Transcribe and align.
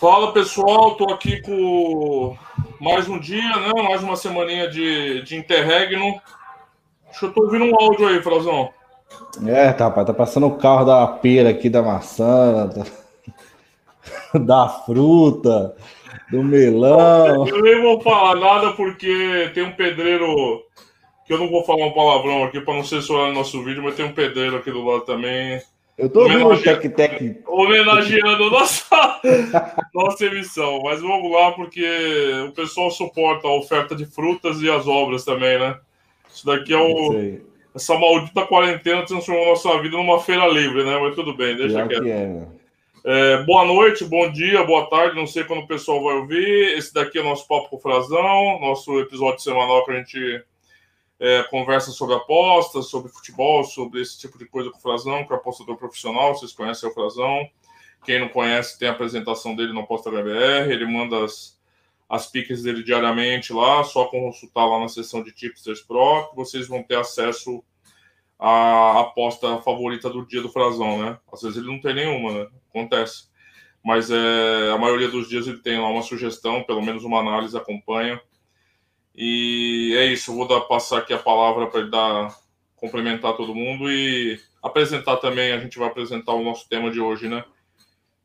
Fala 0.00 0.32
pessoal, 0.32 0.92
estou 0.92 1.12
aqui 1.12 1.42
com 1.42 2.34
mais 2.80 3.06
um 3.06 3.20
dia, 3.20 3.54
né? 3.58 3.82
Mais 3.82 4.02
uma 4.02 4.16
semaninha 4.16 4.66
de, 4.66 5.20
de 5.24 5.36
interregno. 5.36 6.18
Deixa 7.04 7.26
eu 7.26 7.32
tô 7.34 7.42
ouvindo 7.42 7.66
um 7.66 7.78
áudio 7.78 8.08
aí, 8.08 8.22
Frazão. 8.22 8.70
É, 9.46 9.70
tá, 9.74 9.84
rapaz, 9.84 10.06
tá 10.06 10.14
passando 10.14 10.46
o 10.46 10.56
carro 10.56 10.86
da 10.86 11.06
pera 11.06 11.50
aqui, 11.50 11.68
da 11.68 11.82
maçã, 11.82 12.66
da, 14.32 14.38
da 14.40 14.68
fruta, 14.70 15.76
do 16.30 16.42
melão. 16.42 17.46
Eu 17.46 17.60
nem 17.60 17.82
vou 17.82 18.00
falar 18.00 18.36
nada 18.36 18.72
porque 18.72 19.50
tem 19.52 19.64
um 19.64 19.72
pedreiro 19.72 20.62
que 21.26 21.34
eu 21.34 21.38
não 21.38 21.50
vou 21.50 21.62
falar 21.62 21.84
um 21.84 21.92
palavrão 21.92 22.44
aqui 22.44 22.58
para 22.62 22.72
não 22.72 22.84
censurar 22.84 23.26
no 23.26 23.34
nosso 23.34 23.62
vídeo, 23.62 23.82
mas 23.82 23.96
tem 23.96 24.06
um 24.06 24.14
pedreiro 24.14 24.56
aqui 24.56 24.70
do 24.70 24.82
lado 24.82 25.02
também. 25.02 25.60
Eu 26.00 26.08
tô 26.08 26.22
ouvindo 26.22 26.46
o 26.46 26.62
Tec 26.62 26.88
Tec. 26.94 27.42
Homenageando 27.46 28.50
nossa, 28.50 29.20
nossa 29.94 30.24
emissão. 30.24 30.80
Mas 30.82 31.02
vamos 31.02 31.30
lá, 31.30 31.52
porque 31.52 31.86
o 32.48 32.52
pessoal 32.52 32.90
suporta 32.90 33.46
a 33.46 33.54
oferta 33.54 33.94
de 33.94 34.06
frutas 34.06 34.62
e 34.62 34.70
as 34.70 34.86
obras 34.86 35.24
também, 35.24 35.58
né? 35.58 35.78
Isso 36.32 36.46
daqui 36.46 36.72
é 36.72 36.78
o. 36.78 37.38
Essa 37.74 37.96
maldita 37.96 38.46
quarentena 38.46 39.04
transformou 39.04 39.48
nossa 39.48 39.80
vida 39.80 39.96
numa 39.96 40.18
feira 40.20 40.46
livre, 40.48 40.84
né? 40.84 40.98
Mas 40.98 41.14
tudo 41.14 41.36
bem, 41.36 41.54
deixa 41.54 41.86
quieto. 41.86 42.02
Que 42.02 42.10
é, 42.10 42.42
é, 43.04 43.42
boa 43.44 43.64
noite, 43.64 44.04
bom 44.04 44.30
dia, 44.32 44.64
boa 44.64 44.88
tarde, 44.88 45.14
não 45.14 45.26
sei 45.26 45.44
quando 45.44 45.60
o 45.60 45.68
pessoal 45.68 46.02
vai 46.02 46.16
ouvir. 46.16 46.78
Esse 46.78 46.92
daqui 46.94 47.18
é 47.18 47.20
o 47.20 47.24
nosso 47.24 47.46
Papo 47.46 47.68
com 47.68 47.76
o 47.76 47.80
Frazão, 47.80 48.58
nosso 48.60 48.98
episódio 48.98 49.40
semanal 49.40 49.84
que 49.84 49.92
a 49.92 49.96
gente 49.96 50.42
é, 51.20 51.42
conversa 51.44 51.90
sobre 51.90 52.14
apostas, 52.14 52.86
sobre 52.86 53.12
futebol, 53.12 53.62
sobre 53.62 54.00
esse 54.00 54.18
tipo 54.18 54.38
de 54.38 54.46
coisa 54.46 54.70
com 54.70 54.78
o 54.78 54.80
Frazão, 54.80 55.24
que 55.26 55.32
é 55.32 55.36
apostador 55.36 55.76
profissional, 55.76 56.34
vocês 56.34 56.52
conhecem 56.52 56.88
o 56.88 56.94
Frazão. 56.94 57.46
Quem 58.02 58.18
não 58.18 58.30
conhece, 58.30 58.78
tem 58.78 58.88
a 58.88 58.92
apresentação 58.92 59.54
dele 59.54 59.74
no 59.74 59.80
Aposta 59.80 60.10
HBR, 60.10 60.72
ele 60.72 60.86
manda 60.86 61.22
as, 61.22 61.60
as 62.08 62.26
piques 62.26 62.62
dele 62.62 62.82
diariamente 62.82 63.52
lá, 63.52 63.84
só 63.84 64.06
consultar 64.06 64.64
lá 64.64 64.80
na 64.80 64.88
seção 64.88 65.22
de 65.22 65.30
Tipsters 65.32 65.82
Pro, 65.82 66.30
que 66.30 66.36
vocês 66.36 66.66
vão 66.66 66.82
ter 66.82 66.96
acesso 66.96 67.62
à 68.38 69.00
aposta 69.00 69.60
favorita 69.60 70.08
do 70.08 70.26
dia 70.26 70.40
do 70.40 70.48
Frazão, 70.48 71.02
né? 71.02 71.18
Às 71.30 71.42
vezes 71.42 71.58
ele 71.58 71.66
não 71.66 71.78
tem 71.78 71.94
nenhuma, 71.94 72.32
né? 72.32 72.48
Acontece. 72.70 73.28
Mas 73.84 74.10
é, 74.10 74.70
a 74.72 74.78
maioria 74.78 75.08
dos 75.08 75.28
dias 75.28 75.46
ele 75.46 75.58
tem 75.58 75.78
lá 75.78 75.88
uma 75.88 76.02
sugestão, 76.02 76.62
pelo 76.62 76.80
menos 76.80 77.04
uma 77.04 77.20
análise 77.20 77.54
acompanha. 77.54 78.18
E 79.14 79.94
é 79.96 80.06
isso, 80.06 80.30
eu 80.30 80.36
vou 80.36 80.48
dar, 80.48 80.60
passar 80.62 80.98
aqui 80.98 81.12
a 81.12 81.18
palavra 81.18 81.66
para 81.66 81.80
ele 81.80 81.90
dar, 81.90 82.34
complementar 82.76 83.36
todo 83.36 83.54
mundo 83.54 83.90
e 83.90 84.40
apresentar 84.62 85.16
também, 85.16 85.52
a 85.52 85.58
gente 85.58 85.78
vai 85.78 85.88
apresentar 85.88 86.32
o 86.32 86.44
nosso 86.44 86.68
tema 86.68 86.90
de 86.90 87.00
hoje, 87.00 87.28
né? 87.28 87.44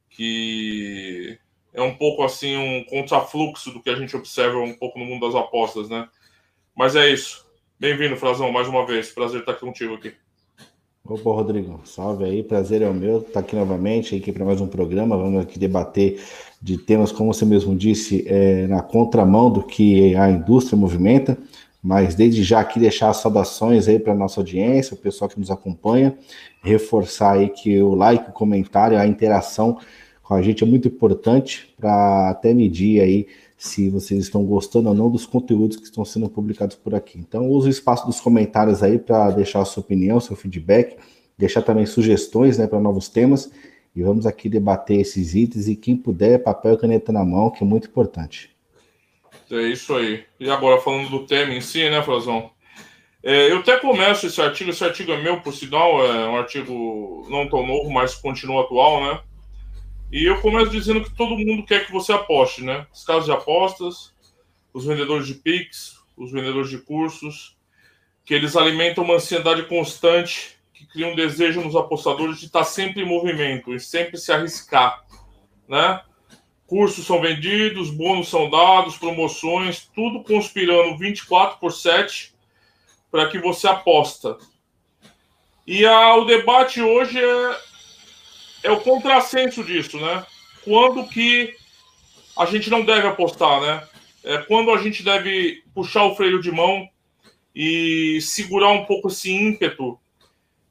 Que 0.09 1.38
é 1.73 1.81
um 1.81 1.95
pouco 1.95 2.23
assim 2.23 2.55
um 2.55 2.83
contrafluxo 2.86 3.72
do 3.72 3.81
que 3.81 3.89
a 3.89 3.95
gente 3.95 4.16
observa 4.16 4.58
um 4.59 4.73
pouco 4.73 4.97
no 4.97 5.05
mundo 5.05 5.25
das 5.25 5.36
apostas, 5.36 5.89
né? 5.89 6.08
Mas 6.75 6.95
é 6.95 7.09
isso. 7.09 7.45
Bem-vindo, 7.80 8.16
Frazão, 8.16 8.52
mais 8.52 8.67
uma 8.67 8.86
vez. 8.86 9.11
Prazer 9.11 9.42
estar 9.42 9.55
contigo 9.55 9.95
aqui. 9.95 10.14
Opa, 11.08 11.30
Rodrigo, 11.30 11.81
salve 11.86 12.23
aí, 12.23 12.42
prazer 12.42 12.81
é 12.81 12.89
o 12.89 12.94
meu 12.94 13.20
estar 13.20 13.42
aqui 13.42 13.55
novamente 13.55 14.16
aqui 14.16 14.31
para 14.31 14.44
mais 14.44 14.59
um 14.59 14.67
programa. 14.67 15.16
Vamos 15.16 15.44
aqui 15.44 15.59
debater 15.59 16.20
de 16.61 16.78
temas, 16.78 17.11
como 17.11 17.34
você 17.34 17.45
mesmo 17.45 17.75
disse, 17.75 18.25
é, 18.28 18.67
na 18.67 18.81
contramão 18.81 19.52
do 19.52 19.64
que 19.64 20.16
a 20.16 20.30
indústria 20.30 20.78
movimenta. 20.78 21.38
Mas 21.81 22.16
desde 22.16 22.44
já 22.44 22.61
aqui 22.61 22.80
deixar 22.80 23.09
as 23.11 23.17
saudações 23.17 23.88
aí 23.88 24.00
para 24.00 24.14
a 24.14 24.16
nossa 24.16 24.39
audiência, 24.39 24.95
o 24.95 24.98
pessoal 24.98 25.30
que 25.30 25.39
nos 25.39 25.52
acompanha, 25.52 26.17
reforçar 26.64 27.33
aí 27.33 27.50
que 27.50 27.80
o 27.80 27.94
like, 27.94 28.30
o 28.30 28.33
comentário, 28.33 28.98
a 28.98 29.06
interação 29.06 29.77
com 30.23 30.33
a 30.33 30.42
gente 30.42 30.64
é 30.64 30.67
muito 30.67 30.88
importante 30.88 31.71
para 31.77 32.32
até 32.32 32.52
medir 32.55 32.99
aí 33.02 33.27
se 33.55 33.89
vocês 33.89 34.20
estão 34.20 34.43
gostando 34.43 34.89
ou 34.89 34.95
não 34.95 35.10
dos 35.10 35.26
conteúdos 35.26 35.77
que 35.77 35.83
estão 35.83 36.04
sendo 36.04 36.27
publicados 36.27 36.76
por 36.76 36.95
aqui. 36.95 37.20
Então, 37.20 37.49
use 37.49 37.67
o 37.67 37.70
espaço 37.70 38.05
dos 38.08 38.20
comentários 38.20 38.82
aí 38.82 38.98
para 38.98 39.30
deixar 39.30 39.61
a 39.61 39.66
sua 39.66 39.82
opinião, 39.82 40.20
seu 40.20 40.36
feedback, 40.36 40.98
deixar 41.37 41.61
também 41.61 41.86
sugestões 41.86 42.58
né, 42.58 42.66
para 42.66 42.80
novos 42.80 43.08
temas. 43.08 43.52
E 43.95 44.04
vamos 44.04 44.26
aqui 44.26 44.50
debater 44.50 45.00
esses 45.00 45.33
itens 45.33 45.67
e 45.67 45.76
quem 45.76 45.95
puder, 45.95 46.44
papel 46.44 46.73
e 46.73 46.78
caneta 46.78 47.14
na 47.14 47.23
mão, 47.23 47.50
que 47.50 47.64
é 47.64 47.66
muito 47.66 47.88
importante. 47.88 48.54
É 49.50 49.61
isso 49.61 49.95
aí. 49.95 50.26
E 50.39 50.50
agora 50.50 50.82
falando 50.82 51.10
do 51.10 51.26
tema 51.26 51.54
em 51.54 51.61
si, 51.61 51.89
né, 51.89 52.02
Frazão? 52.04 52.52
É, 53.23 53.52
eu 53.52 53.60
até 53.60 53.78
começo 53.80 54.28
esse 54.28 54.42
artigo, 54.42 54.70
esse 54.70 54.84
artigo 54.84 55.11
é 55.11 55.22
meu, 55.22 55.42
por 55.42 55.54
sinal, 55.54 56.05
é 56.05 56.28
um 56.28 56.36
artigo 56.36 57.26
não 57.30 57.48
tão 57.50 57.66
novo, 57.66 57.89
mas 57.89 58.16
continua 58.16 58.64
atual, 58.64 59.02
né? 59.04 59.22
E 60.11 60.26
eu 60.26 60.39
começo 60.42 60.70
dizendo 60.70 61.04
que 61.04 61.16
todo 61.16 61.38
mundo 61.38 61.66
quer 61.66 61.86
que 61.86 61.92
você 61.92 62.11
aposte, 62.11 62.64
né? 62.64 62.86
As 62.92 63.04
casas 63.04 63.26
de 63.26 63.32
apostas, 63.32 64.14
os 64.73 64.86
vendedores 64.86 65.26
de 65.26 65.36
Pix, 65.36 65.98
os 66.16 66.32
vendedores 66.32 66.70
de 66.70 66.78
cursos, 66.78 67.58
que 68.23 68.34
eles 68.34 68.55
alimentam 68.55 69.04
uma 69.04 69.16
ansiedade 69.16 69.64
constante, 69.64 70.55
que 70.75 70.86
cria 70.86 71.08
um 71.08 71.15
desejo 71.15 71.61
nos 71.61 71.75
apostadores 71.75 72.39
de 72.39 72.45
estar 72.45 72.63
sempre 72.63 73.02
em 73.02 73.08
movimento 73.08 73.73
e 73.73 73.80
sempre 73.80 74.17
se 74.17 74.31
arriscar, 74.31 75.03
né? 75.67 76.02
Cursos 76.67 77.05
são 77.05 77.21
vendidos, 77.21 77.89
bônus 77.89 78.27
são 78.27 78.49
dados, 78.49 78.97
promoções, 78.97 79.89
tudo 79.95 80.23
conspirando 80.23 80.97
24 80.97 81.59
por 81.59 81.71
7 81.71 82.33
para 83.09 83.30
que 83.30 83.39
você 83.39 83.67
aposta. 83.67 84.37
E 85.65 85.86
a, 85.86 86.15
o 86.15 86.25
debate 86.25 86.81
hoje 86.81 87.19
é 87.19 87.57
é 88.65 88.71
o 88.71 88.81
contrassenso 88.81 89.63
disso, 89.63 89.99
né? 89.99 90.25
Quando 90.63 91.07
que 91.07 91.53
a 92.36 92.45
gente 92.45 92.69
não 92.69 92.83
deve 92.83 93.07
apostar, 93.07 93.61
né? 93.61 93.87
É 94.23 94.39
quando 94.39 94.71
a 94.71 94.77
gente 94.81 95.03
deve 95.03 95.63
puxar 95.73 96.03
o 96.05 96.15
freio 96.15 96.42
de 96.42 96.52
mão 96.52 96.89
e 97.55 98.19
segurar 98.21 98.71
um 98.71 98.86
pouco 98.86 99.07
esse 99.07 99.31
ímpeto 99.31 99.99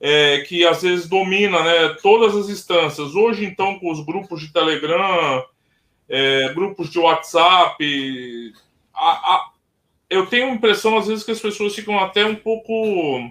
é, 0.06 0.40
que 0.40 0.66
às 0.66 0.82
vezes 0.82 1.08
domina 1.08 1.62
né, 1.62 1.96
todas 2.02 2.36
as 2.36 2.50
instâncias. 2.50 3.14
Hoje, 3.14 3.42
então, 3.42 3.78
com 3.78 3.90
os 3.90 4.04
grupos 4.04 4.42
de 4.42 4.52
Telegram, 4.52 5.42
é, 6.06 6.52
grupos 6.52 6.90
de 6.90 6.98
WhatsApp, 6.98 8.52
a, 8.94 9.08
a, 9.08 9.50
eu 10.10 10.26
tenho 10.26 10.48
a 10.48 10.54
impressão, 10.54 10.98
às 10.98 11.06
vezes, 11.06 11.24
que 11.24 11.30
as 11.30 11.40
pessoas 11.40 11.74
ficam 11.74 11.98
até 11.98 12.26
um 12.26 12.34
pouco 12.34 13.30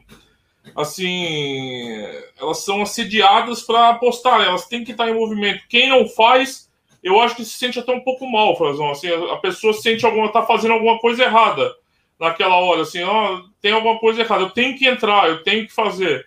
assim, 0.75 2.07
elas 2.41 2.66
são 2.66 2.81
assediadas 2.81 3.61
para 3.61 3.90
apostar, 3.90 4.41
elas 4.41 4.66
têm 4.66 4.84
que 4.84 4.94
estar 4.94 5.07
em 5.07 5.13
movimento. 5.13 5.61
Quem 5.69 5.90
não 5.90 6.09
faz, 6.09 6.72
eu 7.03 7.22
acho 7.22 7.35
que 7.35 7.45
se 7.45 7.55
sente 7.55 7.78
até 7.78 7.94
um 7.94 8.01
pouco 8.01 8.25
mal, 8.25 8.57
Frazão. 8.57 8.90
Assim, 8.90 9.09
a 9.09 9.38
pessoa 9.38 9.73
sente 9.73 10.07
alguma, 10.07 10.31
tá 10.31 10.41
fazendo 10.41 10.73
alguma 10.73 10.97
coisa 10.97 11.23
errada 11.23 11.72
naquela 12.19 12.55
hora, 12.55 12.81
assim, 12.81 13.03
ó, 13.03 13.44
tem 13.61 13.73
alguma 13.73 14.00
coisa 14.00 14.22
errada, 14.22 14.44
eu 14.44 14.50
tenho 14.50 14.75
que 14.75 14.88
entrar, 14.88 15.29
eu 15.29 15.44
tenho 15.44 15.67
que 15.67 15.73
fazer. 15.73 16.25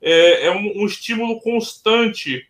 É, 0.00 0.46
é 0.46 0.50
um, 0.50 0.82
um 0.82 0.86
estímulo 0.86 1.40
constante 1.40 2.46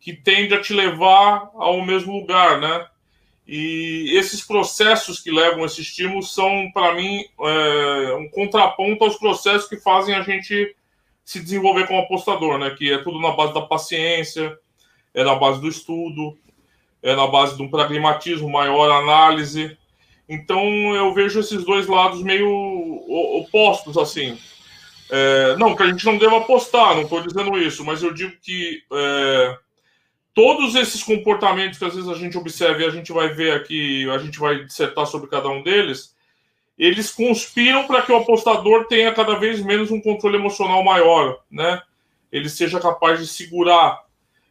que 0.00 0.12
tende 0.12 0.54
a 0.54 0.60
te 0.60 0.72
levar 0.72 1.50
ao 1.54 1.84
mesmo 1.84 2.12
lugar, 2.12 2.60
né? 2.60 2.86
E 3.46 4.10
esses 4.14 4.42
processos 4.42 5.20
que 5.20 5.30
levam 5.30 5.64
esse 5.64 5.80
estímulo 5.80 6.22
são, 6.22 6.70
para 6.72 6.94
mim, 6.94 7.24
é, 7.40 8.14
um 8.14 8.28
contraponto 8.28 9.04
aos 9.04 9.16
processos 9.16 9.68
que 9.68 9.78
fazem 9.78 10.14
a 10.14 10.22
gente 10.22 10.76
se 11.24 11.40
desenvolver 11.40 11.86
como 11.86 12.00
apostador, 12.00 12.58
né? 12.58 12.74
Que 12.76 12.92
é 12.92 12.98
tudo 12.98 13.18
na 13.20 13.32
base 13.32 13.54
da 13.54 13.62
paciência, 13.62 14.58
é 15.14 15.24
na 15.24 15.34
base 15.34 15.60
do 15.60 15.68
estudo, 15.68 16.38
é 17.02 17.14
na 17.14 17.26
base 17.26 17.56
de 17.56 17.62
um 17.62 17.70
pragmatismo 17.70 18.50
maior, 18.50 18.90
análise. 18.90 19.76
Então 20.28 20.62
eu 20.94 21.12
vejo 21.14 21.40
esses 21.40 21.64
dois 21.64 21.86
lados 21.86 22.22
meio 22.22 22.48
opostos, 23.38 23.96
assim. 23.96 24.38
É, 25.10 25.56
não, 25.56 25.74
que 25.74 25.82
a 25.82 25.86
gente 25.86 26.04
não 26.04 26.18
deva 26.18 26.38
apostar, 26.38 26.94
não 26.94 27.02
estou 27.02 27.22
dizendo 27.22 27.56
isso, 27.58 27.84
mas 27.84 28.02
eu 28.02 28.12
digo 28.12 28.32
que 28.42 28.82
é, 28.92 29.58
todos 30.34 30.74
esses 30.74 31.02
comportamentos 31.02 31.78
que 31.78 31.84
às 31.84 31.94
vezes 31.94 32.08
a 32.08 32.14
gente 32.14 32.36
observa 32.36 32.82
e 32.82 32.86
a 32.86 32.90
gente 32.90 33.12
vai 33.12 33.28
ver 33.28 33.52
aqui, 33.52 34.08
a 34.10 34.18
gente 34.18 34.38
vai 34.38 34.64
dissertar 34.64 35.06
sobre 35.06 35.28
cada 35.28 35.48
um 35.48 35.62
deles, 35.62 36.14
eles 36.78 37.10
conspiram 37.10 37.86
para 37.86 38.02
que 38.02 38.12
o 38.12 38.16
apostador 38.16 38.86
tenha 38.86 39.12
cada 39.12 39.34
vez 39.36 39.60
menos 39.60 39.90
um 39.90 40.00
controle 40.00 40.36
emocional 40.36 40.84
maior, 40.84 41.40
né? 41.50 41.82
Ele 42.30 42.48
seja 42.48 42.78
capaz 42.78 43.18
de 43.18 43.26
segurar 43.26 44.04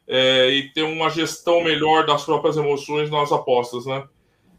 é, 0.07 0.50
e 0.50 0.69
ter 0.74 0.83
uma 0.83 1.10
gestão 1.10 1.63
melhor 1.63 2.06
das 2.06 2.25
próprias 2.25 2.57
emoções 2.57 3.10
nas 3.10 3.31
apostas, 3.31 3.86
né? 3.86 4.03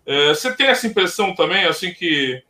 É, 0.06 0.28
você 0.28 0.54
tem 0.56 0.68
essa 0.68 0.86
impressão 0.86 1.34
também, 1.34 1.64
assim 1.64 1.92
que 1.92 2.42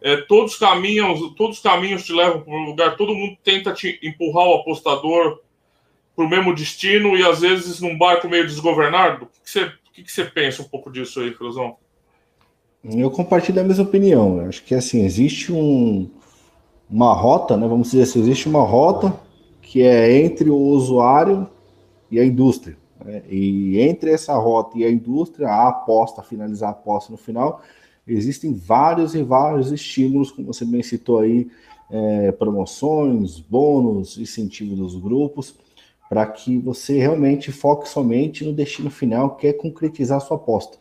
é, 0.00 0.16
todos 0.18 0.56
caminhos, 0.56 1.34
todos 1.36 1.56
os 1.56 1.62
caminhos 1.62 2.04
te 2.04 2.12
levam 2.12 2.40
para 2.42 2.54
um 2.54 2.64
lugar, 2.64 2.96
todo 2.96 3.14
mundo 3.14 3.36
tenta 3.42 3.72
te 3.72 3.98
empurrar 4.02 4.46
o 4.46 4.54
apostador 4.54 5.40
para 6.14 6.24
o 6.24 6.28
mesmo 6.28 6.54
destino 6.54 7.16
e 7.16 7.22
às 7.22 7.40
vezes 7.40 7.80
num 7.80 7.96
barco 7.96 8.28
meio 8.28 8.46
desgovernado. 8.46 9.24
O 9.24 9.28
que, 9.28 9.50
você, 9.50 9.64
o 9.64 9.72
que, 9.92 10.10
você 10.10 10.24
pensa 10.24 10.62
um 10.62 10.66
pouco 10.66 10.90
disso 10.90 11.20
aí, 11.20 11.32
Cruzão? 11.32 11.76
Eu 12.84 13.10
compartilho 13.10 13.60
a 13.60 13.64
mesma 13.64 13.84
opinião. 13.84 14.40
Eu 14.40 14.48
acho 14.48 14.62
que 14.62 14.74
assim, 14.74 15.04
existe 15.04 15.52
um, 15.52 16.08
uma 16.88 17.12
rota, 17.12 17.56
né? 17.56 17.66
Vamos 17.66 17.90
dizer 17.90 18.04
assim, 18.04 18.20
existe 18.20 18.48
uma 18.48 18.62
rota 18.62 19.18
que 19.60 19.82
é 19.82 20.18
entre 20.18 20.48
o 20.48 20.56
usuário 20.56 21.48
e 22.10 22.20
a 22.20 22.24
indústria. 22.24 22.76
Né? 23.04 23.22
E 23.28 23.80
entre 23.80 24.10
essa 24.10 24.34
rota 24.36 24.78
e 24.78 24.84
a 24.84 24.90
indústria, 24.90 25.48
a 25.48 25.68
aposta, 25.68 26.22
finalizar 26.22 26.68
a 26.68 26.72
aposta 26.72 27.10
no 27.10 27.18
final, 27.18 27.60
existem 28.06 28.54
vários 28.54 29.14
e 29.14 29.22
vários 29.22 29.72
estímulos, 29.72 30.30
como 30.30 30.52
você 30.52 30.64
bem 30.64 30.82
citou 30.82 31.18
aí, 31.18 31.48
é, 31.90 32.32
promoções, 32.32 33.38
bônus, 33.38 34.18
incentivo 34.18 34.76
dos 34.76 34.94
grupos, 34.96 35.54
para 36.08 36.26
que 36.26 36.56
você 36.58 36.98
realmente 36.98 37.50
foque 37.50 37.88
somente 37.88 38.44
no 38.44 38.52
destino 38.52 38.90
final, 38.90 39.36
que 39.36 39.48
é 39.48 39.52
concretizar 39.52 40.18
a 40.18 40.20
sua 40.20 40.36
aposta. 40.36 40.78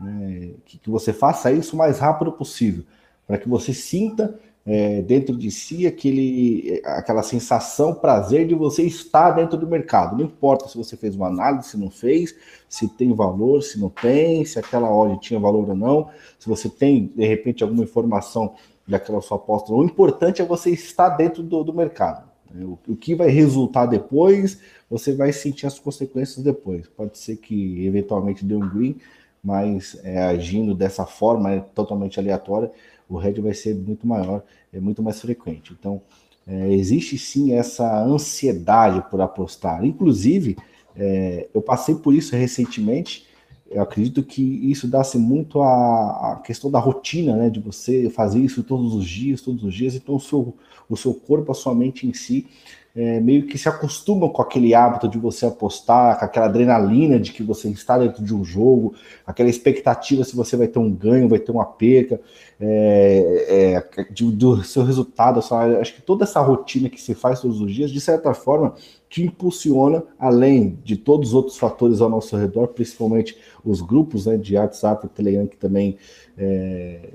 Né? 0.00 0.50
Que, 0.64 0.78
que 0.78 0.90
você 0.90 1.12
faça 1.12 1.52
isso 1.52 1.74
o 1.74 1.78
mais 1.78 1.98
rápido 1.98 2.32
possível, 2.32 2.84
para 3.26 3.38
que 3.38 3.48
você 3.48 3.74
sinta 3.74 4.38
é, 4.64 5.02
dentro 5.02 5.36
de 5.36 5.50
si 5.50 5.86
aquele, 5.86 6.80
aquela 6.84 7.22
sensação, 7.22 7.94
prazer 7.94 8.46
de 8.46 8.54
você 8.54 8.82
estar 8.84 9.32
dentro 9.32 9.58
do 9.58 9.66
mercado. 9.66 10.16
Não 10.16 10.24
importa 10.24 10.68
se 10.68 10.76
você 10.76 10.96
fez 10.96 11.16
uma 11.16 11.26
análise, 11.26 11.68
se 11.70 11.76
não 11.76 11.90
fez, 11.90 12.34
se 12.68 12.88
tem 12.88 13.12
valor, 13.12 13.62
se 13.62 13.78
não 13.78 13.88
tem, 13.88 14.44
se 14.44 14.58
aquela 14.58 14.88
ordem 14.88 15.18
tinha 15.18 15.40
valor 15.40 15.68
ou 15.68 15.74
não, 15.74 16.08
se 16.38 16.48
você 16.48 16.68
tem, 16.68 17.12
de 17.14 17.26
repente, 17.26 17.62
alguma 17.62 17.82
informação 17.82 18.54
daquela 18.86 19.20
sua 19.20 19.36
aposta. 19.36 19.72
O 19.72 19.84
importante 19.84 20.40
é 20.40 20.44
você 20.44 20.70
estar 20.70 21.10
dentro 21.10 21.42
do, 21.42 21.64
do 21.64 21.74
mercado. 21.74 22.30
O, 22.54 22.78
o 22.86 22.96
que 22.96 23.14
vai 23.14 23.28
resultar 23.30 23.86
depois, 23.86 24.60
você 24.88 25.12
vai 25.12 25.32
sentir 25.32 25.66
as 25.66 25.78
consequências 25.78 26.44
depois. 26.44 26.86
Pode 26.86 27.18
ser 27.18 27.36
que 27.36 27.86
eventualmente 27.86 28.44
dê 28.44 28.54
um 28.54 28.68
green, 28.68 28.96
mas 29.42 29.98
é, 30.04 30.22
agindo 30.22 30.74
dessa 30.74 31.04
forma, 31.04 31.50
é 31.50 31.60
totalmente 31.60 32.20
aleatória, 32.20 32.70
o 33.12 33.18
red 33.18 33.34
vai 33.40 33.52
ser 33.52 33.74
muito 33.74 34.06
maior, 34.06 34.42
é 34.72 34.80
muito 34.80 35.02
mais 35.02 35.20
frequente. 35.20 35.74
Então, 35.78 36.00
é, 36.46 36.72
existe 36.72 37.18
sim 37.18 37.52
essa 37.52 38.02
ansiedade 38.02 39.04
por 39.10 39.20
apostar. 39.20 39.84
Inclusive, 39.84 40.56
é, 40.96 41.48
eu 41.52 41.60
passei 41.60 41.94
por 41.94 42.14
isso 42.14 42.34
recentemente. 42.34 43.26
Eu 43.70 43.82
acredito 43.82 44.22
que 44.22 44.42
isso 44.42 44.88
dá-se 44.88 45.18
muito 45.18 45.62
à, 45.62 46.40
questão 46.44 46.70
da 46.70 46.78
rotina, 46.78 47.36
né? 47.36 47.50
De 47.50 47.60
você 47.60 48.08
fazer 48.10 48.40
isso 48.40 48.62
todos 48.62 48.94
os 48.94 49.06
dias, 49.06 49.40
todos 49.40 49.62
os 49.62 49.74
dias. 49.74 49.94
Então, 49.94 50.16
o 50.16 50.20
seu, 50.20 50.54
o 50.88 50.96
seu 50.96 51.14
corpo, 51.14 51.52
a 51.52 51.54
sua 51.54 51.74
mente 51.74 52.06
em 52.06 52.14
si, 52.14 52.46
é, 52.94 53.20
meio 53.20 53.46
que 53.46 53.56
se 53.56 53.68
acostumam 53.68 54.28
com 54.28 54.42
aquele 54.42 54.74
hábito 54.74 55.08
de 55.08 55.18
você 55.18 55.46
apostar, 55.46 56.18
com 56.18 56.24
aquela 56.26 56.46
adrenalina 56.46 57.18
de 57.18 57.32
que 57.32 57.42
você 57.42 57.68
está 57.68 57.96
dentro 57.96 58.22
de 58.22 58.34
um 58.34 58.44
jogo, 58.44 58.94
aquela 59.26 59.48
expectativa 59.48 60.24
se 60.24 60.36
você 60.36 60.56
vai 60.56 60.68
ter 60.68 60.78
um 60.78 60.92
ganho, 60.92 61.28
vai 61.28 61.38
ter 61.38 61.50
uma 61.50 61.64
perca, 61.64 62.20
é, 62.60 63.82
é, 63.98 64.04
de, 64.12 64.30
do 64.30 64.62
seu 64.62 64.84
resultado. 64.84 65.40
Acho 65.80 65.94
que 65.94 66.02
toda 66.02 66.24
essa 66.24 66.40
rotina 66.40 66.90
que 66.90 67.00
se 67.00 67.14
faz 67.14 67.40
todos 67.40 67.60
os 67.60 67.74
dias, 67.74 67.90
de 67.90 68.00
certa 68.00 68.34
forma, 68.34 68.74
te 69.08 69.22
impulsiona, 69.22 70.02
além 70.18 70.78
de 70.84 70.96
todos 70.96 71.30
os 71.30 71.34
outros 71.34 71.56
fatores 71.56 72.00
ao 72.00 72.10
nosso 72.10 72.36
redor, 72.36 72.68
principalmente 72.68 73.36
os 73.64 73.80
grupos 73.80 74.26
né, 74.26 74.36
de 74.36 74.56
WhatsApp 74.56 75.06
e 75.06 75.08
Telegram, 75.08 75.46
que 75.46 75.56
também 75.56 75.96
é, 76.36 77.08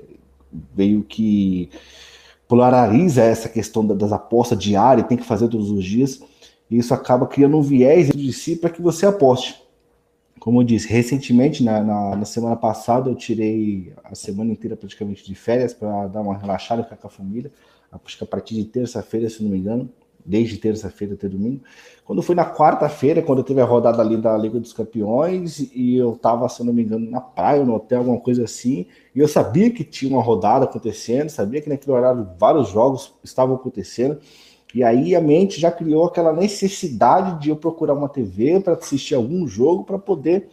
veio 0.74 1.02
que 1.02 1.70
polariza 2.48 3.22
essa 3.22 3.48
questão 3.48 3.86
das 3.86 4.10
apostas 4.10 4.58
diárias, 4.58 5.06
tem 5.06 5.18
que 5.18 5.24
fazer 5.24 5.48
todos 5.48 5.70
os 5.70 5.84
dias, 5.84 6.20
e 6.70 6.78
isso 6.78 6.94
acaba 6.94 7.26
criando 7.26 7.58
um 7.58 7.62
viés 7.62 8.08
de 8.08 8.32
si 8.32 8.56
para 8.56 8.70
que 8.70 8.80
você 8.80 9.06
aposte. 9.06 9.62
Como 10.40 10.60
eu 10.60 10.64
disse, 10.64 10.88
recentemente, 10.88 11.62
na, 11.62 11.82
na, 11.82 12.16
na, 12.16 12.24
semana 12.24 12.56
passada, 12.56 13.10
eu 13.10 13.14
tirei 13.14 13.92
a 14.02 14.14
semana 14.14 14.52
inteira 14.52 14.76
praticamente 14.76 15.24
de 15.24 15.34
férias 15.34 15.74
para 15.74 16.06
dar 16.06 16.22
uma 16.22 16.36
relaxada 16.36 16.82
com 16.82 17.06
a 17.06 17.10
família. 17.10 17.52
Acho 17.92 18.16
que 18.16 18.24
a 18.24 18.26
partir 18.26 18.54
de 18.54 18.64
terça-feira, 18.64 19.28
se 19.28 19.42
não 19.42 19.50
me 19.50 19.58
engano, 19.58 19.90
desde 20.28 20.58
terça-feira 20.58 21.14
até 21.14 21.28
domingo. 21.28 21.62
Quando 22.04 22.22
foi 22.22 22.34
na 22.34 22.44
quarta-feira, 22.44 23.22
quando 23.22 23.42
teve 23.42 23.60
a 23.60 23.64
rodada 23.64 24.00
ali 24.00 24.16
da 24.16 24.36
Liga 24.36 24.60
dos 24.60 24.72
Campeões, 24.72 25.58
e 25.74 25.96
eu 25.96 26.12
estava, 26.12 26.48
se 26.48 26.62
não 26.64 26.72
me 26.72 26.82
engano, 26.82 27.10
na 27.10 27.20
praia, 27.20 27.64
no 27.64 27.74
hotel, 27.74 27.98
alguma 27.98 28.20
coisa 28.20 28.44
assim, 28.44 28.86
e 29.14 29.20
eu 29.20 29.28
sabia 29.28 29.70
que 29.70 29.84
tinha 29.84 30.10
uma 30.10 30.22
rodada 30.22 30.64
acontecendo, 30.64 31.28
sabia 31.30 31.60
que 31.60 31.68
naquele 31.68 31.96
horário 31.96 32.28
vários 32.38 32.68
jogos 32.68 33.14
estavam 33.24 33.56
acontecendo, 33.56 34.18
e 34.74 34.84
aí 34.84 35.14
a 35.14 35.20
mente 35.20 35.60
já 35.60 35.70
criou 35.70 36.04
aquela 36.04 36.32
necessidade 36.32 37.40
de 37.40 37.48
eu 37.48 37.56
procurar 37.56 37.94
uma 37.94 38.08
TV 38.08 38.60
para 38.60 38.74
assistir 38.74 39.14
algum 39.14 39.46
jogo 39.46 39.84
para 39.84 39.98
poder 39.98 40.48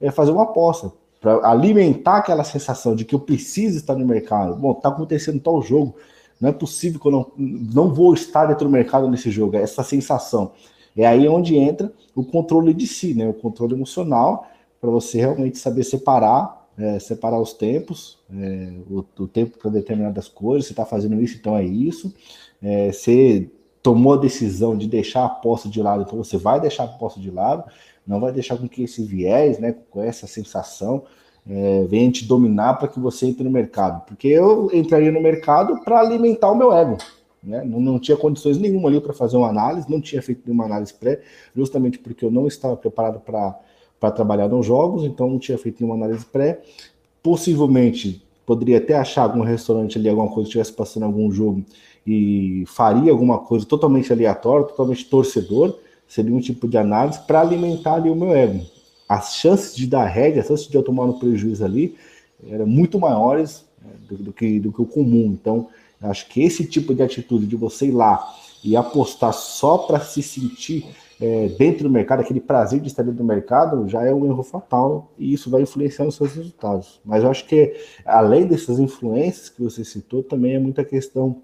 é, 0.00 0.10
fazer 0.10 0.32
uma 0.32 0.42
aposta, 0.42 0.92
para 1.20 1.48
alimentar 1.48 2.16
aquela 2.16 2.42
sensação 2.42 2.94
de 2.94 3.04
que 3.04 3.14
eu 3.14 3.20
preciso 3.20 3.76
estar 3.76 3.94
no 3.94 4.06
mercado. 4.06 4.56
Bom, 4.56 4.72
está 4.72 4.88
acontecendo 4.88 5.38
tal 5.38 5.62
jogo, 5.62 5.94
não 6.40 6.48
é 6.48 6.52
possível 6.52 6.98
que 6.98 7.06
eu 7.06 7.12
não, 7.12 7.32
não 7.36 7.92
vou 7.92 8.14
estar 8.14 8.46
dentro 8.46 8.64
do 8.64 8.70
mercado 8.70 9.08
nesse 9.08 9.30
jogo, 9.30 9.56
é 9.56 9.62
essa 9.62 9.82
sensação. 9.84 10.52
É 10.96 11.06
aí 11.06 11.28
onde 11.28 11.56
entra 11.56 11.92
o 12.14 12.24
controle 12.24 12.72
de 12.74 12.86
si, 12.86 13.14
né? 13.14 13.28
O 13.28 13.34
controle 13.34 13.74
emocional, 13.74 14.46
para 14.80 14.90
você 14.90 15.18
realmente 15.18 15.58
saber 15.58 15.84
separar, 15.84 16.68
é, 16.78 16.98
separar 16.98 17.38
os 17.38 17.52
tempos, 17.52 18.18
é, 18.32 18.72
o, 18.88 19.04
o, 19.18 19.28
tempo 19.28 19.58
para 19.58 19.70
determinadas 19.70 20.28
coisas, 20.28 20.66
você 20.66 20.72
está 20.72 20.86
fazendo 20.86 21.20
isso, 21.20 21.36
então 21.36 21.56
é 21.56 21.64
isso. 21.64 22.12
É, 22.62 22.90
você 22.90 23.50
tomou 23.82 24.14
a 24.14 24.16
decisão 24.16 24.76
de 24.76 24.86
deixar 24.86 25.22
a 25.22 25.26
aposta 25.26 25.68
de 25.68 25.80
lado, 25.82 26.02
então 26.02 26.18
você 26.18 26.36
vai 26.36 26.60
deixar 26.60 26.84
a 26.84 26.86
aposta 26.86 27.20
de 27.20 27.30
lado, 27.30 27.64
não 28.06 28.18
vai 28.18 28.32
deixar 28.32 28.56
com 28.56 28.68
que 28.68 28.82
esse 28.82 29.04
viés, 29.04 29.58
né, 29.58 29.74
com 29.90 30.02
essa 30.02 30.26
sensação, 30.26 31.04
é, 31.48 31.84
venha 31.88 32.10
te 32.10 32.24
dominar 32.24 32.74
para 32.74 32.88
que 32.88 32.98
você 32.98 33.26
entre 33.26 33.44
no 33.44 33.50
mercado. 33.50 34.04
Porque 34.06 34.28
eu 34.28 34.70
entraria 34.72 35.10
no 35.10 35.20
mercado 35.20 35.82
para 35.84 36.00
alimentar 36.00 36.50
o 36.50 36.54
meu 36.54 36.72
ego. 36.72 36.98
Né? 37.42 37.64
Não, 37.64 37.80
não 37.80 37.98
tinha 37.98 38.16
condições 38.16 38.58
nenhuma 38.58 38.88
ali 38.88 39.00
para 39.00 39.12
fazer 39.12 39.36
uma 39.36 39.48
análise, 39.48 39.90
não 39.90 40.00
tinha 40.00 40.22
feito 40.22 40.42
nenhuma 40.44 40.64
análise 40.64 40.92
pré, 40.92 41.20
justamente 41.56 41.98
porque 41.98 42.24
eu 42.24 42.30
não 42.30 42.46
estava 42.46 42.76
preparado 42.76 43.20
para 43.20 44.10
trabalhar 44.10 44.48
nos 44.48 44.66
jogos, 44.66 45.04
então 45.04 45.28
não 45.28 45.38
tinha 45.38 45.56
feito 45.56 45.82
nenhuma 45.82 46.04
análise 46.04 46.24
pré. 46.26 46.60
Possivelmente 47.22 48.22
poderia 48.44 48.78
até 48.78 48.94
achar 48.94 49.22
algum 49.22 49.42
restaurante 49.42 49.98
ali, 49.98 50.08
alguma 50.08 50.28
coisa, 50.28 50.48
estivesse 50.48 50.72
passando 50.72 51.04
algum 51.04 51.30
jogo 51.30 51.64
e 52.06 52.64
faria 52.66 53.12
alguma 53.12 53.38
coisa 53.38 53.64
totalmente 53.64 54.12
aleatória, 54.12 54.66
totalmente 54.66 55.04
torcedor, 55.08 55.78
seria 56.08 56.34
um 56.34 56.40
tipo 56.40 56.66
de 56.66 56.76
análise 56.76 57.20
para 57.20 57.40
alimentar 57.40 57.94
ali 57.94 58.10
o 58.10 58.16
meu 58.16 58.34
ego 58.34 58.64
as 59.10 59.34
chances 59.34 59.74
de 59.74 59.88
dar 59.88 60.04
rédea, 60.04 60.40
as 60.40 60.46
chances 60.46 60.68
de 60.68 60.76
eu 60.76 60.84
tomar 60.84 61.04
um 61.04 61.18
prejuízo 61.18 61.64
ali, 61.64 61.96
eram 62.48 62.64
muito 62.64 62.96
maiores 62.96 63.64
né, 63.82 63.90
do, 64.08 64.16
do, 64.18 64.32
que, 64.32 64.60
do 64.60 64.72
que 64.72 64.80
o 64.80 64.86
comum. 64.86 65.26
Então, 65.32 65.66
acho 66.00 66.28
que 66.28 66.40
esse 66.40 66.64
tipo 66.64 66.94
de 66.94 67.02
atitude 67.02 67.44
de 67.44 67.56
você 67.56 67.86
ir 67.86 67.90
lá 67.90 68.24
e 68.62 68.76
apostar 68.76 69.32
só 69.32 69.78
para 69.78 69.98
se 69.98 70.22
sentir 70.22 70.86
é, 71.20 71.48
dentro 71.48 71.82
do 71.82 71.90
mercado, 71.90 72.20
aquele 72.20 72.40
prazer 72.40 72.78
de 72.78 72.86
estar 72.86 73.02
dentro 73.02 73.18
do 73.18 73.24
mercado, 73.24 73.88
já 73.88 74.04
é 74.04 74.14
um 74.14 74.24
erro 74.26 74.44
fatal 74.44 75.10
e 75.18 75.32
isso 75.32 75.50
vai 75.50 75.62
influenciar 75.62 76.04
nos 76.04 76.14
seus 76.14 76.32
resultados. 76.36 77.00
Mas 77.04 77.24
eu 77.24 77.30
acho 77.32 77.44
que, 77.46 77.74
além 78.04 78.46
dessas 78.46 78.78
influências 78.78 79.48
que 79.48 79.60
você 79.60 79.84
citou, 79.84 80.22
também 80.22 80.54
é 80.54 80.60
muita 80.60 80.84
questão 80.84 81.42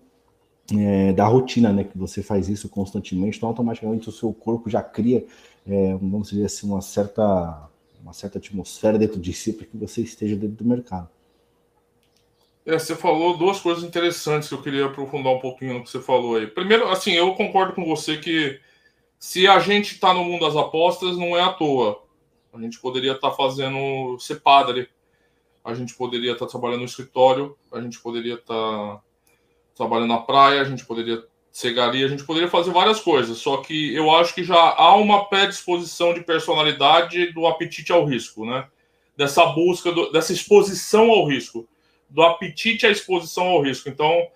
é, 0.72 1.12
da 1.12 1.26
rotina, 1.26 1.72
né? 1.72 1.82
Que 1.82 1.98
você 1.98 2.22
faz 2.22 2.48
isso 2.48 2.68
constantemente, 2.68 3.38
então 3.38 3.48
automaticamente 3.48 4.08
o 4.08 4.12
seu 4.12 4.32
corpo 4.32 4.70
já 4.70 4.82
cria 4.82 5.24
é, 5.66 5.92
vamos 5.94 6.30
dizer 6.30 6.44
assim, 6.44 6.66
uma 6.68 6.80
certa, 6.80 7.68
uma 8.00 8.12
certa 8.12 8.38
atmosfera 8.38 8.98
dentro 8.98 9.20
de 9.20 9.32
si 9.32 9.52
para 9.52 9.66
que 9.66 9.76
você 9.76 10.02
esteja 10.02 10.36
dentro 10.36 10.56
do 10.56 10.64
mercado. 10.64 11.08
É, 12.64 12.78
você 12.78 12.96
falou 12.96 13.36
duas 13.36 13.60
coisas 13.60 13.84
interessantes 13.84 14.48
que 14.48 14.54
eu 14.54 14.62
queria 14.62 14.86
aprofundar 14.86 15.32
um 15.32 15.38
pouquinho 15.38 15.74
no 15.74 15.84
que 15.84 15.90
você 15.90 16.00
falou 16.00 16.36
aí. 16.36 16.46
Primeiro, 16.46 16.88
assim, 16.88 17.12
eu 17.12 17.34
concordo 17.34 17.74
com 17.74 17.84
você 17.84 18.16
que 18.16 18.60
se 19.18 19.46
a 19.46 19.58
gente 19.60 19.94
está 19.94 20.12
no 20.12 20.24
mundo 20.24 20.44
das 20.44 20.56
apostas, 20.56 21.16
não 21.16 21.36
é 21.36 21.42
à 21.42 21.52
toa. 21.52 22.02
A 22.52 22.60
gente 22.60 22.80
poderia 22.80 23.12
estar 23.12 23.30
tá 23.30 23.36
fazendo 23.36 24.18
ser 24.18 24.40
padre, 24.40 24.88
a 25.64 25.74
gente 25.74 25.94
poderia 25.94 26.32
estar 26.32 26.46
tá 26.46 26.50
trabalhando 26.50 26.80
no 26.80 26.86
escritório, 26.86 27.56
a 27.72 27.80
gente 27.80 28.00
poderia 28.00 28.34
estar 28.34 28.54
tá 28.96 29.02
trabalhando 29.76 30.08
na 30.08 30.18
praia, 30.18 30.60
a 30.60 30.64
gente 30.64 30.84
poderia 30.84 31.24
cegaria, 31.56 32.04
a 32.04 32.08
gente 32.08 32.22
poderia 32.22 32.50
fazer 32.50 32.70
várias 32.70 33.00
coisas, 33.00 33.38
só 33.38 33.56
que 33.56 33.94
eu 33.94 34.14
acho 34.14 34.34
que 34.34 34.44
já 34.44 34.74
há 34.76 34.94
uma 34.94 35.24
predisposição 35.24 36.12
de 36.12 36.20
personalidade 36.20 37.32
do 37.32 37.46
apetite 37.46 37.90
ao 37.90 38.04
risco, 38.04 38.44
né? 38.44 38.68
Dessa 39.16 39.46
busca, 39.46 39.90
do, 39.90 40.12
dessa 40.12 40.34
exposição 40.34 41.10
ao 41.10 41.26
risco, 41.26 41.66
do 42.10 42.22
apetite 42.22 42.86
à 42.86 42.90
exposição 42.90 43.46
ao 43.46 43.62
risco. 43.62 43.88
Então, 43.88 44.28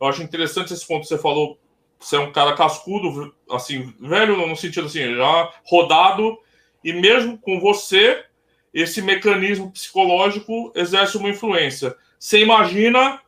eu 0.00 0.06
acho 0.06 0.22
interessante 0.22 0.72
esse 0.72 0.86
ponto 0.86 1.00
que 1.00 1.08
você 1.08 1.18
falou. 1.18 1.58
Você 1.98 2.14
é 2.14 2.20
um 2.20 2.30
cara 2.30 2.54
cascudo, 2.54 3.34
assim, 3.50 3.92
velho 3.98 4.46
no 4.46 4.56
sentido 4.56 4.86
assim, 4.86 5.16
já 5.16 5.52
rodado, 5.64 6.38
e 6.84 6.92
mesmo 6.92 7.36
com 7.38 7.58
você, 7.58 8.24
esse 8.72 9.02
mecanismo 9.02 9.72
psicológico 9.72 10.72
exerce 10.76 11.16
uma 11.16 11.28
influência. 11.28 11.96
Você 12.20 12.38
imagina 12.40 13.20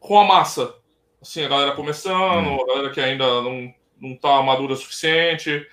com 0.00 0.18
a 0.18 0.24
massa, 0.24 0.74
Assim, 1.24 1.42
a 1.42 1.48
galera 1.48 1.72
começando, 1.72 2.48
hum. 2.48 2.60
a 2.60 2.66
galera 2.66 2.90
que 2.90 3.00
ainda 3.00 3.24
não, 3.40 3.74
não 3.98 4.14
tá 4.14 4.42
madura 4.42 4.74
o 4.74 4.76
suficiente. 4.76 5.66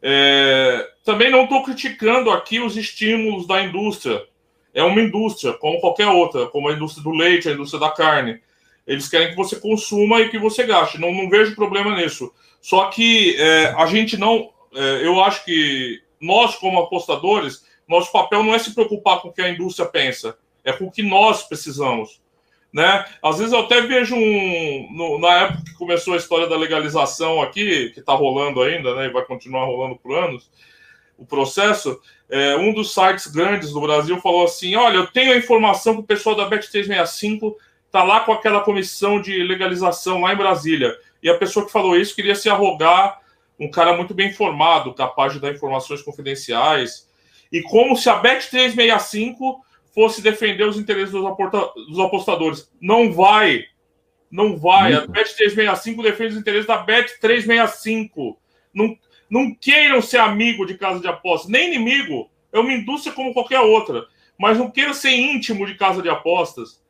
É, 0.00 0.90
também 1.04 1.30
não 1.30 1.42
estou 1.42 1.62
criticando 1.62 2.30
aqui 2.30 2.58
os 2.58 2.74
estímulos 2.74 3.46
da 3.46 3.62
indústria. 3.62 4.24
É 4.72 4.82
uma 4.82 4.98
indústria, 5.02 5.52
como 5.52 5.78
qualquer 5.78 6.06
outra, 6.06 6.46
como 6.46 6.70
a 6.70 6.72
indústria 6.72 7.04
do 7.04 7.10
leite, 7.10 7.50
a 7.50 7.52
indústria 7.52 7.78
da 7.78 7.90
carne. 7.90 8.40
Eles 8.86 9.10
querem 9.10 9.28
que 9.28 9.36
você 9.36 9.56
consuma 9.56 10.22
e 10.22 10.30
que 10.30 10.38
você 10.38 10.64
gaste. 10.64 10.98
Não, 10.98 11.12
não 11.12 11.28
vejo 11.28 11.54
problema 11.54 11.94
nisso. 11.94 12.32
Só 12.58 12.86
que 12.86 13.36
é, 13.38 13.74
a 13.76 13.84
gente 13.84 14.16
não. 14.16 14.48
é, 14.74 15.06
eu 15.06 15.22
acho 15.22 15.44
que 15.44 16.00
nós, 16.18 16.56
como 16.56 16.80
apostadores, 16.80 17.62
nosso 17.86 18.10
papel 18.10 18.42
não 18.42 18.54
é 18.54 18.58
se 18.58 18.74
preocupar 18.74 19.20
com 19.20 19.28
o 19.28 19.32
que 19.34 19.42
a 19.42 19.50
indústria 19.50 19.86
pensa, 19.86 20.38
é 20.64 20.72
com 20.72 20.86
o 20.86 20.90
que 20.90 21.02
nós 21.02 21.42
precisamos. 21.42 22.26
Né? 22.78 23.04
Às 23.20 23.38
vezes 23.38 23.52
eu 23.52 23.58
até 23.58 23.80
vejo 23.80 24.14
um. 24.14 24.88
No, 24.92 25.18
na 25.18 25.46
época 25.46 25.64
que 25.64 25.74
começou 25.74 26.14
a 26.14 26.16
história 26.16 26.46
da 26.46 26.56
legalização 26.56 27.42
aqui, 27.42 27.90
que 27.90 27.98
está 27.98 28.12
rolando 28.12 28.62
ainda, 28.62 28.94
né? 28.94 29.06
E 29.06 29.10
vai 29.10 29.24
continuar 29.24 29.64
rolando 29.64 29.96
por 29.96 30.16
anos, 30.16 30.48
o 31.18 31.26
processo. 31.26 32.00
É, 32.30 32.54
um 32.56 32.72
dos 32.72 32.94
sites 32.94 33.26
grandes 33.26 33.72
do 33.72 33.80
Brasil 33.80 34.20
falou 34.20 34.44
assim: 34.44 34.76
olha, 34.76 34.94
eu 34.94 35.08
tenho 35.08 35.32
a 35.32 35.36
informação 35.36 35.94
que 35.94 36.02
o 36.02 36.04
pessoal 36.04 36.36
da 36.36 36.48
Bet365 36.48 37.56
está 37.86 38.04
lá 38.04 38.20
com 38.20 38.30
aquela 38.30 38.60
comissão 38.60 39.20
de 39.20 39.42
legalização 39.42 40.20
lá 40.20 40.32
em 40.32 40.36
Brasília. 40.36 40.96
E 41.20 41.28
a 41.28 41.36
pessoa 41.36 41.66
que 41.66 41.72
falou 41.72 41.96
isso 41.96 42.14
queria 42.14 42.36
se 42.36 42.48
arrogar 42.48 43.18
um 43.58 43.68
cara 43.68 43.96
muito 43.96 44.14
bem 44.14 44.28
informado, 44.28 44.94
capaz 44.94 45.32
de 45.32 45.40
dar 45.40 45.50
informações 45.50 46.00
confidenciais. 46.00 47.08
E 47.50 47.60
como 47.60 47.96
se 47.96 48.08
a 48.08 48.22
Bet365 48.22 49.66
fosse 49.94 50.22
defender 50.22 50.64
os 50.64 50.78
interesses 50.78 51.12
dos, 51.12 51.22
dos 51.88 51.98
apostadores. 51.98 52.70
Não 52.80 53.12
vai. 53.12 53.64
Não 54.30 54.56
vai. 54.56 54.92
Muito. 54.92 55.10
A 55.10 55.14
Bet365 55.14 56.02
defende 56.02 56.34
os 56.34 56.40
interesses 56.40 56.66
da 56.66 56.84
Bet365. 56.84 58.36
Não, 58.72 58.96
não 59.28 59.54
queiram 59.54 60.00
ser 60.00 60.18
amigo 60.18 60.66
de 60.66 60.76
casa 60.76 61.00
de 61.00 61.08
apostas, 61.08 61.50
nem 61.50 61.74
inimigo. 61.74 62.30
É 62.52 62.58
uma 62.58 62.72
indústria 62.72 63.14
como 63.14 63.32
qualquer 63.32 63.60
outra. 63.60 64.06
Mas 64.38 64.58
não 64.58 64.70
queiram 64.70 64.94
ser 64.94 65.10
íntimo 65.10 65.66
de 65.66 65.74
casa 65.74 66.00
de 66.00 66.08
apostas. 66.08 66.82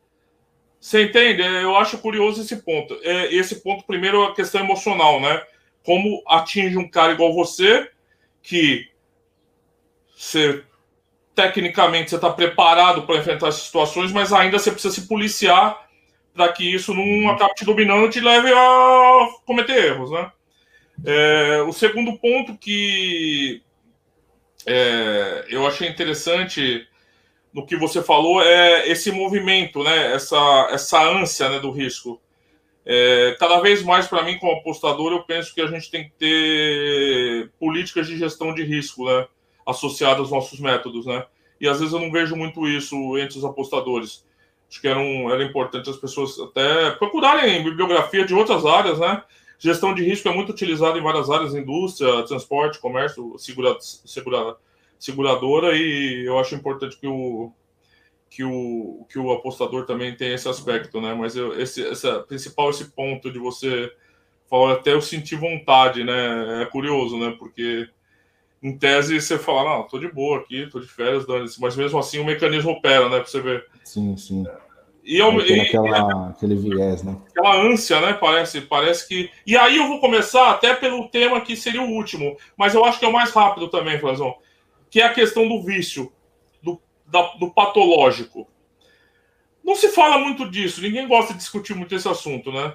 Você 0.80 1.04
entende? 1.04 1.42
É, 1.42 1.64
eu 1.64 1.74
acho 1.76 1.98
curioso 1.98 2.42
esse 2.42 2.56
ponto. 2.62 2.98
É, 3.02 3.34
esse 3.34 3.62
ponto, 3.62 3.84
primeiro, 3.84 4.22
é 4.22 4.26
a 4.28 4.34
questão 4.34 4.60
emocional, 4.60 5.20
né? 5.20 5.42
Como 5.82 6.22
atinge 6.26 6.76
um 6.76 6.88
cara 6.88 7.12
igual 7.12 7.34
você, 7.34 7.90
que 8.42 8.88
você 10.14 10.64
tecnicamente 11.38 12.10
você 12.10 12.16
está 12.16 12.30
preparado 12.30 13.02
para 13.02 13.18
enfrentar 13.18 13.46
essas 13.46 13.62
situações, 13.62 14.10
mas 14.10 14.32
ainda 14.32 14.58
você 14.58 14.72
precisa 14.72 14.92
se 14.92 15.06
policiar 15.06 15.86
para 16.34 16.52
que 16.52 16.74
isso 16.74 16.92
não 16.92 17.30
acabe 17.30 17.54
te 17.54 17.64
dominando 17.64 18.06
e 18.06 18.10
te 18.10 18.20
leve 18.20 18.52
a 18.52 19.28
cometer 19.46 19.84
erros, 19.92 20.10
né? 20.10 20.32
É, 21.06 21.62
o 21.62 21.72
segundo 21.72 22.18
ponto 22.18 22.58
que 22.58 23.62
é, 24.66 25.46
eu 25.48 25.64
achei 25.64 25.88
interessante 25.88 26.88
no 27.54 27.64
que 27.64 27.76
você 27.76 28.02
falou 28.02 28.42
é 28.42 28.88
esse 28.88 29.12
movimento, 29.12 29.84
né? 29.84 30.12
Essa, 30.14 30.70
essa 30.72 31.00
ânsia 31.00 31.48
né, 31.50 31.60
do 31.60 31.70
risco. 31.70 32.20
É, 32.84 33.36
cada 33.38 33.60
vez 33.60 33.84
mais, 33.84 34.08
para 34.08 34.24
mim, 34.24 34.38
como 34.38 34.58
apostador, 34.58 35.12
eu 35.12 35.22
penso 35.22 35.54
que 35.54 35.60
a 35.60 35.68
gente 35.68 35.88
tem 35.88 36.02
que 36.02 36.14
ter 36.18 37.50
políticas 37.60 38.08
de 38.08 38.18
gestão 38.18 38.52
de 38.52 38.64
risco, 38.64 39.04
né? 39.04 39.28
Associadas 39.68 40.20
aos 40.20 40.30
nossos 40.30 40.58
métodos, 40.58 41.06
né? 41.06 41.24
E 41.60 41.68
às 41.68 41.78
vezes 41.78 41.92
eu 41.92 42.00
não 42.00 42.10
vejo 42.10 42.34
muito 42.34 42.66
isso 42.66 43.18
entre 43.18 43.38
os 43.38 43.44
apostadores. 43.44 44.24
Acho 44.70 44.80
que 44.80 44.88
era, 44.88 44.98
um, 44.98 45.30
era 45.30 45.42
importante 45.42 45.88
as 45.88 45.96
pessoas 45.96 46.38
até 46.38 46.90
procurarem 46.92 47.62
bibliografia 47.64 48.24
de 48.24 48.34
outras 48.34 48.64
áreas, 48.66 48.98
né? 48.98 49.22
Gestão 49.58 49.94
de 49.94 50.04
risco 50.04 50.28
é 50.28 50.34
muito 50.34 50.50
utilizado 50.50 50.98
em 50.98 51.02
várias 51.02 51.28
áreas, 51.28 51.54
indústria, 51.54 52.22
transporte, 52.22 52.78
comércio, 52.78 53.36
segura, 53.38 53.76
segura, 53.80 54.56
seguradora, 54.98 55.76
e 55.76 56.24
eu 56.24 56.38
acho 56.38 56.54
importante 56.54 56.96
que 56.96 57.08
o, 57.08 57.50
que 58.30 58.44
o, 58.44 59.04
que 59.08 59.18
o 59.18 59.32
apostador 59.32 59.84
também 59.84 60.14
tenha 60.14 60.34
esse 60.34 60.48
aspecto, 60.48 61.00
né? 61.00 61.14
Mas 61.14 61.34
eu, 61.34 61.60
esse, 61.60 61.84
essa, 61.84 62.20
principal 62.20 62.70
esse 62.70 62.90
ponto 62.92 63.32
de 63.32 63.38
você 63.38 63.92
falar, 64.48 64.74
até 64.74 64.92
eu 64.92 65.00
sentir 65.00 65.36
vontade, 65.36 66.04
né? 66.04 66.62
É 66.62 66.66
curioso, 66.66 67.18
né? 67.18 67.34
Porque 67.38 67.88
em 68.62 68.76
tese 68.76 69.20
você 69.20 69.38
fala, 69.38 69.78
não, 69.78 69.82
tô 69.84 69.98
de 69.98 70.10
boa 70.10 70.38
aqui, 70.38 70.68
tô 70.70 70.80
de 70.80 70.86
férias, 70.86 71.24
mas 71.58 71.76
mesmo 71.76 71.98
assim 71.98 72.18
o 72.18 72.24
mecanismo 72.24 72.72
opera, 72.72 73.08
né? 73.08 73.18
Pra 73.20 73.26
você 73.26 73.40
ver. 73.40 73.66
Sim, 73.84 74.16
sim. 74.16 74.44
E, 75.04 75.16
eu, 75.16 75.40
e 75.40 75.60
aquela, 75.60 75.88
e, 75.88 76.30
aquele 76.30 76.54
viés, 76.56 77.02
né? 77.02 77.16
Aquela 77.30 77.56
ânsia, 77.62 78.00
né? 78.00 78.12
Parece, 78.12 78.60
parece 78.60 79.08
que. 79.08 79.30
E 79.46 79.56
aí 79.56 79.76
eu 79.76 79.88
vou 79.88 80.00
começar 80.00 80.50
até 80.50 80.74
pelo 80.74 81.08
tema 81.08 81.40
que 81.40 81.56
seria 81.56 81.80
o 81.80 81.90
último, 81.90 82.36
mas 82.56 82.74
eu 82.74 82.84
acho 82.84 82.98
que 82.98 83.04
é 83.04 83.08
o 83.08 83.12
mais 83.12 83.30
rápido 83.30 83.68
também, 83.68 83.98
Frazão, 83.98 84.36
que 84.90 85.00
é 85.00 85.04
a 85.04 85.14
questão 85.14 85.48
do 85.48 85.62
vício, 85.62 86.12
do, 86.62 86.80
da, 87.06 87.22
do 87.36 87.50
patológico. 87.50 88.46
Não 89.64 89.74
se 89.74 89.88
fala 89.88 90.18
muito 90.18 90.50
disso, 90.50 90.82
ninguém 90.82 91.06
gosta 91.08 91.32
de 91.32 91.38
discutir 91.38 91.74
muito 91.74 91.94
esse 91.94 92.08
assunto, 92.08 92.52
né? 92.52 92.74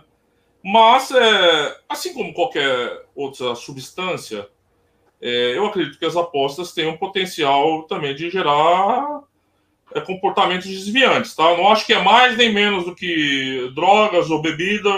Mas, 0.63 1.11
é, 1.11 1.77
assim 1.89 2.13
como 2.13 2.33
qualquer 2.33 3.05
outra 3.13 3.53
substância, 3.53 4.47
é, 5.25 5.57
eu 5.57 5.65
acredito 5.65 5.97
que 5.97 6.05
as 6.05 6.17
apostas 6.17 6.73
têm 6.73 6.85
um 6.85 6.97
potencial 6.97 7.83
também 7.83 8.13
de 8.13 8.29
gerar 8.29 9.21
é, 9.95 10.01
comportamentos 10.01 10.67
desviantes, 10.67 11.33
tá? 11.33 11.49
Eu 11.49 11.57
não 11.59 11.71
acho 11.71 11.85
que 11.85 11.93
é 11.93 12.03
mais 12.03 12.35
nem 12.35 12.53
menos 12.53 12.83
do 12.83 12.93
que 12.93 13.71
drogas 13.73 14.29
ou 14.29 14.41
bebida. 14.41 14.89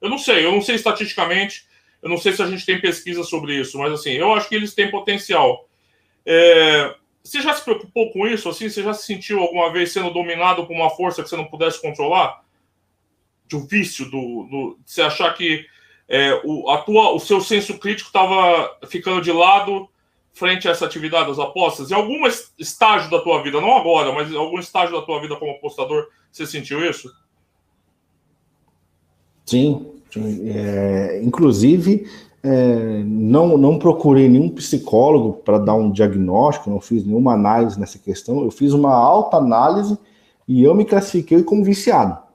Eu 0.00 0.10
não 0.10 0.18
sei, 0.18 0.44
eu 0.44 0.50
não 0.50 0.60
sei 0.60 0.74
estatisticamente, 0.74 1.64
eu 2.02 2.08
não 2.08 2.18
sei 2.18 2.32
se 2.32 2.42
a 2.42 2.46
gente 2.46 2.66
tem 2.66 2.80
pesquisa 2.80 3.22
sobre 3.22 3.54
isso, 3.54 3.78
mas 3.78 3.92
assim, 3.92 4.10
eu 4.10 4.34
acho 4.34 4.48
que 4.48 4.56
eles 4.56 4.74
têm 4.74 4.90
potencial. 4.90 5.68
É, 6.26 6.96
você 7.22 7.40
já 7.40 7.54
se 7.54 7.62
preocupou 7.62 8.10
com 8.10 8.26
isso? 8.26 8.48
Assim, 8.48 8.68
você 8.68 8.82
já 8.82 8.92
se 8.92 9.06
sentiu 9.06 9.38
alguma 9.38 9.72
vez 9.72 9.92
sendo 9.92 10.10
dominado 10.10 10.66
por 10.66 10.74
uma 10.74 10.90
força 10.90 11.22
que 11.22 11.28
você 11.28 11.36
não 11.36 11.44
pudesse 11.44 11.80
controlar? 11.80 12.42
De 13.46 13.54
um 13.54 13.64
vício, 13.64 14.06
do, 14.06 14.42
do 14.50 14.78
de 14.84 14.90
você 14.90 15.02
achar 15.02 15.32
que 15.34 15.64
é, 16.08 16.40
o, 16.44 16.70
a 16.70 16.78
tua, 16.78 17.14
o 17.14 17.20
seu 17.20 17.40
senso 17.40 17.78
crítico 17.78 18.08
estava 18.08 18.76
ficando 18.86 19.20
de 19.20 19.30
lado 19.30 19.88
frente 20.32 20.66
a 20.66 20.70
essa 20.70 20.86
atividade 20.86 21.28
das 21.28 21.38
apostas? 21.38 21.90
Em 21.90 21.94
algum 21.94 22.26
estágio 22.58 23.10
da 23.10 23.20
tua 23.20 23.42
vida, 23.42 23.60
não 23.60 23.76
agora, 23.76 24.12
mas 24.12 24.30
em 24.30 24.36
algum 24.36 24.58
estágio 24.58 24.98
da 24.98 25.02
tua 25.02 25.20
vida 25.20 25.36
como 25.36 25.52
apostador, 25.52 26.06
você 26.32 26.46
sentiu 26.46 26.82
isso? 26.88 27.10
Sim, 29.44 29.86
é, 30.46 31.20
inclusive 31.22 32.06
é, 32.42 33.02
não, 33.04 33.58
não 33.58 33.78
procurei 33.78 34.28
nenhum 34.28 34.48
psicólogo 34.48 35.34
para 35.44 35.58
dar 35.58 35.74
um 35.74 35.90
diagnóstico, 35.90 36.70
não 36.70 36.80
fiz 36.80 37.04
nenhuma 37.04 37.34
análise 37.34 37.78
nessa 37.78 37.98
questão. 37.98 38.42
Eu 38.42 38.50
fiz 38.50 38.72
uma 38.72 38.94
alta 38.94 39.36
análise 39.36 39.98
e 40.46 40.62
eu 40.62 40.74
me 40.74 40.84
classifiquei 40.84 41.42
como 41.42 41.64
viciado. 41.64 42.27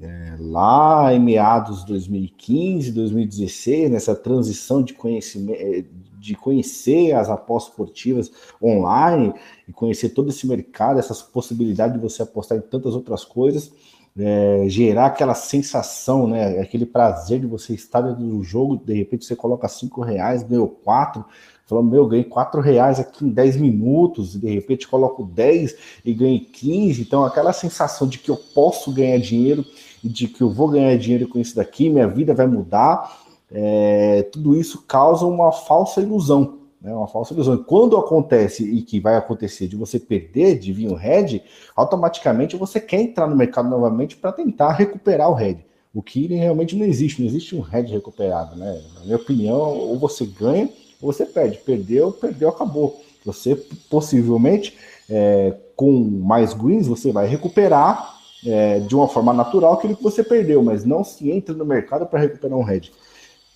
É, 0.00 0.34
lá 0.40 1.14
em 1.14 1.20
meados 1.20 1.80
de 1.80 1.86
2015, 1.86 2.90
2016, 2.90 3.90
nessa 3.92 4.14
transição 4.14 4.82
de 4.82 4.92
conhecimento, 4.92 5.60
é, 5.60 5.84
de 6.18 6.34
conhecer 6.34 7.12
as 7.12 7.28
apostas 7.28 7.70
esportivas 7.70 8.32
online 8.60 9.32
e 9.68 9.72
conhecer 9.72 10.08
todo 10.08 10.30
esse 10.30 10.46
mercado, 10.46 10.98
essas 10.98 11.22
possibilidades 11.22 11.94
de 11.94 12.02
você 12.02 12.22
apostar 12.22 12.58
em 12.58 12.62
tantas 12.62 12.94
outras 12.94 13.24
coisas, 13.24 13.70
é, 14.16 14.64
gerar 14.68 15.06
aquela 15.06 15.34
sensação, 15.34 16.26
né, 16.26 16.60
aquele 16.60 16.86
prazer 16.86 17.40
de 17.40 17.46
você 17.46 17.74
estar 17.74 18.00
dentro 18.00 18.24
do 18.24 18.42
jogo, 18.42 18.76
de 18.76 18.94
repente 18.94 19.24
você 19.24 19.36
coloca 19.36 19.68
cinco 19.68 20.00
reais, 20.00 20.42
ganhou 20.42 20.68
quatro, 20.68 21.24
falando, 21.66 21.90
meu, 21.90 22.06
ganhei 22.06 22.24
quatro 22.24 22.60
reais 22.60 23.00
aqui 23.00 23.24
em 23.24 23.30
10 23.30 23.56
minutos, 23.56 24.34
e 24.34 24.38
de 24.38 24.50
repente 24.50 24.86
coloco 24.86 25.24
10 25.24 25.74
e 26.04 26.12
ganhei 26.12 26.40
15, 26.40 27.00
então 27.02 27.24
aquela 27.24 27.52
sensação 27.52 28.06
de 28.06 28.18
que 28.18 28.30
eu 28.30 28.36
posso 28.36 28.92
ganhar 28.92 29.18
dinheiro 29.18 29.64
e 30.02 30.08
de 30.08 30.28
que 30.28 30.42
eu 30.42 30.50
vou 30.50 30.68
ganhar 30.68 30.96
dinheiro 30.98 31.26
com 31.26 31.38
isso 31.38 31.56
daqui, 31.56 31.88
minha 31.88 32.06
vida 32.06 32.34
vai 32.34 32.46
mudar, 32.46 33.18
é, 33.50 34.28
tudo 34.32 34.54
isso 34.56 34.82
causa 34.82 35.24
uma 35.24 35.52
falsa 35.52 36.00
ilusão, 36.00 36.58
né, 36.82 36.94
uma 36.94 37.08
falsa 37.08 37.32
ilusão. 37.32 37.54
E 37.54 37.64
quando 37.64 37.96
acontece 37.96 38.62
e 38.62 38.82
que 38.82 39.00
vai 39.00 39.16
acontecer 39.16 39.66
de 39.66 39.76
você 39.76 39.98
perder, 39.98 40.58
de 40.58 40.72
vir 40.72 40.90
um 40.90 40.94
head, 40.94 41.42
automaticamente 41.74 42.56
você 42.56 42.78
quer 42.78 43.00
entrar 43.00 43.26
no 43.26 43.36
mercado 43.36 43.70
novamente 43.70 44.16
para 44.16 44.32
tentar 44.32 44.72
recuperar 44.72 45.30
o 45.30 45.34
head. 45.34 45.64
O 45.94 46.02
que 46.02 46.26
realmente 46.26 46.74
não 46.74 46.84
existe, 46.84 47.22
não 47.22 47.28
existe 47.28 47.54
um 47.54 47.60
head 47.60 47.90
recuperado, 47.90 48.56
né? 48.56 48.82
Na 48.96 49.04
minha 49.04 49.16
opinião, 49.16 49.78
ou 49.78 49.96
você 49.96 50.26
ganha 50.26 50.68
você 51.04 51.24
perde. 51.24 51.58
Perdeu, 51.58 52.12
perdeu, 52.12 52.48
acabou. 52.48 53.00
Você 53.24 53.56
possivelmente, 53.88 54.76
é, 55.08 55.54
com 55.76 55.92
mais 55.92 56.52
greens, 56.52 56.86
você 56.86 57.12
vai 57.12 57.26
recuperar 57.26 58.14
é, 58.46 58.80
de 58.80 58.94
uma 58.94 59.08
forma 59.08 59.32
natural 59.32 59.74
aquilo 59.74 59.96
que 59.96 60.02
você 60.02 60.22
perdeu, 60.22 60.62
mas 60.62 60.84
não 60.84 61.02
se 61.02 61.30
entra 61.30 61.54
no 61.54 61.64
mercado 61.64 62.06
para 62.06 62.20
recuperar 62.20 62.58
um 62.58 62.62
head. 62.62 62.92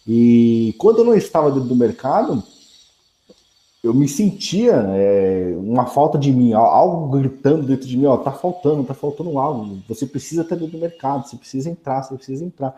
E 0.07 0.75
quando 0.79 0.99
eu 0.99 1.05
não 1.05 1.15
estava 1.15 1.51
dentro 1.51 1.69
do 1.69 1.77
mercado, 1.77 2.43
eu 3.83 3.95
me 3.95 4.09
sentia 4.09 4.73
é, 4.97 5.55
uma 5.57 5.87
falta 5.87 6.19
de 6.19 6.33
mim, 6.33 6.53
algo 6.53 7.17
gritando 7.19 7.67
dentro 7.67 7.87
de 7.87 7.97
mim, 7.97 8.07
ó, 8.07 8.17
tá 8.17 8.33
faltando, 8.33 8.85
tá 8.85 8.95
faltando 8.95 9.39
algo. 9.39 9.79
Você 9.89 10.07
precisa 10.07 10.43
estar 10.43 10.57
dentro 10.57 10.73
do 10.73 10.81
mercado, 10.81 11.29
você 11.29 11.37
precisa 11.37 11.71
entrar, 11.71 12.03
você 12.03 12.17
precisa 12.17 12.45
entrar. 12.45 12.75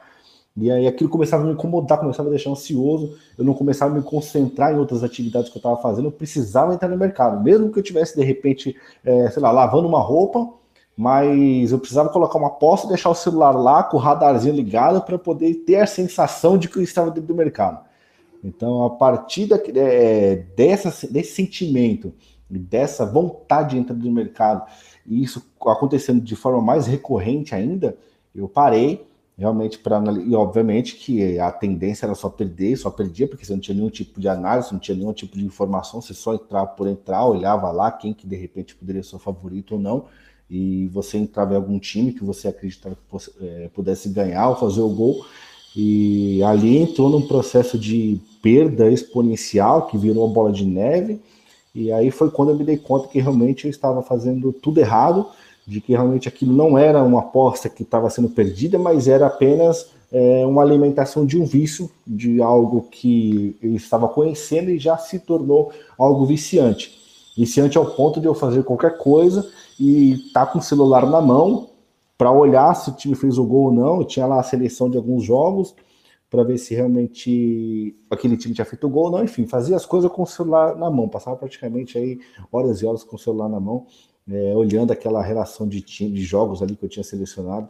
E 0.61 0.71
aí 0.71 0.87
aquilo 0.87 1.09
começava 1.09 1.43
a 1.43 1.47
me 1.47 1.55
incomodar, 1.55 1.99
começava 1.99 2.29
a 2.29 2.31
deixar 2.31 2.51
ansioso, 2.51 3.17
eu 3.39 3.45
não 3.45 3.55
começava 3.55 3.93
a 3.93 3.95
me 3.97 4.03
concentrar 4.03 4.75
em 4.75 4.79
outras 4.79 5.03
atividades 5.03 5.49
que 5.49 5.57
eu 5.57 5.61
estava 5.61 5.79
fazendo, 5.79 6.09
eu 6.09 6.13
precisava 6.13 6.75
entrar 6.75 6.89
no 6.89 6.99
mercado. 6.99 7.43
Mesmo 7.43 7.73
que 7.73 7.79
eu 7.79 7.83
tivesse, 7.83 8.15
de 8.15 8.23
repente, 8.23 8.77
é, 9.03 9.31
sei 9.31 9.43
lá, 9.43 9.51
lavando 9.51 9.89
uma 9.89 10.01
roupa, 10.01 10.53
mas 10.95 11.73
eu 11.73 11.79
precisava 11.79 12.11
colocar 12.11 12.39
uma 12.39 12.51
posta, 12.51 12.87
deixar 12.87 13.09
o 13.09 13.15
celular 13.15 13.53
lá 13.53 13.83
com 13.83 13.97
o 13.97 14.01
radarzinho 14.01 14.55
ligado 14.55 15.01
para 15.01 15.19
poder 15.19 15.55
ter 15.55 15.77
a 15.77 15.87
sensação 15.87 16.59
de 16.59 16.69
que 16.69 16.77
eu 16.77 16.83
estava 16.83 17.11
dentro 17.11 17.29
do 17.29 17.35
mercado. 17.35 17.83
Então, 18.45 18.85
a 18.85 18.91
partir 18.91 19.47
da, 19.47 19.59
é, 19.75 20.45
dessa, 20.55 21.07
desse 21.11 21.33
sentimento, 21.33 22.13
dessa 22.51 23.07
vontade 23.07 23.71
de 23.71 23.79
entrar 23.79 23.95
no 23.97 24.13
mercado, 24.13 24.71
e 25.07 25.23
isso 25.23 25.43
acontecendo 25.67 26.21
de 26.21 26.37
forma 26.37 26.61
mais 26.61 26.87
recorrente 26.87 27.55
ainda, 27.55 27.97
eu 28.35 28.47
parei 28.47 29.07
realmente 29.41 29.79
para 29.79 29.97
analisar. 29.97 30.29
E 30.29 30.35
obviamente 30.35 30.97
que 30.97 31.39
a 31.39 31.51
tendência 31.51 32.05
era 32.05 32.15
só 32.15 32.29
perder, 32.29 32.77
só 32.77 32.91
perdia, 32.91 33.27
porque 33.27 33.45
você 33.45 33.55
não 33.55 33.61
tinha 33.61 33.75
nenhum 33.75 33.89
tipo 33.89 34.21
de 34.21 34.29
análise, 34.29 34.71
não 34.71 34.79
tinha 34.79 34.97
nenhum 34.97 35.15
tipo 35.15 35.37
de 35.37 35.45
informação, 35.45 36.03
você 36.03 36.13
só 36.13 36.35
entrava 36.35 36.67
por 36.67 36.87
entrar, 36.87 37.25
olhava 37.25 37.71
lá 37.71 37.91
quem 37.91 38.13
que 38.13 38.27
de 38.27 38.37
repente 38.37 38.77
poderia 38.77 39.03
ser 39.03 39.17
o 39.17 39.19
favorito 39.19 39.77
ou 39.77 39.81
não, 39.81 40.05
e 40.51 40.89
você 40.89 41.17
entrava 41.17 41.55
em 41.55 41.57
algum 41.57 41.79
time 41.79 42.13
que 42.13 42.23
você 42.23 42.49
acreditava 42.49 42.95
que 42.95 43.31
é, 43.41 43.71
pudesse 43.73 44.11
ganhar 44.11 44.51
ou 44.51 44.57
fazer 44.57 44.81
o 44.81 44.89
gol. 44.91 45.25
E 45.75 46.43
ali 46.43 46.77
entrou 46.77 47.09
num 47.09 47.27
processo 47.27 47.79
de 47.79 48.21
perda 48.43 48.91
exponencial 48.91 49.87
que 49.87 49.97
virou 49.97 50.29
bola 50.29 50.53
de 50.53 50.67
neve. 50.67 51.21
E 51.73 51.93
aí 51.93 52.11
foi 52.11 52.31
quando 52.31 52.51
eu 52.51 52.57
me 52.57 52.65
dei 52.65 52.77
conta 52.77 53.07
que 53.07 53.21
realmente 53.21 53.65
eu 53.65 53.71
estava 53.71 54.03
fazendo 54.03 54.53
tudo 54.53 54.81
errado, 54.81 55.29
de 55.71 55.81
que 55.81 55.93
realmente 55.93 56.27
aquilo 56.27 56.53
não 56.53 56.77
era 56.77 57.01
uma 57.01 57.21
aposta 57.21 57.69
que 57.69 57.85
estava 57.85 58.11
sendo 58.11 58.29
perdida, 58.29 58.77
mas 58.77 59.07
era 59.07 59.29
apenas 59.29 59.87
é, 60.11 60.45
uma 60.45 60.63
alimentação 60.63 61.25
de 61.25 61.41
um 61.41 61.45
vício, 61.45 61.89
de 62.05 62.43
algo 62.43 62.89
que 62.91 63.57
eu 63.63 63.77
estava 63.77 64.09
conhecendo 64.09 64.71
e 64.71 64.81
já 64.81 64.99
se 64.99 65.21
tornou 65.21 65.71
algo 65.97 66.27
viciante. 66.27 66.99
Viciante 67.37 67.79
ao 67.79 67.87
ponto 67.87 68.21
de 68.21 68.27
eu 68.27 68.35
fazer 68.35 68.65
qualquer 68.65 68.99
coisa 68.99 69.49
e 69.79 70.15
estar 70.27 70.47
tá 70.47 70.53
com 70.53 70.59
o 70.59 70.63
celular 70.63 71.07
na 71.07 71.21
mão 71.21 71.69
para 72.19 72.33
olhar 72.33 72.75
se 72.75 72.91
o 72.91 72.93
time 72.93 73.15
fez 73.15 73.39
o 73.39 73.45
gol 73.45 73.67
ou 73.67 73.73
não. 73.73 73.99
Eu 73.99 74.05
tinha 74.05 74.27
lá 74.27 74.41
a 74.41 74.43
seleção 74.43 74.91
de 74.91 74.97
alguns 74.97 75.23
jogos 75.23 75.73
para 76.29 76.43
ver 76.43 76.59
se 76.59 76.75
realmente 76.75 77.97
aquele 78.11 78.37
time 78.37 78.55
tinha 78.55 78.65
feito 78.65 78.89
o 78.89 78.91
gol 78.91 79.05
ou 79.05 79.11
não. 79.13 79.23
Enfim, 79.23 79.47
fazia 79.47 79.77
as 79.77 79.87
coisas 79.87 80.11
com 80.11 80.25
o 80.25 80.27
celular 80.27 80.75
na 80.75 80.91
mão. 80.91 81.09
Passava 81.09 81.37
praticamente 81.37 81.97
aí 81.97 82.19
horas 82.51 82.83
e 82.83 82.87
horas 82.87 83.05
com 83.05 83.15
o 83.15 83.19
celular 83.19 83.49
na 83.49 83.61
mão, 83.61 83.87
é, 84.31 84.55
olhando 84.55 84.93
aquela 84.93 85.23
relação 85.23 85.67
de 85.67 85.81
time, 85.81 86.13
de 86.13 86.23
jogos 86.23 86.63
ali 86.63 86.77
que 86.77 86.85
eu 86.85 86.89
tinha 86.89 87.05
selecionado 87.05 87.69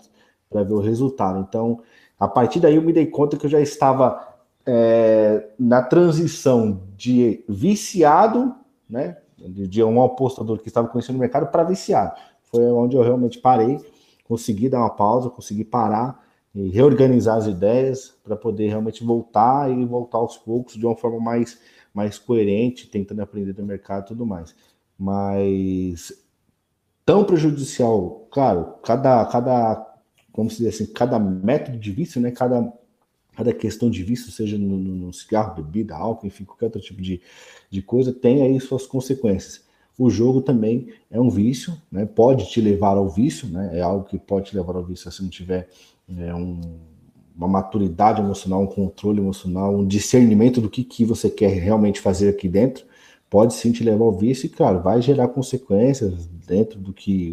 para 0.48 0.62
ver 0.62 0.74
o 0.74 0.80
resultado. 0.80 1.40
Então, 1.48 1.80
a 2.18 2.28
partir 2.28 2.60
daí 2.60 2.76
eu 2.76 2.82
me 2.82 2.92
dei 2.92 3.06
conta 3.06 3.36
que 3.36 3.46
eu 3.46 3.50
já 3.50 3.60
estava 3.60 4.30
é, 4.66 5.48
na 5.58 5.82
transição 5.82 6.82
de 6.96 7.44
viciado, 7.48 8.54
né, 8.88 9.16
de, 9.38 9.82
um 9.82 10.02
apostador 10.02 10.58
que 10.58 10.68
estava 10.68 10.88
conhecendo 10.88 11.16
o 11.16 11.20
mercado 11.20 11.50
para 11.50 11.64
viciado. 11.64 12.14
Foi 12.42 12.64
onde 12.64 12.96
eu 12.96 13.02
realmente 13.02 13.38
parei 13.38 13.78
conseguir 14.24 14.68
dar 14.68 14.80
uma 14.80 14.90
pausa, 14.90 15.30
conseguir 15.30 15.64
parar 15.64 16.24
e 16.54 16.68
reorganizar 16.68 17.36
as 17.36 17.46
ideias 17.46 18.14
para 18.22 18.36
poder 18.36 18.68
realmente 18.68 19.02
voltar 19.04 19.70
e 19.70 19.84
voltar 19.84 20.18
aos 20.18 20.36
poucos 20.36 20.74
de 20.74 20.84
uma 20.84 20.96
forma 20.96 21.18
mais, 21.20 21.58
mais 21.94 22.18
coerente, 22.18 22.88
tentando 22.88 23.22
aprender 23.22 23.52
do 23.52 23.64
mercado 23.64 24.04
e 24.04 24.08
tudo 24.08 24.26
mais. 24.26 24.54
Mas 24.98 26.12
tão 27.10 27.24
prejudicial, 27.24 28.28
claro, 28.30 28.74
cada, 28.84 29.24
cada 29.24 29.86
como 30.30 30.48
se 30.48 30.58
diz 30.58 30.74
assim, 30.74 30.86
cada 30.86 31.18
método 31.18 31.76
de 31.76 31.90
vício, 31.90 32.20
né, 32.20 32.30
cada, 32.30 32.72
cada 33.34 33.52
questão 33.52 33.90
de 33.90 34.04
vício, 34.04 34.30
seja 34.30 34.56
no, 34.56 34.76
no 34.76 35.12
cigarro, 35.12 35.56
bebida, 35.56 35.96
álcool, 35.96 36.28
enfim, 36.28 36.44
qualquer 36.44 36.66
outro 36.66 36.80
tipo 36.80 37.02
de, 37.02 37.20
de 37.68 37.82
coisa, 37.82 38.12
tem 38.12 38.42
aí 38.42 38.60
suas 38.60 38.86
consequências 38.86 39.68
o 39.98 40.08
jogo 40.08 40.40
também 40.40 40.88
é 41.10 41.20
um 41.20 41.28
vício, 41.28 41.76
né? 41.92 42.06
pode 42.06 42.48
te 42.48 42.58
levar 42.58 42.96
ao 42.96 43.06
vício, 43.06 43.46
né? 43.48 43.78
é 43.78 43.82
algo 43.82 44.06
que 44.06 44.18
pode 44.18 44.46
te 44.46 44.56
levar 44.56 44.74
ao 44.74 44.82
vício 44.82 45.12
se 45.12 45.22
não 45.22 45.28
tiver 45.28 45.68
é, 46.16 46.34
um, 46.34 46.58
uma 47.36 47.46
maturidade 47.46 48.22
emocional, 48.22 48.62
um 48.62 48.66
controle 48.66 49.18
emocional, 49.18 49.76
um 49.76 49.86
discernimento 49.86 50.58
do 50.58 50.70
que, 50.70 50.84
que 50.84 51.04
você 51.04 51.28
quer 51.28 51.50
realmente 51.50 52.00
fazer 52.00 52.30
aqui 52.30 52.48
dentro, 52.48 52.86
pode 53.30 53.54
sim 53.54 53.70
te 53.70 53.84
levar 53.84 54.04
ao 54.04 54.12
vício 54.12 54.46
e, 54.46 54.48
claro, 54.48 54.82
vai 54.82 55.00
gerar 55.00 55.28
consequências 55.28 56.26
dentro 56.26 56.80
do 56.80 56.92
que 56.92 57.32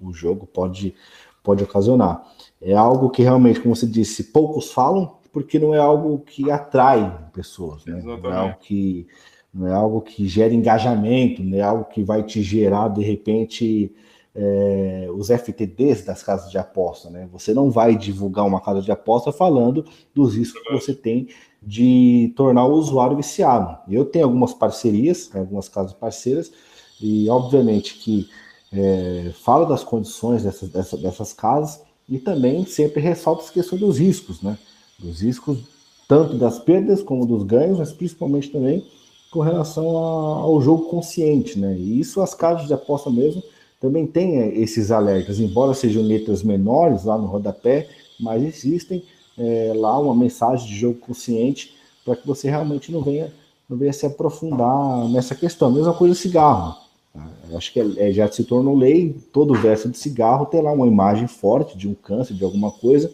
o, 0.00 0.12
jogo 0.12 0.46
pode, 0.46 0.94
pode 1.42 1.62
ocasionar. 1.62 2.24
É 2.60 2.72
algo 2.72 3.10
que 3.10 3.22
realmente, 3.22 3.60
como 3.60 3.76
você 3.76 3.86
disse, 3.86 4.24
poucos 4.24 4.72
falam, 4.72 5.16
porque 5.30 5.58
não 5.58 5.74
é 5.74 5.78
algo 5.78 6.18
que 6.20 6.50
atrai 6.50 7.28
pessoas, 7.32 7.84
né? 7.84 8.00
Não 8.02 8.32
é 8.32 8.36
algo 8.36 8.56
que 8.58 9.06
não 9.52 9.68
é 9.68 9.72
algo 9.72 10.00
que 10.00 10.26
gera 10.26 10.52
engajamento, 10.52 11.44
não 11.44 11.56
é 11.56 11.60
algo 11.60 11.84
que 11.84 12.02
vai 12.02 12.24
te 12.24 12.42
gerar, 12.42 12.88
de 12.88 13.04
repente, 13.04 13.94
é, 14.34 15.08
os 15.14 15.28
FTDs 15.28 16.04
das 16.04 16.22
casas 16.22 16.50
de 16.50 16.58
aposta. 16.58 17.08
Né? 17.08 17.28
Você 17.32 17.54
não 17.54 17.70
vai 17.70 17.96
divulgar 17.96 18.44
uma 18.44 18.60
casa 18.60 18.82
de 18.82 18.90
aposta 18.90 19.30
falando 19.30 19.84
dos 20.14 20.34
riscos 20.34 20.62
que 20.62 20.72
você 20.72 20.94
tem 20.94 21.28
de 21.62 22.32
tornar 22.36 22.66
o 22.66 22.74
usuário 22.74 23.16
viciado. 23.16 23.78
Eu 23.88 24.04
tenho 24.04 24.24
algumas 24.24 24.52
parcerias, 24.52 25.30
algumas 25.34 25.68
casas 25.68 25.92
parceiras, 25.92 26.52
e 27.00 27.28
obviamente 27.28 27.94
que 27.94 28.28
é, 28.72 29.32
falo 29.42 29.64
das 29.66 29.84
condições 29.84 30.42
dessas, 30.42 30.68
dessas, 30.68 31.00
dessas 31.00 31.32
casas 31.32 31.82
e 32.08 32.18
também 32.18 32.66
sempre 32.66 33.00
ressalto 33.00 33.44
a 33.48 33.52
questão 33.52 33.78
dos 33.78 33.98
riscos, 33.98 34.42
né? 34.42 34.58
Dos 34.98 35.20
riscos 35.20 35.58
tanto 36.06 36.36
das 36.36 36.58
perdas 36.58 37.02
como 37.02 37.24
dos 37.24 37.44
ganhos, 37.44 37.78
mas 37.78 37.92
principalmente 37.92 38.50
também 38.50 38.86
com 39.30 39.40
relação 39.40 39.96
a, 39.96 40.40
ao 40.42 40.60
jogo 40.60 40.88
consciente, 40.90 41.58
né? 41.58 41.74
E 41.76 41.98
isso 41.98 42.20
as 42.20 42.34
casas 42.34 42.66
de 42.66 42.74
aposta 42.74 43.10
mesmo 43.10 43.42
também 43.84 44.06
têm 44.06 44.38
é, 44.38 44.48
esses 44.58 44.90
alertas, 44.90 45.38
embora 45.38 45.74
sejam 45.74 46.02
letras 46.02 46.42
menores 46.42 47.04
lá 47.04 47.18
no 47.18 47.26
rodapé, 47.26 47.86
mas 48.18 48.42
existem 48.42 49.04
é, 49.36 49.74
lá 49.76 49.98
uma 49.98 50.14
mensagem 50.14 50.66
de 50.66 50.74
jogo 50.74 50.98
consciente 51.00 51.74
para 52.02 52.16
que 52.16 52.26
você 52.26 52.48
realmente 52.48 52.90
não 52.90 53.02
venha, 53.02 53.30
não 53.68 53.76
venha 53.76 53.92
se 53.92 54.06
aprofundar 54.06 55.06
nessa 55.10 55.34
questão. 55.34 55.70
Mesma 55.70 55.92
coisa 55.92 56.14
cigarro. 56.14 56.74
Tá? 57.12 57.28
Acho 57.54 57.74
que 57.74 57.78
é, 57.78 58.08
é, 58.08 58.10
já 58.10 58.26
se 58.32 58.44
tornou 58.44 58.74
lei, 58.74 59.14
todo 59.30 59.52
verso 59.52 59.90
de 59.90 59.98
cigarro 59.98 60.46
tem 60.46 60.62
lá 60.62 60.72
uma 60.72 60.86
imagem 60.86 61.26
forte 61.26 61.76
de 61.76 61.86
um 61.86 61.92
câncer, 61.92 62.32
de 62.32 62.42
alguma 62.42 62.70
coisa, 62.70 63.12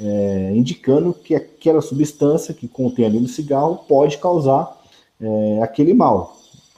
é, 0.00 0.50
indicando 0.54 1.12
que 1.12 1.34
aquela 1.34 1.82
substância 1.82 2.54
que 2.54 2.66
contém 2.66 3.04
ali 3.04 3.20
no 3.20 3.28
cigarro 3.28 3.80
pode 3.86 4.16
causar 4.16 4.80
é, 5.20 5.60
aquele 5.62 5.92
mal. 5.92 6.35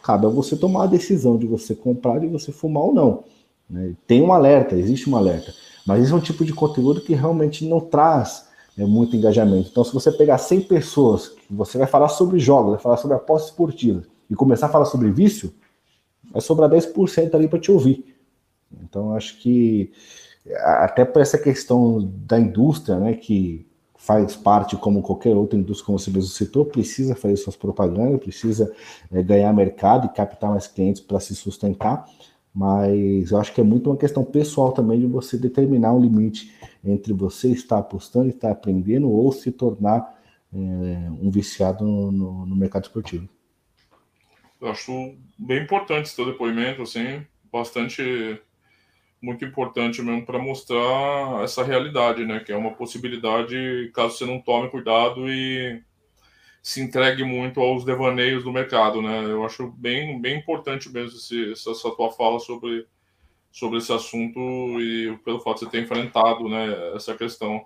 Cabe 0.08 0.24
a 0.24 0.30
você 0.30 0.56
tomar 0.56 0.84
a 0.84 0.86
decisão 0.86 1.36
de 1.36 1.46
você 1.46 1.74
comprar 1.74 2.24
e 2.24 2.28
você 2.28 2.50
fumar 2.50 2.84
ou 2.84 2.94
não. 2.94 3.24
Né? 3.68 3.92
Tem 4.06 4.22
um 4.22 4.32
alerta, 4.32 4.74
existe 4.74 5.10
um 5.10 5.14
alerta. 5.14 5.52
Mas 5.86 6.02
esse 6.02 6.10
é 6.10 6.16
um 6.16 6.20
tipo 6.20 6.46
de 6.46 6.54
conteúdo 6.54 7.02
que 7.02 7.12
realmente 7.12 7.66
não 7.66 7.78
traz 7.78 8.48
é, 8.78 8.86
muito 8.86 9.14
engajamento. 9.14 9.68
Então, 9.70 9.84
se 9.84 9.92
você 9.92 10.10
pegar 10.10 10.38
100 10.38 10.62
pessoas, 10.62 11.32
você 11.50 11.76
vai 11.76 11.86
falar 11.86 12.08
sobre 12.08 12.38
jogos, 12.38 12.70
vai 12.70 12.80
falar 12.80 12.96
sobre 12.96 13.18
apostas 13.18 13.50
esportivas, 13.50 14.06
e 14.30 14.34
começar 14.34 14.64
a 14.64 14.70
falar 14.70 14.86
sobre 14.86 15.10
vício, 15.10 15.52
vai 16.32 16.40
sobrar 16.40 16.70
10% 16.70 17.34
ali 17.34 17.46
para 17.46 17.58
te 17.58 17.70
ouvir. 17.70 18.16
Então, 18.82 19.12
acho 19.12 19.38
que 19.38 19.92
até 20.56 21.04
por 21.04 21.20
essa 21.20 21.36
questão 21.36 22.10
da 22.24 22.40
indústria, 22.40 22.98
né, 22.98 23.12
que 23.12 23.67
faz 23.98 24.36
parte, 24.36 24.76
como 24.76 25.02
qualquer 25.02 25.34
outra 25.34 25.58
indústria, 25.58 25.86
como 25.86 25.98
você 25.98 26.10
mesmo 26.10 26.30
citou, 26.30 26.64
precisa 26.64 27.16
fazer 27.16 27.36
suas 27.36 27.56
propagandas, 27.56 28.20
precisa 28.20 28.72
é, 29.12 29.22
ganhar 29.22 29.52
mercado 29.52 30.06
e 30.06 30.08
captar 30.16 30.50
mais 30.50 30.68
clientes 30.68 31.02
para 31.02 31.18
se 31.18 31.34
sustentar, 31.34 32.08
mas 32.54 33.30
eu 33.30 33.38
acho 33.38 33.52
que 33.52 33.60
é 33.60 33.64
muito 33.64 33.90
uma 33.90 33.96
questão 33.96 34.24
pessoal 34.24 34.72
também 34.72 35.00
de 35.00 35.06
você 35.06 35.36
determinar 35.36 35.92
um 35.92 36.00
limite 36.00 36.54
entre 36.82 37.12
você 37.12 37.50
estar 37.50 37.78
apostando, 37.78 38.28
estar 38.28 38.52
aprendendo 38.52 39.10
ou 39.10 39.32
se 39.32 39.50
tornar 39.50 40.16
é, 40.54 40.56
um 40.56 41.28
viciado 41.30 41.84
no, 41.84 42.12
no, 42.12 42.46
no, 42.46 42.56
mercado 42.56 42.84
esportivo. 42.84 43.28
Eu 44.60 44.68
acho 44.68 45.14
bem 45.36 45.62
importante 45.62 46.08
seu 46.08 46.24
depoimento, 46.24 46.82
assim, 46.82 47.22
bastante 47.52 48.40
muito 49.20 49.44
importante 49.44 50.00
mesmo 50.02 50.24
para 50.24 50.38
mostrar 50.38 51.42
essa 51.42 51.62
realidade, 51.64 52.24
né? 52.24 52.40
Que 52.40 52.52
é 52.52 52.56
uma 52.56 52.74
possibilidade 52.74 53.90
caso 53.94 54.16
você 54.16 54.24
não 54.24 54.40
tome 54.40 54.70
cuidado 54.70 55.28
e 55.28 55.82
se 56.62 56.80
entregue 56.80 57.24
muito 57.24 57.60
aos 57.60 57.84
devaneios 57.84 58.44
do 58.44 58.52
mercado, 58.52 59.00
né? 59.02 59.24
Eu 59.24 59.44
acho 59.44 59.68
bem, 59.72 60.20
bem 60.20 60.38
importante 60.38 60.88
mesmo 60.90 61.16
esse, 61.16 61.52
essa, 61.52 61.70
essa 61.70 61.90
tua 61.92 62.10
fala 62.12 62.38
sobre, 62.38 62.86
sobre 63.50 63.78
esse 63.78 63.92
assunto 63.92 64.38
e 64.80 65.16
pelo 65.24 65.40
fato 65.40 65.60
de 65.60 65.64
você 65.64 65.70
ter 65.70 65.82
enfrentado, 65.82 66.48
né, 66.48 66.94
essa 66.94 67.14
questão. 67.14 67.64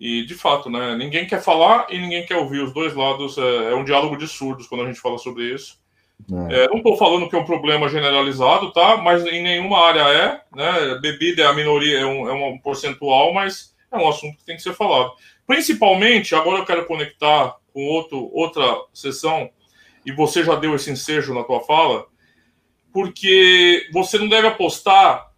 E 0.00 0.24
de 0.24 0.34
fato, 0.34 0.70
né? 0.70 0.96
Ninguém 0.96 1.26
quer 1.26 1.42
falar 1.42 1.86
e 1.90 1.98
ninguém 1.98 2.24
quer 2.26 2.36
ouvir. 2.36 2.60
Os 2.60 2.72
dois 2.72 2.94
lados 2.94 3.36
é, 3.38 3.72
é 3.72 3.74
um 3.74 3.84
diálogo 3.84 4.16
de 4.16 4.28
surdos 4.28 4.66
quando 4.66 4.84
a 4.84 4.86
gente 4.86 5.00
fala 5.00 5.18
sobre 5.18 5.52
isso. 5.52 5.80
É. 6.50 6.64
É, 6.64 6.68
não 6.68 6.78
estou 6.78 6.96
falando 6.96 7.28
que 7.28 7.36
é 7.36 7.38
um 7.38 7.44
problema 7.44 7.88
generalizado, 7.88 8.72
tá? 8.72 8.96
Mas 8.96 9.24
em 9.24 9.42
nenhuma 9.42 9.78
área 9.86 10.00
é, 10.00 10.42
né? 10.54 10.98
Bebida 11.00 11.42
é 11.42 11.46
a 11.46 11.52
minoria, 11.52 12.00
é 12.00 12.06
um, 12.06 12.28
é 12.28 12.32
um 12.32 12.58
percentual, 12.58 13.32
mas 13.32 13.74
é 13.90 13.96
um 13.96 14.08
assunto 14.08 14.36
que 14.36 14.44
tem 14.44 14.56
que 14.56 14.62
ser 14.62 14.74
falado. 14.74 15.12
Principalmente, 15.46 16.34
agora 16.34 16.58
eu 16.58 16.66
quero 16.66 16.84
conectar 16.86 17.56
com 17.72 17.84
outro, 17.86 18.30
outra 18.34 18.62
sessão, 18.92 19.48
e 20.04 20.12
você 20.12 20.44
já 20.44 20.54
deu 20.54 20.74
esse 20.74 20.90
ensejo 20.90 21.32
na 21.32 21.44
tua 21.44 21.60
fala, 21.60 22.06
porque 22.92 23.88
você 23.92 24.18
não 24.18 24.28
deve 24.28 24.48
apostar, 24.48 25.30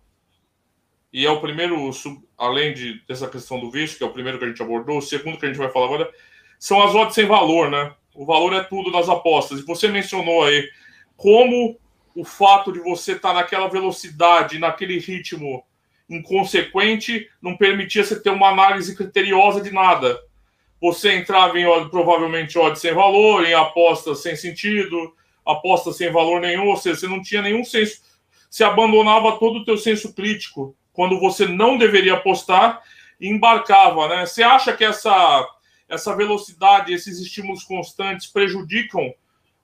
e 1.12 1.26
é 1.26 1.30
o 1.30 1.40
primeiro, 1.40 1.90
além 2.38 2.72
de, 2.72 3.00
dessa 3.06 3.28
questão 3.28 3.60
do 3.60 3.70
vício, 3.70 3.98
que 3.98 4.04
é 4.04 4.06
o 4.06 4.12
primeiro 4.12 4.38
que 4.38 4.44
a 4.44 4.48
gente 4.48 4.62
abordou, 4.62 4.98
o 4.98 5.02
segundo 5.02 5.38
que 5.38 5.44
a 5.44 5.48
gente 5.48 5.58
vai 5.58 5.70
falar 5.70 5.86
agora, 5.86 6.10
são 6.58 6.82
as 6.82 6.94
odds 6.94 7.14
sem 7.14 7.26
valor, 7.26 7.70
né? 7.70 7.94
O 8.20 8.26
valor 8.26 8.52
é 8.52 8.62
tudo 8.62 8.90
nas 8.90 9.08
apostas. 9.08 9.60
E 9.60 9.64
você 9.64 9.88
mencionou 9.88 10.44
aí 10.44 10.68
como 11.16 11.78
o 12.14 12.22
fato 12.22 12.70
de 12.70 12.78
você 12.78 13.12
estar 13.12 13.30
tá 13.30 13.34
naquela 13.36 13.66
velocidade, 13.66 14.58
naquele 14.58 14.98
ritmo 14.98 15.64
inconsequente, 16.06 17.30
não 17.40 17.56
permitia 17.56 18.04
você 18.04 18.20
ter 18.20 18.28
uma 18.28 18.50
análise 18.50 18.94
criteriosa 18.94 19.62
de 19.62 19.70
nada. 19.70 20.20
Você 20.82 21.14
entrava 21.14 21.58
em 21.58 21.88
provavelmente 21.88 22.58
odds 22.58 22.82
sem 22.82 22.92
valor, 22.92 23.46
em 23.46 23.54
apostas 23.54 24.18
sem 24.18 24.36
sentido, 24.36 25.14
apostas 25.42 25.96
sem 25.96 26.12
valor 26.12 26.42
nenhum, 26.42 26.66
ou 26.66 26.76
seja, 26.76 27.00
você 27.00 27.08
não 27.08 27.22
tinha 27.22 27.40
nenhum 27.40 27.64
senso, 27.64 28.02
você 28.50 28.62
abandonava 28.62 29.38
todo 29.38 29.60
o 29.60 29.64
teu 29.64 29.78
senso 29.78 30.14
crítico 30.14 30.76
quando 30.92 31.18
você 31.18 31.46
não 31.46 31.78
deveria 31.78 32.12
apostar 32.12 32.82
e 33.18 33.30
embarcava, 33.30 34.08
né? 34.08 34.26
Você 34.26 34.42
acha 34.42 34.76
que 34.76 34.84
essa 34.84 35.48
essa 35.90 36.14
velocidade, 36.14 36.94
esses 36.94 37.18
estímulos 37.18 37.64
constantes 37.64 38.28
prejudicam 38.28 39.12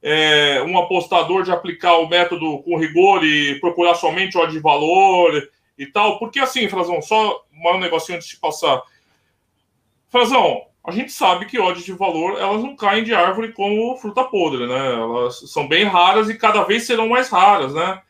é, 0.03 0.61
um 0.63 0.77
apostador 0.77 1.45
de 1.45 1.53
aplicar 1.53 1.97
o 1.99 2.09
método 2.09 2.59
com 2.65 2.77
rigor 2.77 3.25
e 3.25 3.59
procurar 3.61 3.95
somente 3.95 4.37
o 4.37 4.47
de 4.47 4.59
valor 4.59 5.49
e 5.79 5.87
tal? 5.87 6.19
Porque 6.19 6.41
assim, 6.41 6.69
Frazão, 6.69 7.01
só 7.01 7.45
um 7.55 7.79
negocinho 7.79 8.19
antes 8.19 8.29
de 8.29 8.37
passar. 8.39 8.83
Frazão, 10.09 10.63
a 10.85 10.91
gente 10.91 11.13
sabe 11.13 11.47
que 11.47 11.59
odds 11.59 11.85
de 11.85 11.93
valor 11.93 12.39
elas 12.39 12.63
não 12.63 12.77
caem 12.77 13.05
de 13.05 13.15
árvore 13.15 13.53
como 13.53 13.97
fruta 13.97 14.25
podre, 14.25 14.67
né? 14.67 14.95
Elas 14.95 15.51
são 15.51 15.67
bem 15.67 15.85
raras 15.85 16.29
e 16.29 16.37
cada 16.37 16.65
vez 16.65 16.87
serão 16.87 17.09
mais 17.09 17.29
raras, 17.29 17.73
né? 17.73 18.03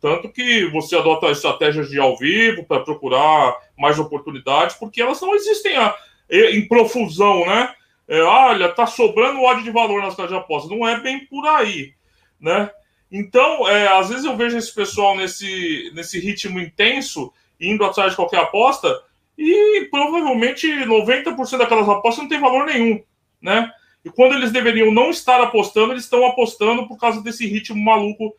Tanto 0.00 0.30
que 0.30 0.66
você 0.70 0.96
adota 0.96 1.30
estratégias 1.30 1.88
de 1.88 1.98
ao 1.98 2.16
vivo 2.16 2.64
para 2.64 2.80
procurar 2.80 3.54
mais 3.78 3.98
oportunidades, 3.98 4.76
porque 4.76 5.02
elas 5.02 5.20
não 5.20 5.34
existem 5.34 5.76
a, 5.76 5.94
em 6.30 6.66
profusão, 6.66 7.46
né? 7.46 7.74
É, 8.08 8.20
olha, 8.22 8.68
tá 8.70 8.86
sobrando 8.86 9.40
ódio 9.40 9.62
de 9.64 9.70
valor 9.70 10.02
nas 10.02 10.14
casas 10.14 10.32
de 10.32 10.36
apostas. 10.36 10.70
Não 10.70 10.86
é 10.86 11.00
bem 11.00 11.26
por 11.26 11.46
aí, 11.46 11.94
né? 12.40 12.70
Então, 13.10 13.68
é, 13.68 13.88
às 13.88 14.08
vezes 14.08 14.24
eu 14.24 14.36
vejo 14.36 14.56
esse 14.56 14.74
pessoal 14.74 15.16
nesse, 15.16 15.90
nesse 15.94 16.18
ritmo 16.20 16.60
intenso, 16.60 17.32
indo 17.60 17.84
atrás 17.84 18.10
de 18.10 18.16
qualquer 18.16 18.40
aposta, 18.40 19.02
e 19.36 19.88
provavelmente 19.90 20.66
90% 20.66 21.58
daquelas 21.58 21.88
apostas 21.88 22.22
não 22.22 22.28
tem 22.28 22.40
valor 22.40 22.66
nenhum, 22.66 23.02
né? 23.40 23.70
E 24.04 24.10
quando 24.10 24.34
eles 24.34 24.52
deveriam 24.52 24.92
não 24.92 25.10
estar 25.10 25.40
apostando, 25.40 25.92
eles 25.92 26.04
estão 26.04 26.24
apostando 26.26 26.86
por 26.86 26.98
causa 26.98 27.22
desse 27.22 27.46
ritmo 27.46 27.82
maluco 27.82 28.34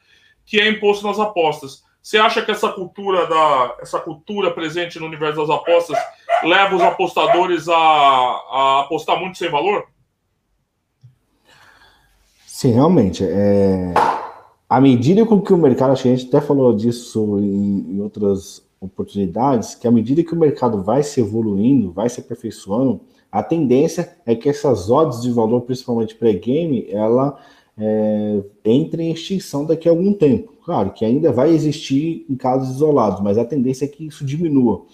que 0.45 0.59
é 0.59 0.67
imposto 0.67 1.05
nas 1.05 1.19
apostas. 1.19 1.83
Você 2.01 2.17
acha 2.17 2.41
que 2.41 2.51
essa 2.51 2.69
cultura 2.69 3.27
da 3.27 3.75
essa 3.79 3.99
cultura 3.99 4.51
presente 4.51 4.99
no 4.99 5.05
universo 5.05 5.41
das 5.41 5.49
apostas 5.49 5.97
leva 6.43 6.75
os 6.75 6.81
apostadores 6.81 7.69
a, 7.69 7.75
a 7.75 8.81
apostar 8.85 9.19
muito 9.19 9.37
sem 9.37 9.49
valor? 9.49 9.85
Sim, 12.45 12.71
realmente. 12.71 13.23
É... 13.23 13.93
À 14.67 14.79
medida 14.79 15.25
com 15.25 15.41
que 15.41 15.53
o 15.53 15.57
mercado, 15.57 15.91
acho 15.91 16.03
que 16.03 16.09
a 16.09 16.15
gente 16.15 16.27
até 16.27 16.45
falou 16.45 16.75
disso 16.75 17.39
em, 17.39 17.95
em 17.95 18.01
outras 18.01 18.63
oportunidades, 18.79 19.75
que 19.75 19.87
à 19.87 19.91
medida 19.91 20.23
que 20.23 20.33
o 20.33 20.39
mercado 20.39 20.81
vai 20.81 21.03
se 21.03 21.19
evoluindo, 21.19 21.91
vai 21.91 22.09
se 22.09 22.19
aperfeiçoando, 22.19 23.01
a 23.31 23.43
tendência 23.43 24.17
é 24.25 24.35
que 24.35 24.49
essas 24.49 24.89
odds 24.89 25.21
de 25.21 25.31
valor, 25.31 25.61
principalmente 25.61 26.15
pré-game, 26.15 26.87
ela 26.89 27.37
é, 27.77 28.43
entre 28.65 29.03
em 29.03 29.11
extinção 29.11 29.65
daqui 29.65 29.87
a 29.87 29.91
algum 29.91 30.13
tempo. 30.13 30.53
Claro 30.63 30.91
que 30.91 31.03
ainda 31.03 31.31
vai 31.31 31.51
existir 31.53 32.25
em 32.29 32.35
casos 32.35 32.75
isolados, 32.75 33.19
mas 33.21 33.37
a 33.37 33.45
tendência 33.45 33.85
é 33.85 33.87
que 33.87 34.05
isso 34.05 34.23
diminua. 34.23 34.85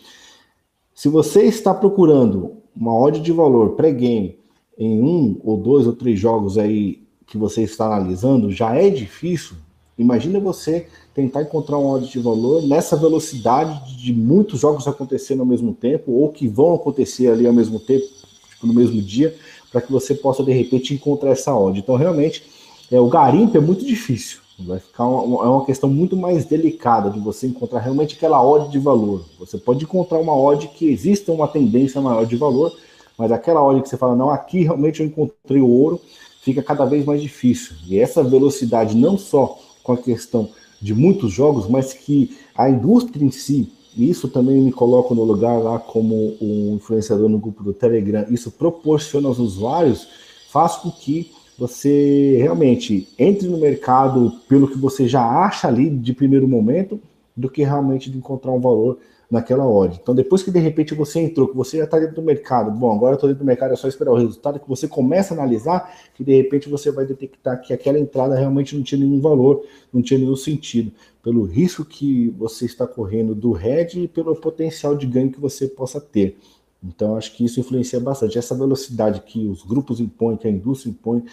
Se 0.93 1.09
você 1.09 1.43
está 1.43 1.73
procurando 1.73 2.53
uma 2.75 2.97
odd 2.97 3.19
de 3.19 3.31
valor 3.31 3.71
pré-game 3.71 4.37
em 4.77 5.01
um 5.01 5.39
ou 5.43 5.57
dois 5.57 5.85
ou 5.85 5.93
três 5.93 6.19
jogos 6.19 6.57
aí 6.57 7.03
que 7.25 7.37
você 7.37 7.63
está 7.63 7.85
analisando, 7.85 8.51
já 8.51 8.75
é 8.75 8.89
difícil. 8.89 9.55
Imagina 9.97 10.39
você 10.39 10.87
tentar 11.13 11.41
encontrar 11.41 11.77
um 11.77 11.87
odd 11.87 12.07
de 12.07 12.19
valor 12.19 12.61
nessa 12.61 12.95
velocidade 12.95 13.97
de 13.97 14.13
muitos 14.13 14.59
jogos 14.59 14.87
acontecendo 14.87 15.41
ao 15.41 15.45
mesmo 15.45 15.73
tempo 15.73 16.11
ou 16.11 16.31
que 16.31 16.47
vão 16.47 16.75
acontecer 16.75 17.27
ali 17.27 17.45
ao 17.45 17.53
mesmo 17.53 17.79
tempo, 17.79 18.05
tipo, 18.49 18.67
no 18.67 18.73
mesmo 18.73 19.01
dia, 19.01 19.35
para 19.71 19.81
que 19.81 19.91
você 19.91 20.15
possa 20.15 20.43
de 20.43 20.51
repente 20.51 20.93
encontrar 20.93 21.31
essa 21.31 21.53
odd. 21.53 21.79
Então, 21.79 21.95
realmente, 21.95 22.43
é, 22.91 22.99
o 22.99 23.09
garimpo 23.09 23.57
é 23.57 23.59
muito 23.59 23.83
difícil. 23.85 24.46
Vai 24.59 24.79
ficar 24.79 25.05
uma, 25.05 25.45
é 25.45 25.47
uma 25.47 25.65
questão 25.65 25.87
muito 25.89 26.17
mais 26.17 26.45
delicada 26.45 27.11
de 27.11 27.19
você 27.19 27.45
encontrar 27.45 27.79
realmente 27.79 28.15
aquela 28.15 28.43
odd 28.43 28.71
de 28.71 28.79
valor. 28.79 29.23
Você 29.39 29.57
pode 29.57 29.83
encontrar 29.83 30.17
uma 30.17 30.35
odd 30.35 30.67
que 30.69 30.87
exista 30.87 31.31
uma 31.31 31.47
tendência 31.47 32.01
maior 32.01 32.25
de 32.25 32.35
valor, 32.35 32.75
mas 33.17 33.31
aquela 33.31 33.63
odd 33.63 33.81
que 33.81 33.89
você 33.89 33.97
fala, 33.97 34.15
não, 34.15 34.31
aqui 34.31 34.63
realmente 34.63 35.01
eu 35.01 35.05
encontrei 35.05 35.61
o 35.61 35.69
ouro, 35.69 36.01
fica 36.41 36.63
cada 36.63 36.85
vez 36.85 37.05
mais 37.05 37.21
difícil. 37.21 37.75
E 37.87 37.99
essa 37.99 38.23
velocidade, 38.23 38.95
não 38.95 39.17
só 39.17 39.59
com 39.83 39.91
a 39.91 39.97
questão 39.97 40.49
de 40.81 40.93
muitos 40.93 41.31
jogos, 41.31 41.67
mas 41.67 41.93
que 41.93 42.35
a 42.55 42.69
indústria 42.69 43.23
em 43.23 43.31
si, 43.31 43.71
e 43.95 44.09
isso 44.09 44.27
também 44.27 44.61
me 44.61 44.71
coloca 44.71 45.13
no 45.13 45.23
lugar 45.23 45.57
lá 45.61 45.79
como 45.79 46.35
um 46.41 46.75
influenciador 46.75 47.29
no 47.29 47.39
grupo 47.39 47.63
do 47.63 47.73
Telegram, 47.73 48.25
isso 48.29 48.51
proporciona 48.51 49.27
aos 49.27 49.39
usuários, 49.39 50.07
faz 50.49 50.75
com 50.77 50.89
que 50.89 51.31
você 51.57 52.37
realmente 52.37 53.07
entre 53.17 53.47
no 53.47 53.57
mercado 53.57 54.31
pelo 54.47 54.67
que 54.67 54.77
você 54.77 55.07
já 55.07 55.23
acha 55.23 55.67
ali 55.67 55.89
de 55.89 56.13
primeiro 56.13 56.47
momento, 56.47 56.99
do 57.35 57.49
que 57.49 57.63
realmente 57.63 58.09
de 58.09 58.17
encontrar 58.17 58.51
um 58.51 58.59
valor 58.59 58.99
naquela 59.29 59.67
odd. 59.67 59.99
Então, 60.01 60.15
depois 60.15 60.41
que 60.41 60.49
de 60.49 60.59
repente 60.59 60.95
você 60.95 61.19
entrou, 61.19 61.47
que 61.47 61.55
você 61.55 61.77
já 61.77 61.83
está 61.83 61.99
dentro 61.99 62.15
do 62.15 62.21
mercado, 62.21 62.71
bom, 62.71 62.95
agora 62.95 63.13
eu 63.13 63.15
estou 63.15 63.29
dentro 63.29 63.43
do 63.43 63.47
mercado, 63.47 63.73
é 63.73 63.75
só 63.75 63.87
esperar 63.87 64.11
o 64.11 64.17
resultado, 64.17 64.59
que 64.59 64.69
você 64.69 64.87
começa 64.87 65.33
a 65.33 65.37
analisar, 65.37 65.93
que 66.13 66.23
de 66.23 66.35
repente 66.35 66.69
você 66.69 66.91
vai 66.91 67.05
detectar 67.05 67.61
que 67.61 67.73
aquela 67.73 67.99
entrada 67.99 68.35
realmente 68.35 68.75
não 68.75 68.83
tinha 68.83 68.99
nenhum 68.99 69.19
valor, 69.19 69.65
não 69.91 70.01
tinha 70.01 70.17
nenhum 70.17 70.35
sentido, 70.35 70.91
pelo 71.21 71.43
risco 71.43 71.83
que 71.83 72.29
você 72.37 72.65
está 72.65 72.87
correndo 72.87 73.35
do 73.35 73.51
RED 73.51 74.03
e 74.03 74.07
pelo 74.07 74.35
potencial 74.35 74.95
de 74.95 75.05
ganho 75.05 75.31
que 75.31 75.41
você 75.41 75.67
possa 75.67 75.99
ter. 75.99 76.37
Então, 76.83 77.17
acho 77.17 77.35
que 77.35 77.43
isso 77.43 77.59
influencia 77.59 77.99
bastante. 77.99 78.37
Essa 78.37 78.55
velocidade 78.55 79.21
que 79.21 79.47
os 79.47 79.63
grupos 79.63 79.99
impõem, 79.99 80.37
que 80.37 80.47
a 80.47 80.51
indústria 80.51 80.91
impõe, 80.91 81.23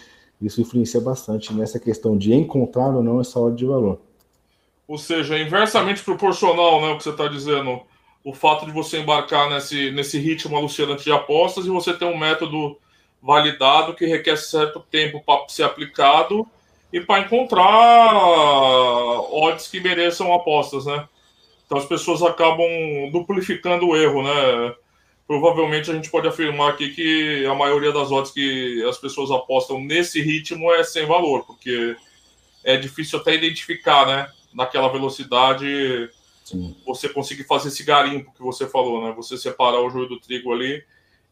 isso 0.41 0.61
influencia 0.61 0.99
bastante 0.99 1.53
nessa 1.53 1.79
questão 1.79 2.17
de 2.17 2.33
encontrar 2.33 2.95
ou 2.95 3.03
não 3.03 3.21
essa 3.21 3.39
ordem 3.39 3.57
de 3.57 3.65
valor. 3.65 3.99
Ou 4.87 4.97
seja, 4.97 5.39
inversamente 5.39 6.03
proporcional, 6.03 6.81
né, 6.81 6.89
o 6.89 6.97
que 6.97 7.03
você 7.03 7.09
está 7.09 7.27
dizendo, 7.27 7.81
o 8.23 8.33
fato 8.33 8.65
de 8.65 8.71
você 8.71 8.99
embarcar 8.99 9.49
nesse, 9.49 9.91
nesse 9.91 10.19
ritmo 10.19 10.55
alucinante 10.57 11.03
de 11.03 11.11
apostas 11.11 11.65
e 11.65 11.69
você 11.69 11.93
ter 11.93 12.05
um 12.05 12.17
método 12.17 12.77
validado 13.21 13.95
que 13.95 14.05
requer 14.05 14.35
certo 14.35 14.79
tempo 14.79 15.21
para 15.25 15.47
ser 15.47 15.63
aplicado 15.63 16.45
e 16.93 17.01
para 17.01 17.21
encontrar 17.21 18.13
odds 19.31 19.67
que 19.67 19.79
mereçam 19.79 20.31
apostas, 20.33 20.85
né? 20.85 21.07
Então 21.65 21.77
as 21.77 21.85
pessoas 21.85 22.21
acabam 22.21 22.67
duplificando 23.11 23.87
o 23.87 23.95
erro, 23.95 24.21
né? 24.21 24.75
Provavelmente 25.27 25.89
a 25.89 25.93
gente 25.93 26.09
pode 26.09 26.27
afirmar 26.27 26.71
aqui 26.71 26.89
que 26.89 27.45
a 27.45 27.55
maioria 27.55 27.91
das 27.91 28.11
odds 28.11 28.31
que 28.31 28.83
as 28.87 28.97
pessoas 28.97 29.31
apostam 29.31 29.79
nesse 29.81 30.21
ritmo 30.21 30.71
é 30.71 30.83
sem 30.83 31.05
valor, 31.05 31.45
porque 31.45 31.95
é 32.63 32.77
difícil 32.77 33.19
até 33.19 33.35
identificar, 33.35 34.05
né? 34.05 34.31
Naquela 34.53 34.87
velocidade, 34.87 36.09
Sim. 36.43 36.75
você 36.85 37.09
conseguir 37.09 37.43
fazer 37.43 37.69
esse 37.69 37.83
garimpo 37.83 38.31
que 38.33 38.41
você 38.41 38.67
falou, 38.67 39.03
né? 39.03 39.13
Você 39.15 39.37
separar 39.37 39.81
o 39.81 39.89
joio 39.89 40.07
do 40.07 40.19
trigo 40.19 40.53
ali 40.53 40.83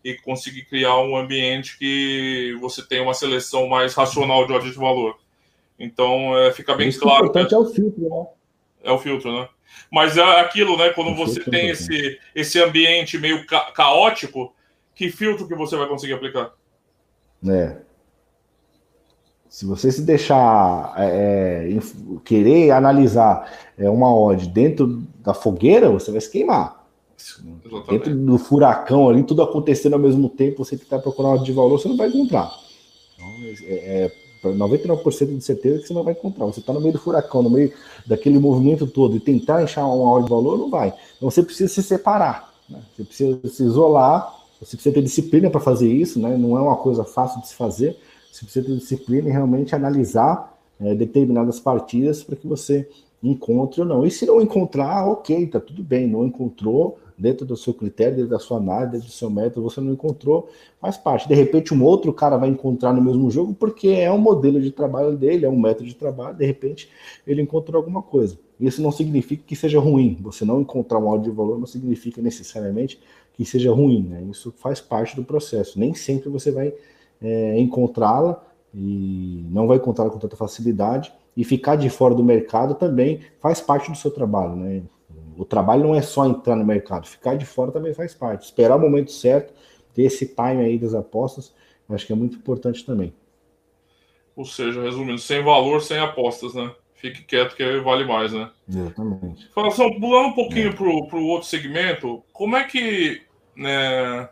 e 0.03 0.15
conseguir 0.15 0.65
criar 0.65 0.97
um 0.97 1.15
ambiente 1.15 1.77
que 1.77 2.57
você 2.59 2.85
tem 2.85 2.99
uma 2.99 3.13
seleção 3.13 3.67
mais 3.67 3.93
racional 3.93 4.45
de 4.45 4.53
odds 4.53 4.73
de 4.73 4.79
valor. 4.79 5.17
Então, 5.79 6.37
é, 6.37 6.51
fica 6.51 6.75
bem 6.75 6.89
Isso 6.89 6.99
claro. 6.99 7.23
O 7.23 7.27
importante 7.27 7.51
né? 7.51 7.57
é 7.57 7.61
o 7.61 7.65
filtro, 7.65 8.09
né? 8.09 8.27
É 8.83 8.91
o 8.91 8.97
filtro, 8.97 9.31
né? 9.31 9.49
Mas 9.93 10.17
é 10.17 10.23
aquilo, 10.39 10.75
né? 10.75 10.89
Quando 10.89 11.13
você 11.13 11.39
tem 11.39 11.69
esse, 11.69 12.19
esse 12.33 12.59
ambiente 12.59 13.15
meio 13.19 13.45
ca 13.45 13.71
caótico, 13.71 14.51
que 14.95 15.11
filtro 15.11 15.47
que 15.47 15.53
você 15.53 15.77
vai 15.77 15.87
conseguir 15.87 16.13
aplicar? 16.13 16.51
É. 17.47 17.77
Se 19.47 19.67
você 19.67 19.91
se 19.91 20.01
deixar 20.01 20.95
é, 20.97 21.77
é 21.77 21.79
querer 22.25 22.71
analisar 22.71 23.47
é, 23.77 23.87
uma 23.87 24.11
odd 24.11 24.49
dentro 24.49 25.03
da 25.19 25.35
fogueira, 25.35 25.91
você 25.91 26.11
vai 26.11 26.21
se 26.21 26.31
queimar. 26.31 26.87
Exatamente. 27.15 27.87
Dentro 27.91 28.15
do 28.15 28.39
furacão 28.39 29.07
ali, 29.07 29.21
tudo 29.21 29.43
acontecendo 29.43 29.93
ao 29.93 29.99
mesmo 29.99 30.27
tempo, 30.27 30.65
você 30.65 30.75
tentar 30.75 30.99
procurar 30.99 31.29
uma 31.29 31.35
odd 31.35 31.45
de 31.45 31.51
valor, 31.51 31.79
você 31.79 31.87
não 31.87 31.97
vai 31.97 32.07
encontrar. 32.07 32.51
Então, 33.13 33.27
é, 33.67 34.05
é 34.05 34.22
99% 34.43 35.37
de 35.37 35.43
certeza 35.43 35.79
que 35.79 35.87
você 35.87 35.93
não 35.93 36.03
vai 36.03 36.13
encontrar. 36.13 36.45
Você 36.45 36.59
está 36.59 36.73
no 36.73 36.81
meio 36.81 36.93
do 36.93 36.99
furacão, 36.99 37.41
no 37.41 37.49
meio 37.49 37.71
daquele 38.05 38.39
movimento 38.39 38.85
todo, 38.85 39.15
e 39.15 39.19
tentar 39.19 39.57
achar 39.57 39.85
uma 39.85 40.09
hora 40.11 40.23
de 40.23 40.29
valor, 40.29 40.57
não 40.57 40.69
vai. 40.69 40.93
Então 41.17 41.29
você 41.29 41.41
precisa 41.41 41.73
se 41.73 41.83
separar, 41.83 42.53
né? 42.69 42.79
você 42.95 43.03
precisa 43.03 43.39
se 43.47 43.63
isolar, 43.63 44.33
você 44.59 44.75
precisa 44.75 44.95
ter 44.95 45.01
disciplina 45.01 45.49
para 45.49 45.59
fazer 45.59 45.91
isso, 45.91 46.19
né? 46.19 46.37
não 46.37 46.57
é 46.57 46.61
uma 46.61 46.77
coisa 46.77 47.03
fácil 47.03 47.41
de 47.41 47.47
se 47.47 47.55
fazer, 47.55 47.97
você 48.31 48.45
precisa 48.45 48.65
ter 48.65 48.75
disciplina 48.77 49.29
e 49.29 49.31
realmente 49.31 49.75
analisar 49.75 50.57
é, 50.79 50.95
determinadas 50.95 51.59
partidas 51.59 52.23
para 52.23 52.35
que 52.35 52.47
você 52.47 52.89
encontre 53.21 53.81
ou 53.81 53.87
não. 53.87 54.05
E 54.05 54.11
se 54.11 54.25
não 54.25 54.41
encontrar, 54.41 55.07
ok, 55.07 55.47
tá 55.47 55.59
tudo 55.59 55.83
bem, 55.83 56.07
não 56.07 56.25
encontrou, 56.25 56.99
dentro 57.17 57.45
do 57.45 57.55
seu 57.55 57.73
critério, 57.73 58.15
dentro 58.15 58.31
da 58.31 58.39
sua 58.39 58.57
análise, 58.57 58.91
dentro 58.91 59.07
do 59.07 59.13
seu 59.13 59.29
método, 59.29 59.69
você 59.69 59.81
não 59.81 59.93
encontrou, 59.93 60.49
faz 60.79 60.97
parte. 60.97 61.27
De 61.27 61.35
repente, 61.35 61.73
um 61.73 61.83
outro 61.83 62.11
cara 62.13 62.37
vai 62.37 62.49
encontrar 62.49 62.93
no 62.93 63.01
mesmo 63.01 63.29
jogo 63.29 63.53
porque 63.53 63.89
é 63.89 64.11
um 64.11 64.17
modelo 64.17 64.61
de 64.61 64.71
trabalho 64.71 65.17
dele, 65.17 65.45
é 65.45 65.49
um 65.49 65.59
método 65.59 65.87
de 65.87 65.95
trabalho, 65.95 66.35
de 66.35 66.45
repente 66.45 66.89
ele 67.25 67.41
encontrou 67.41 67.79
alguma 67.79 68.01
coisa. 68.01 68.37
Isso 68.59 68.81
não 68.81 68.91
significa 68.91 69.43
que 69.45 69.55
seja 69.55 69.79
ruim. 69.79 70.17
Você 70.21 70.45
não 70.45 70.61
encontrar 70.61 70.99
um 70.99 71.09
áudio 71.09 71.31
de 71.31 71.37
valor 71.37 71.59
não 71.59 71.65
significa 71.65 72.21
necessariamente 72.21 72.99
que 73.33 73.43
seja 73.45 73.71
ruim. 73.71 74.03
Né? 74.03 74.23
Isso 74.31 74.53
faz 74.55 74.79
parte 74.79 75.15
do 75.15 75.23
processo. 75.23 75.79
Nem 75.79 75.93
sempre 75.93 76.29
você 76.29 76.51
vai 76.51 76.73
é, 77.21 77.59
encontrá-la 77.59 78.41
e 78.73 79.45
não 79.49 79.67
vai 79.67 79.77
encontrá-la 79.77 80.09
com 80.09 80.19
tanta 80.19 80.35
facilidade. 80.35 81.11
E 81.35 81.43
ficar 81.43 81.75
de 81.75 81.89
fora 81.89 82.13
do 82.13 82.23
mercado 82.23 82.75
também 82.75 83.21
faz 83.39 83.59
parte 83.59 83.89
do 83.89 83.97
seu 83.97 84.11
trabalho. 84.11 84.55
Né? 84.55 84.83
O 85.37 85.45
trabalho 85.45 85.83
não 85.83 85.95
é 85.95 86.01
só 86.01 86.25
entrar 86.25 86.55
no 86.55 86.65
mercado, 86.65 87.07
ficar 87.07 87.35
de 87.35 87.45
fora 87.45 87.71
também 87.71 87.93
faz 87.93 88.13
parte. 88.13 88.45
Esperar 88.45 88.75
o 88.75 88.79
momento 88.79 89.11
certo, 89.11 89.53
ter 89.93 90.03
esse 90.03 90.27
time 90.27 90.63
aí 90.63 90.77
das 90.77 90.93
apostas, 90.93 91.53
acho 91.89 92.05
que 92.05 92.13
é 92.13 92.15
muito 92.15 92.37
importante 92.37 92.85
também. 92.85 93.13
Ou 94.35 94.45
seja, 94.45 94.81
resumindo, 94.81 95.19
sem 95.19 95.43
valor, 95.43 95.81
sem 95.81 95.99
apostas, 95.99 96.53
né? 96.53 96.71
Fique 96.95 97.23
quieto 97.23 97.55
que 97.55 97.79
vale 97.79 98.05
mais, 98.05 98.31
né? 98.31 98.49
Exatamente. 98.67 99.49
Fala 99.53 99.69
só, 99.71 99.89
pulando 99.91 100.29
um 100.29 100.33
pouquinho 100.33 100.69
é. 100.69 100.73
pro, 100.73 101.07
pro 101.07 101.23
outro 101.25 101.47
segmento, 101.47 102.23
como 102.31 102.55
é 102.55 102.63
que. 102.63 103.21
Né, 103.55 104.29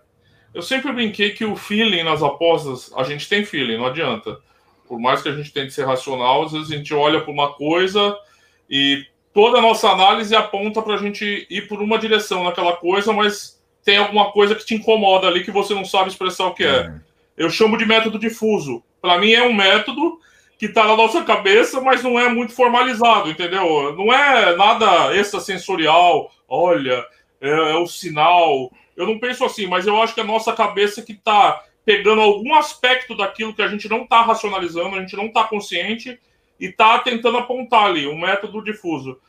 eu 0.53 0.61
sempre 0.61 0.91
brinquei 0.91 1.31
que 1.31 1.45
o 1.45 1.55
feeling 1.55 2.03
nas 2.03 2.23
apostas, 2.23 2.91
a 2.95 3.03
gente 3.03 3.27
tem 3.27 3.45
feeling, 3.45 3.77
não 3.77 3.85
adianta. 3.85 4.39
Por 4.87 4.99
mais 4.99 5.21
que 5.21 5.29
a 5.29 5.35
gente 5.35 5.53
tente 5.53 5.71
ser 5.71 5.85
racional, 5.85 6.43
às 6.43 6.51
vezes 6.51 6.71
a 6.71 6.75
gente 6.75 6.93
olha 6.93 7.21
para 7.21 7.31
uma 7.31 7.53
coisa 7.53 8.17
e 8.69 9.05
toda 9.33 9.59
a 9.59 9.61
nossa 9.61 9.89
análise 9.89 10.35
aponta 10.35 10.81
para 10.81 10.95
a 10.95 10.97
gente 10.97 11.47
ir 11.49 11.67
por 11.67 11.81
uma 11.81 11.97
direção 11.97 12.43
naquela 12.43 12.73
coisa, 12.73 13.13
mas 13.13 13.61
tem 13.83 13.97
alguma 13.97 14.31
coisa 14.31 14.55
que 14.55 14.65
te 14.65 14.75
incomoda 14.75 15.27
ali 15.27 15.43
que 15.43 15.51
você 15.51 15.73
não 15.73 15.85
sabe 15.85 16.09
expressar 16.09 16.47
o 16.47 16.53
que 16.53 16.63
é. 16.63 16.67
é. 16.67 16.93
Eu 17.37 17.49
chamo 17.49 17.77
de 17.77 17.85
método 17.85 18.19
difuso. 18.19 18.83
Para 19.01 19.17
mim 19.17 19.31
é 19.31 19.43
um 19.43 19.53
método 19.53 20.19
que 20.57 20.67
está 20.67 20.85
na 20.85 20.95
nossa 20.95 21.23
cabeça, 21.23 21.81
mas 21.81 22.03
não 22.03 22.19
é 22.19 22.29
muito 22.29 22.53
formalizado, 22.53 23.31
entendeu? 23.31 23.95
Não 23.95 24.13
é 24.13 24.55
nada 24.55 25.15
extrasensorial, 25.17 26.31
olha, 26.47 27.03
é, 27.41 27.49
é 27.49 27.75
o 27.77 27.87
sinal. 27.87 28.71
Eu 28.95 29.07
não 29.07 29.17
penso 29.17 29.43
assim, 29.43 29.65
mas 29.65 29.87
eu 29.87 29.99
acho 29.99 30.13
que 30.13 30.21
a 30.21 30.25
nossa 30.25 30.53
cabeça 30.53 31.01
que 31.01 31.13
está 31.13 31.63
pegando 31.83 32.21
algum 32.21 32.53
aspecto 32.53 33.17
daquilo 33.17 33.55
que 33.55 33.61
a 33.63 33.67
gente 33.67 33.89
não 33.89 34.03
está 34.03 34.21
racionalizando, 34.21 34.95
a 34.95 34.99
gente 34.99 35.15
não 35.15 35.25
está 35.25 35.45
consciente 35.45 36.19
e 36.61 36.67
está 36.67 36.99
tentando 36.99 37.39
apontar 37.39 37.85
ali, 37.85 38.07
um 38.07 38.19
método 38.19 38.63
difuso. 38.63 39.19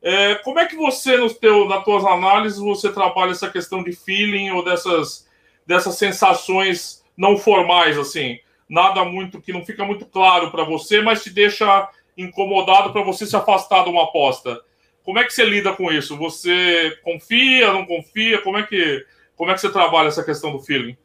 É, 0.00 0.36
como 0.36 0.60
é 0.60 0.66
que 0.66 0.76
você, 0.76 1.16
no 1.16 1.28
teu, 1.34 1.68
nas 1.68 1.82
tuas 1.82 2.04
análises, 2.04 2.60
você 2.60 2.92
trabalha 2.92 3.32
essa 3.32 3.50
questão 3.50 3.82
de 3.82 3.90
feeling 3.90 4.50
ou 4.50 4.64
dessas, 4.64 5.28
dessas 5.66 5.96
sensações 5.96 7.04
não 7.16 7.36
formais, 7.36 7.98
assim? 7.98 8.38
Nada 8.68 9.04
muito 9.04 9.40
que 9.40 9.52
não 9.52 9.64
fica 9.64 9.84
muito 9.84 10.06
claro 10.06 10.52
para 10.52 10.62
você, 10.62 11.00
mas 11.00 11.24
te 11.24 11.30
deixa 11.30 11.90
incomodado 12.16 12.92
para 12.92 13.02
você 13.02 13.26
se 13.26 13.34
afastar 13.34 13.82
de 13.82 13.90
uma 13.90 14.04
aposta. 14.04 14.60
Como 15.02 15.18
é 15.18 15.24
que 15.24 15.32
você 15.32 15.44
lida 15.44 15.72
com 15.72 15.90
isso? 15.90 16.16
Você 16.16 16.96
confia, 17.02 17.72
não 17.72 17.84
confia? 17.84 18.40
Como 18.42 18.58
é 18.58 18.62
que, 18.62 19.04
como 19.34 19.50
é 19.50 19.54
que 19.54 19.60
você 19.60 19.72
trabalha 19.72 20.08
essa 20.08 20.24
questão 20.24 20.52
do 20.52 20.60
feeling? 20.60 20.96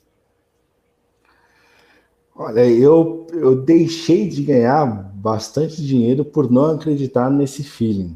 Olha, 2.44 2.68
eu, 2.68 3.28
eu 3.32 3.56
deixei 3.56 4.28
de 4.28 4.42
ganhar 4.42 4.84
bastante 5.14 5.80
dinheiro 5.86 6.26
por 6.26 6.50
não 6.50 6.72
acreditar 6.72 7.30
nesse 7.30 7.64
feeling. 7.64 8.16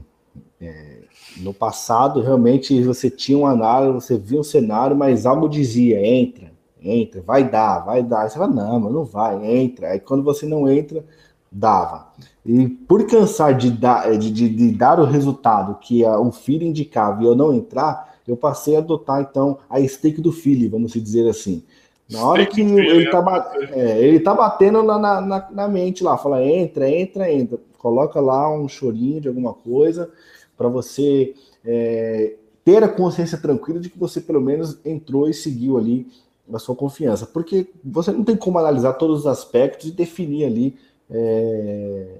É, 0.60 1.02
no 1.38 1.54
passado, 1.54 2.22
realmente, 2.22 2.82
você 2.82 3.08
tinha 3.08 3.38
um 3.38 3.46
análise, 3.46 3.94
você 3.94 4.18
via 4.18 4.40
um 4.40 4.44
cenário, 4.44 4.98
mas 4.98 5.28
algo 5.28 5.48
dizia, 5.48 6.04
entra, 6.04 6.52
entra, 6.82 7.22
vai 7.22 7.48
dar, 7.48 7.86
vai 7.86 8.02
dar. 8.02 8.28
Você 8.28 8.40
fala, 8.40 8.52
não, 8.52 8.80
mas 8.80 8.94
não 8.94 9.06
vai, 9.06 9.46
entra. 9.46 9.90
Aí 9.90 10.00
quando 10.00 10.24
você 10.24 10.48
não 10.48 10.68
entra, 10.68 11.06
dava. 11.52 12.08
E 12.44 12.68
por 12.68 13.06
cansar 13.06 13.56
de 13.56 13.70
dar, 13.70 14.18
de, 14.18 14.32
de, 14.32 14.50
de 14.50 14.72
dar 14.72 15.00
o 15.00 15.06
resultado 15.06 15.78
que 15.80 16.04
o 16.04 16.32
feeling 16.32 16.70
indicava 16.70 17.22
e 17.22 17.28
eu 17.28 17.36
não 17.36 17.54
entrar, 17.54 18.16
eu 18.28 18.36
passei 18.36 18.76
a 18.76 18.80
adotar, 18.80 19.22
então, 19.22 19.60
a 19.70 19.80
stake 19.88 20.20
do 20.20 20.32
feeling, 20.32 20.70
vamos 20.70 20.94
dizer 20.94 21.30
assim. 21.30 21.64
Na 22.10 22.24
hora 22.24 22.46
que 22.46 22.62
ele 22.62 23.10
tá, 23.10 23.52
é, 23.72 24.00
ele 24.00 24.20
tá 24.20 24.34
batendo 24.34 24.84
na, 24.84 25.00
na, 25.00 25.50
na, 25.50 25.68
mente 25.68 26.04
lá, 26.04 26.18
fala 26.18 26.44
entra, 26.44 26.90
entra, 26.90 27.32
entra. 27.32 27.60
Coloca 27.80 28.20
lá 28.20 28.48
um 28.54 28.68
chorinho 28.68 29.22
de 29.22 29.28
alguma 29.28 29.54
coisa 29.54 30.12
para 30.56 30.68
você 30.68 31.34
é, 31.66 32.36
ter 32.64 32.84
a 32.84 32.88
consciência 32.88 33.38
tranquila 33.38 33.80
de 33.80 33.90
que 33.90 33.98
você 33.98 34.22
pelo 34.22 34.40
menos 34.40 34.80
entrou 34.86 35.28
e 35.28 35.34
seguiu 35.34 35.78
ali 35.78 36.08
a 36.54 36.60
sua 36.60 36.76
confiança. 36.76 37.26
Porque 37.26 37.70
você 37.84 38.12
não 38.12 38.24
tem 38.24 38.36
como 38.36 38.60
analisar 38.60 38.94
todos 38.94 39.22
os 39.22 39.28
aspectos 39.28 39.88
e 39.88 39.92
definir 39.92 40.46
ali 40.46 40.78
é, 41.10 42.18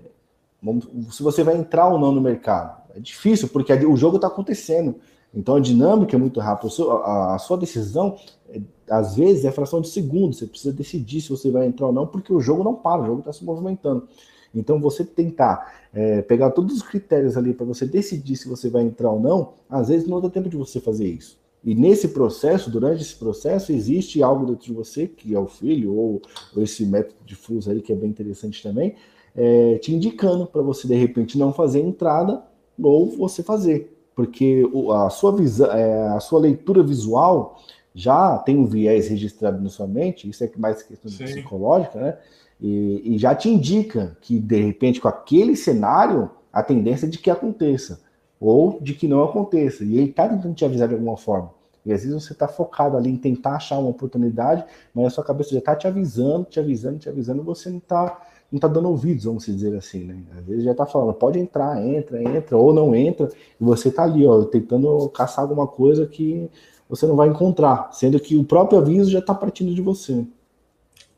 se 1.12 1.22
você 1.22 1.44
vai 1.44 1.56
entrar 1.58 1.88
ou 1.88 2.00
não 2.00 2.12
no 2.12 2.22
mercado. 2.22 2.82
É 2.96 3.00
difícil, 3.00 3.50
porque 3.50 3.72
o 3.74 3.98
jogo 3.98 4.16
está 4.16 4.28
acontecendo. 4.28 4.96
Então 5.34 5.56
a 5.56 5.60
dinâmica 5.60 6.16
é 6.16 6.20
muito 6.20 6.40
rápida. 6.40 6.72
A 7.04 7.38
sua 7.40 7.58
decisão, 7.58 8.18
é, 8.50 8.60
às 8.90 9.16
vezes, 9.16 9.46
é 9.46 9.52
fração 9.52 9.82
de 9.82 9.90
segundo. 9.90 10.34
Você 10.34 10.46
precisa 10.46 10.74
decidir 10.74 11.22
se 11.22 11.30
você 11.30 11.50
vai 11.52 11.66
entrar 11.66 11.88
ou 11.88 11.94
não, 11.94 12.08
porque 12.08 12.34
o 12.34 12.40
jogo 12.40 12.64
não 12.64 12.76
para, 12.76 13.02
o 13.02 13.06
jogo 13.06 13.20
está 13.20 13.34
se 13.34 13.44
movimentando. 13.44 14.08
Então 14.54 14.80
você 14.80 15.04
tentar 15.04 15.74
é, 15.94 16.22
pegar 16.22 16.52
todos 16.52 16.78
os 16.78 16.82
critérios 16.82 17.36
ali 17.36 17.54
para 17.54 17.66
você 17.66 17.86
decidir 17.86 18.38
se 18.38 18.48
você 18.48 18.70
vai 18.70 18.84
entrar 18.84 19.12
ou 19.12 19.20
não, 19.20 19.54
às 19.70 19.90
vezes 19.90 20.08
não 20.08 20.22
dá 20.22 20.30
tempo 20.30 20.48
de 20.48 20.56
você 20.56 20.80
fazer 20.80 21.08
isso. 21.08 21.38
E 21.64 21.74
nesse 21.74 22.10
processo, 22.10 22.70
durante 22.70 23.02
esse 23.02 23.16
processo, 23.16 23.72
existe 23.72 24.22
algo 24.22 24.46
dentro 24.46 24.66
de 24.66 24.74
você, 24.74 25.08
que 25.08 25.34
é 25.34 25.40
o 25.40 25.48
filho, 25.48 25.96
ou, 25.96 26.22
ou 26.56 26.64
esse 26.64 26.86
método 26.86 27.18
de 27.26 27.36
FUS 27.36 27.68
aí, 27.68 27.82
que 27.82 27.92
é 27.92 27.96
bem 27.96 28.10
interessante 28.10 28.62
também, 28.62 28.96
é, 29.36 29.78
te 29.80 29.94
indicando 29.94 30.46
para 30.46 30.62
você, 30.62 30.88
de 30.88 30.96
repente, 30.96 31.38
não 31.38 31.52
fazer 31.52 31.82
entrada 31.82 32.44
ou 32.82 33.10
você 33.10 33.42
fazer 33.42 33.96
porque 34.16 34.64
a 34.94 35.10
sua, 35.10 35.36
visão, 35.36 35.72
é, 35.72 36.08
a 36.08 36.20
sua 36.22 36.40
leitura 36.40 36.82
visual 36.82 37.60
já 37.96 38.38
tem 38.40 38.58
um 38.58 38.66
viés 38.66 39.08
registrado 39.08 39.64
na 39.64 39.70
sua 39.70 39.88
mente, 39.88 40.30
isso 40.30 40.44
é 40.44 40.52
mais 40.58 40.84
questão 40.84 41.10
psicológica, 41.10 41.98
né? 41.98 42.18
E, 42.60 43.16
e, 43.16 43.18
já 43.18 43.34
te 43.34 43.50
indica 43.50 44.18
que, 44.22 44.40
de 44.40 44.62
repente, 44.62 45.00
com 45.00 45.08
aquele 45.08 45.56
cenário, 45.56 46.30
a 46.52 46.62
tendência 46.62 47.06
é 47.06 47.10
de 47.10 47.18
que 47.18 47.30
aconteça, 47.30 48.02
ou 48.40 48.80
de 48.82 48.94
que 48.94 49.08
não 49.08 49.24
aconteça. 49.24 49.84
E 49.84 49.98
ele 49.98 50.10
está 50.10 50.28
tentando 50.28 50.54
te 50.54 50.64
avisar 50.64 50.88
de 50.88 50.94
alguma 50.94 51.18
forma. 51.18 51.52
E 51.86 51.94
às 51.94 52.04
vezes 52.04 52.24
você 52.24 52.34
está 52.34 52.48
focado 52.48 52.98
ali 52.98 53.10
em 53.10 53.18
tentar 53.18 53.56
achar 53.56 53.78
uma 53.78 53.90
oportunidade, 53.90 54.66
mas 54.94 55.08
a 55.08 55.10
sua 55.12 55.24
cabeça 55.24 55.52
já 55.52 55.60
está 55.60 55.76
te 55.76 55.88
avisando, 55.88 56.46
te 56.46 56.60
avisando, 56.60 56.98
te 56.98 57.08
avisando, 57.08 57.42
e 57.42 57.46
você 57.46 57.70
não 57.70 57.78
está 57.78 58.22
não 58.52 58.60
tá 58.60 58.68
dando 58.68 58.90
ouvidos, 58.90 59.26
vamos 59.26 59.46
dizer 59.46 59.76
assim, 59.76 60.04
né? 60.06 60.18
Às 60.38 60.46
vezes 60.46 60.64
já 60.64 60.74
tá 60.74 60.86
falando, 60.86 61.14
pode 61.14 61.40
entrar, 61.40 61.84
entra, 61.84 62.22
entra, 62.22 62.56
ou 62.56 62.74
não 62.74 62.96
entra, 62.96 63.28
e 63.60 63.64
você 63.64 63.92
tá 63.92 64.04
ali, 64.04 64.26
ó, 64.26 64.44
tentando 64.46 65.10
caçar 65.10 65.44
alguma 65.44 65.68
coisa 65.68 66.06
que 66.06 66.50
você 66.90 67.06
não 67.06 67.16
vai 67.16 67.28
encontrar, 67.28 67.90
sendo 67.92 68.20
que 68.20 68.38
o 68.38 68.44
próprio 68.44 68.80
aviso 68.80 69.12
já 69.12 69.22
tá 69.22 69.34
partindo 69.34 69.74
de 69.74 69.82
você. 69.82 70.24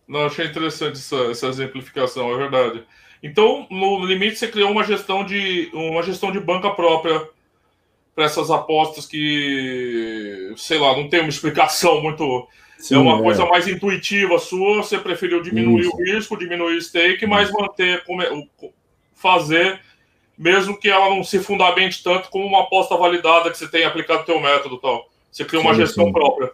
Não, 0.08 0.26
achei 0.26 0.46
interessante 0.46 0.98
essa, 0.98 1.18
essa 1.32 1.48
exemplificação, 1.48 2.34
é 2.34 2.38
verdade. 2.38 2.84
Então, 3.22 3.68
no 3.70 4.06
limite, 4.06 4.38
você 4.38 4.48
criou 4.48 4.72
uma 4.72 4.84
gestão 4.84 5.26
de 5.26 5.70
uma 5.74 6.02
gestão 6.04 6.32
de 6.32 6.40
banca 6.40 6.70
própria 6.70 7.28
para 8.16 8.26
essas 8.26 8.50
apostas 8.50 9.06
que, 9.06 10.54
sei 10.56 10.80
lá, 10.80 10.96
não 10.96 11.10
tem 11.10 11.20
uma 11.20 11.30
explicação 11.30 12.02
muito 12.02 12.48
Sim, 12.80 12.96
é 12.96 12.98
uma 12.98 13.20
é. 13.20 13.22
coisa 13.22 13.46
mais 13.46 13.68
intuitiva 13.68 14.38
sua, 14.40 14.78
você 14.78 14.98
preferiu 14.98 15.42
diminuir 15.42 15.82
Isso. 15.82 15.96
o 15.96 16.04
risco, 16.04 16.38
diminuir 16.38 16.78
o 16.78 16.82
stake, 16.82 17.26
mas 17.26 17.52
manter, 17.52 18.04
fazer, 19.14 19.82
mesmo 20.38 20.78
que 20.80 20.90
ela 20.90 21.10
não 21.10 21.24
se 21.24 21.40
fundamente 21.40 22.04
tanto 22.04 22.30
como 22.30 22.46
uma 22.46 22.62
aposta 22.62 22.96
validada 22.96 23.50
que 23.50 23.58
você 23.58 23.68
tem 23.68 23.84
aplicado 23.84 24.22
o 24.22 24.26
teu 24.26 24.40
método 24.40 24.78
tal. 24.78 25.10
Você 25.38 25.46
cria 25.46 25.62
uma 25.62 25.76
sim, 25.76 25.82
gestão 25.82 26.06
sim. 26.06 26.12
própria. 26.12 26.52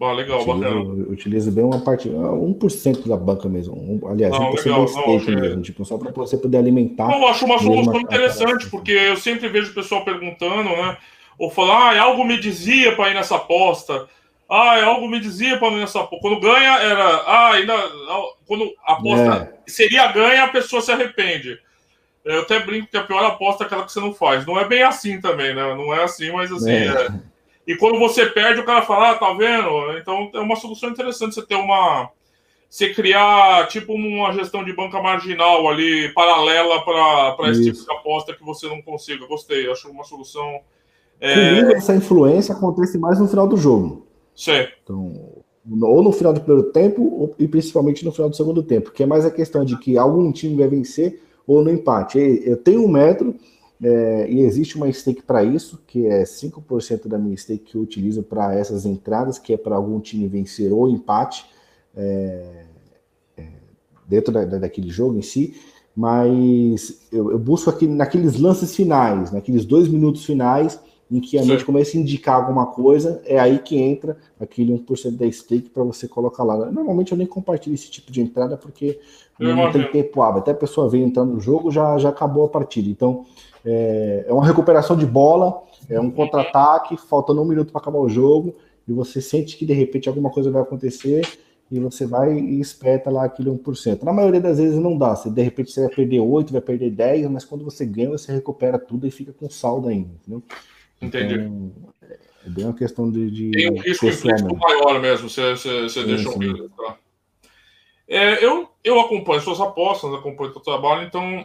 Ah, 0.00 0.12
legal, 0.12 0.38
utilizo, 0.42 0.60
bacana. 0.60 0.80
Utilizo 1.10 1.50
bem 1.50 1.64
uma 1.64 1.80
parte, 1.80 2.08
1% 2.08 3.08
da 3.08 3.16
banca 3.16 3.48
mesmo. 3.48 3.74
Um, 3.74 4.06
aliás, 4.08 4.32
não, 4.32 4.52
1% 4.52 4.64
legal, 4.64 4.86
do 4.86 4.92
não, 5.32 5.40
mesmo, 5.40 5.62
tipo, 5.62 5.84
só 5.84 5.98
para 5.98 6.12
você 6.12 6.38
poder 6.38 6.58
alimentar. 6.58 7.08
Não, 7.08 7.22
eu 7.22 7.26
acho 7.26 7.44
uma 7.44 7.58
solução 7.58 8.00
interessante, 8.00 8.70
porque 8.70 8.92
eu 8.92 9.16
sempre 9.16 9.48
vejo 9.48 9.72
o 9.72 9.74
pessoal 9.74 10.04
perguntando, 10.04 10.68
né? 10.70 10.96
ou 11.36 11.50
falar, 11.50 11.96
ah, 11.96 12.02
algo 12.02 12.24
me 12.24 12.38
dizia 12.38 12.94
para 12.94 13.10
ir 13.10 13.14
nessa 13.14 13.34
aposta. 13.34 14.08
Ah, 14.48 14.80
algo 14.84 15.08
me 15.08 15.18
dizia 15.18 15.58
para 15.58 15.72
ir 15.72 15.80
nessa 15.80 16.02
aposta. 16.02 16.20
Quando 16.20 16.40
ganha, 16.40 16.78
era. 16.78 17.04
Ah, 17.26 17.52
ainda. 17.54 17.74
Quando 18.46 18.72
a 18.86 18.92
aposta 18.92 19.52
é. 19.66 19.70
seria 19.70 20.12
ganha, 20.12 20.44
a 20.44 20.48
pessoa 20.48 20.80
se 20.80 20.92
arrepende. 20.92 21.58
Eu 22.28 22.42
até 22.42 22.60
brinco 22.60 22.88
que 22.90 22.96
a 22.96 23.02
pior 23.02 23.24
aposta 23.24 23.64
é 23.64 23.66
aquela 23.66 23.84
que 23.84 23.92
você 23.92 24.00
não 24.00 24.12
faz. 24.12 24.44
Não 24.44 24.58
é 24.60 24.68
bem 24.68 24.82
assim 24.82 25.18
também, 25.18 25.54
né? 25.54 25.74
Não 25.74 25.94
é 25.94 26.04
assim, 26.04 26.30
mas 26.30 26.52
assim. 26.52 26.70
É. 26.70 26.86
É... 26.86 27.08
E 27.66 27.74
quando 27.76 27.98
você 27.98 28.26
perde, 28.26 28.60
o 28.60 28.64
cara 28.64 28.82
fala, 28.82 29.12
ah, 29.12 29.14
tá 29.14 29.32
vendo? 29.32 29.96
Então 29.98 30.30
é 30.34 30.40
uma 30.40 30.56
solução 30.56 30.90
interessante 30.90 31.34
você 31.34 31.46
ter 31.46 31.54
uma. 31.54 32.10
você 32.68 32.92
criar 32.92 33.66
tipo 33.68 33.94
uma 33.94 34.32
gestão 34.34 34.62
de 34.62 34.74
banca 34.74 35.00
marginal 35.00 35.66
ali, 35.68 36.12
paralela 36.12 36.82
para 36.84 37.50
esse 37.50 37.64
tipo 37.64 37.82
de 37.82 37.92
aposta 37.92 38.34
que 38.34 38.44
você 38.44 38.68
não 38.68 38.82
consiga. 38.82 39.26
Gostei, 39.26 39.70
acho 39.70 39.90
uma 39.90 40.04
solução. 40.04 40.60
É... 41.18 41.60
Essa 41.72 41.96
influência 41.96 42.54
acontece 42.54 42.98
mais 42.98 43.18
no 43.18 43.26
final 43.26 43.48
do 43.48 43.56
jogo. 43.56 44.06
Sim. 44.34 44.66
Então, 44.84 45.42
ou 45.82 46.02
no 46.02 46.12
final 46.12 46.34
do 46.34 46.40
primeiro 46.42 46.70
tempo, 46.72 47.02
ou, 47.02 47.34
e 47.38 47.48
principalmente 47.48 48.04
no 48.04 48.12
final 48.12 48.28
do 48.28 48.36
segundo 48.36 48.62
tempo, 48.62 48.92
que 48.92 49.02
é 49.02 49.06
mais 49.06 49.24
a 49.24 49.30
questão 49.30 49.64
de 49.64 49.78
que 49.78 49.96
algum 49.96 50.30
time 50.30 50.56
vai 50.56 50.68
vencer 50.68 51.22
ou 51.48 51.64
no 51.64 51.70
empate. 51.70 52.18
Eu 52.44 52.58
tenho 52.58 52.84
um 52.84 52.88
metro 52.88 53.34
é, 53.82 54.30
e 54.30 54.40
existe 54.40 54.76
uma 54.76 54.92
stake 54.92 55.22
para 55.22 55.42
isso, 55.42 55.80
que 55.86 56.06
é 56.06 56.22
5% 56.22 57.08
da 57.08 57.18
minha 57.18 57.36
stake 57.36 57.64
que 57.64 57.74
eu 57.76 57.80
utilizo 57.80 58.22
para 58.22 58.54
essas 58.54 58.84
entradas, 58.84 59.38
que 59.38 59.54
é 59.54 59.56
para 59.56 59.74
algum 59.74 59.98
time 59.98 60.28
vencer 60.28 60.70
ou 60.70 60.88
empate 60.88 61.46
é, 61.96 62.64
é, 63.38 63.46
dentro 64.06 64.32
da, 64.32 64.44
daquele 64.44 64.90
jogo 64.90 65.16
em 65.16 65.22
si. 65.22 65.56
Mas 65.96 67.00
eu, 67.10 67.32
eu 67.32 67.38
busco 67.38 67.70
aqui 67.70 67.86
naqueles 67.86 68.38
lances 68.38 68.76
finais, 68.76 69.32
naqueles 69.32 69.64
dois 69.64 69.88
minutos 69.88 70.24
finais, 70.24 70.78
em 71.10 71.20
que 71.20 71.38
a 71.38 71.44
mente 71.44 71.64
começa 71.64 71.96
a 71.96 72.00
indicar 72.00 72.36
alguma 72.36 72.66
coisa, 72.66 73.22
é 73.24 73.38
aí 73.38 73.58
que 73.58 73.78
entra 73.78 74.16
aquele 74.38 74.72
1% 74.72 75.16
da 75.16 75.30
stake 75.30 75.70
para 75.70 75.82
você 75.82 76.06
colocar 76.06 76.44
lá. 76.44 76.70
Normalmente 76.70 77.12
eu 77.12 77.18
nem 77.18 77.26
compartilho 77.26 77.74
esse 77.74 77.90
tipo 77.90 78.12
de 78.12 78.20
entrada 78.20 78.56
porque 78.56 79.00
eu 79.40 79.56
não 79.56 79.72
tem 79.72 79.90
tempo 79.90 80.20
hábil. 80.20 80.40
Até 80.40 80.50
a 80.50 80.54
pessoa 80.54 80.88
vem 80.88 81.04
entrando 81.04 81.32
no 81.32 81.40
jogo, 81.40 81.70
já, 81.70 81.96
já 81.96 82.10
acabou 82.10 82.44
a 82.44 82.48
partida. 82.48 82.88
Então 82.90 83.24
é, 83.64 84.26
é 84.28 84.32
uma 84.32 84.44
recuperação 84.44 84.96
de 84.96 85.06
bola, 85.06 85.62
é 85.88 85.98
um 85.98 86.10
contra-ataque, 86.10 86.96
faltando 86.96 87.40
um 87.40 87.46
minuto 87.46 87.72
para 87.72 87.80
acabar 87.80 87.98
o 87.98 88.08
jogo, 88.08 88.54
e 88.86 88.92
você 88.92 89.20
sente 89.20 89.56
que 89.56 89.64
de 89.64 89.72
repente 89.72 90.08
alguma 90.08 90.30
coisa 90.30 90.50
vai 90.50 90.62
acontecer 90.62 91.22
e 91.70 91.78
você 91.78 92.06
vai 92.06 92.32
e 92.32 92.60
espeta 92.60 93.10
lá 93.10 93.24
aquele 93.24 93.50
1%. 93.50 94.02
Na 94.02 94.12
maioria 94.12 94.40
das 94.40 94.58
vezes 94.58 94.78
não 94.78 94.96
dá. 94.96 95.14
Você, 95.14 95.28
de 95.28 95.42
repente 95.42 95.70
você 95.70 95.80
vai 95.80 95.94
perder 95.94 96.20
8, 96.20 96.52
vai 96.52 96.62
perder 96.62 96.90
10, 96.90 97.30
mas 97.30 97.44
quando 97.44 97.64
você 97.64 97.84
ganha, 97.84 98.10
você 98.10 98.32
recupera 98.32 98.78
tudo 98.78 99.06
e 99.06 99.10
fica 99.10 99.32
com 99.32 99.50
saldo 99.50 99.88
ainda, 99.88 100.10
entendeu? 100.14 100.42
Entendi. 101.00 101.34
Então, 101.34 101.72
é 102.46 102.50
bem 102.50 102.64
uma 102.64 102.74
questão 102.74 103.10
de. 103.10 103.30
de 103.30 103.50
Tem 103.50 103.70
um 103.70 103.80
risco 103.80 104.06
implícito 104.06 104.56
maior 104.56 105.00
mesmo, 105.00 105.28
você, 105.28 105.50
você, 105.50 105.82
você 105.82 106.00
sim, 106.00 106.06
deixa 106.06 106.28
um 106.28 106.38
risco. 106.38 106.68
Tá? 106.70 106.96
É, 108.08 108.44
eu, 108.44 108.68
eu 108.82 108.98
acompanho 109.00 109.40
suas 109.40 109.60
apostas, 109.60 110.12
acompanho 110.14 110.50
o 110.50 110.52
seu 110.54 110.62
trabalho, 110.62 111.06
então 111.06 111.44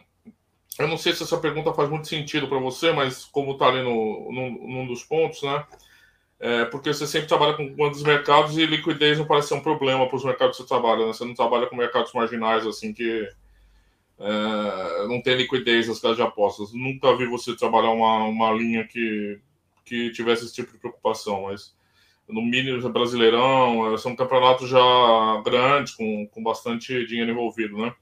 eu 0.80 0.88
não 0.88 0.98
sei 0.98 1.14
se 1.14 1.24
essa 1.24 1.38
pergunta 1.38 1.74
faz 1.74 1.90
muito 1.90 2.08
sentido 2.08 2.48
para 2.48 2.58
você, 2.58 2.92
mas 2.92 3.26
como 3.26 3.52
está 3.52 3.68
ali 3.68 3.84
no, 3.84 4.32
no, 4.32 4.68
num 4.68 4.88
dos 4.88 5.04
pontos, 5.04 5.44
né? 5.44 5.66
É, 6.40 6.66
porque 6.66 6.94
você 6.94 7.06
sempre 7.06 7.28
trabalha 7.28 7.54
com 7.54 7.74
grandes 7.74 8.02
mercados 8.02 8.58
e 8.58 8.66
liquidez 8.66 9.18
não 9.18 9.26
parece 9.26 9.50
ser 9.50 9.54
um 9.54 9.62
problema 9.62 10.08
para 10.08 10.16
os 10.16 10.26
mercados 10.26 10.58
que 10.58 10.64
você 10.64 10.68
trabalha, 10.68 11.06
né? 11.06 11.14
Você 11.14 11.26
não 11.26 11.34
trabalha 11.34 11.68
com 11.68 11.76
mercados 11.76 12.12
marginais, 12.14 12.66
assim, 12.66 12.94
que 12.94 13.30
é, 14.20 15.08
não 15.08 15.22
tem 15.22 15.36
liquidez 15.36 15.88
nas 15.88 16.00
casas 16.00 16.18
de 16.18 16.24
apostas. 16.24 16.74
Nunca 16.74 17.16
vi 17.16 17.26
você 17.26 17.56
trabalhar 17.56 17.92
uma, 17.92 18.26
uma 18.26 18.52
linha 18.52 18.86
que, 18.86 19.40
que 19.86 20.12
tivesse 20.12 20.46
esse 20.46 20.54
tipo 20.54 20.72
de 20.72 20.78
preocupação, 20.78 21.44
mas 21.44 21.76
no 22.28 22.42
mínimo 22.42 22.88
brasileirão, 22.90 23.94
é, 23.94 23.98
são 23.98 24.16
campeonatos 24.16 24.70
já 24.70 25.42
grandes, 25.44 25.94
com, 25.94 26.28
com 26.28 26.44
bastante 26.44 27.06
dinheiro 27.06 27.32
envolvido, 27.32 27.78
né? 27.78 27.94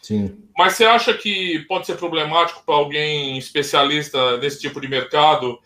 Sim. 0.00 0.36
Mas 0.56 0.74
você 0.74 0.84
acha 0.84 1.14
que 1.14 1.60
pode 1.60 1.86
ser 1.86 1.96
problemático 1.96 2.62
para 2.64 2.74
alguém 2.74 3.38
especialista 3.38 4.36
nesse 4.36 4.60
tipo 4.60 4.80
de 4.80 4.86
mercado 4.86 5.58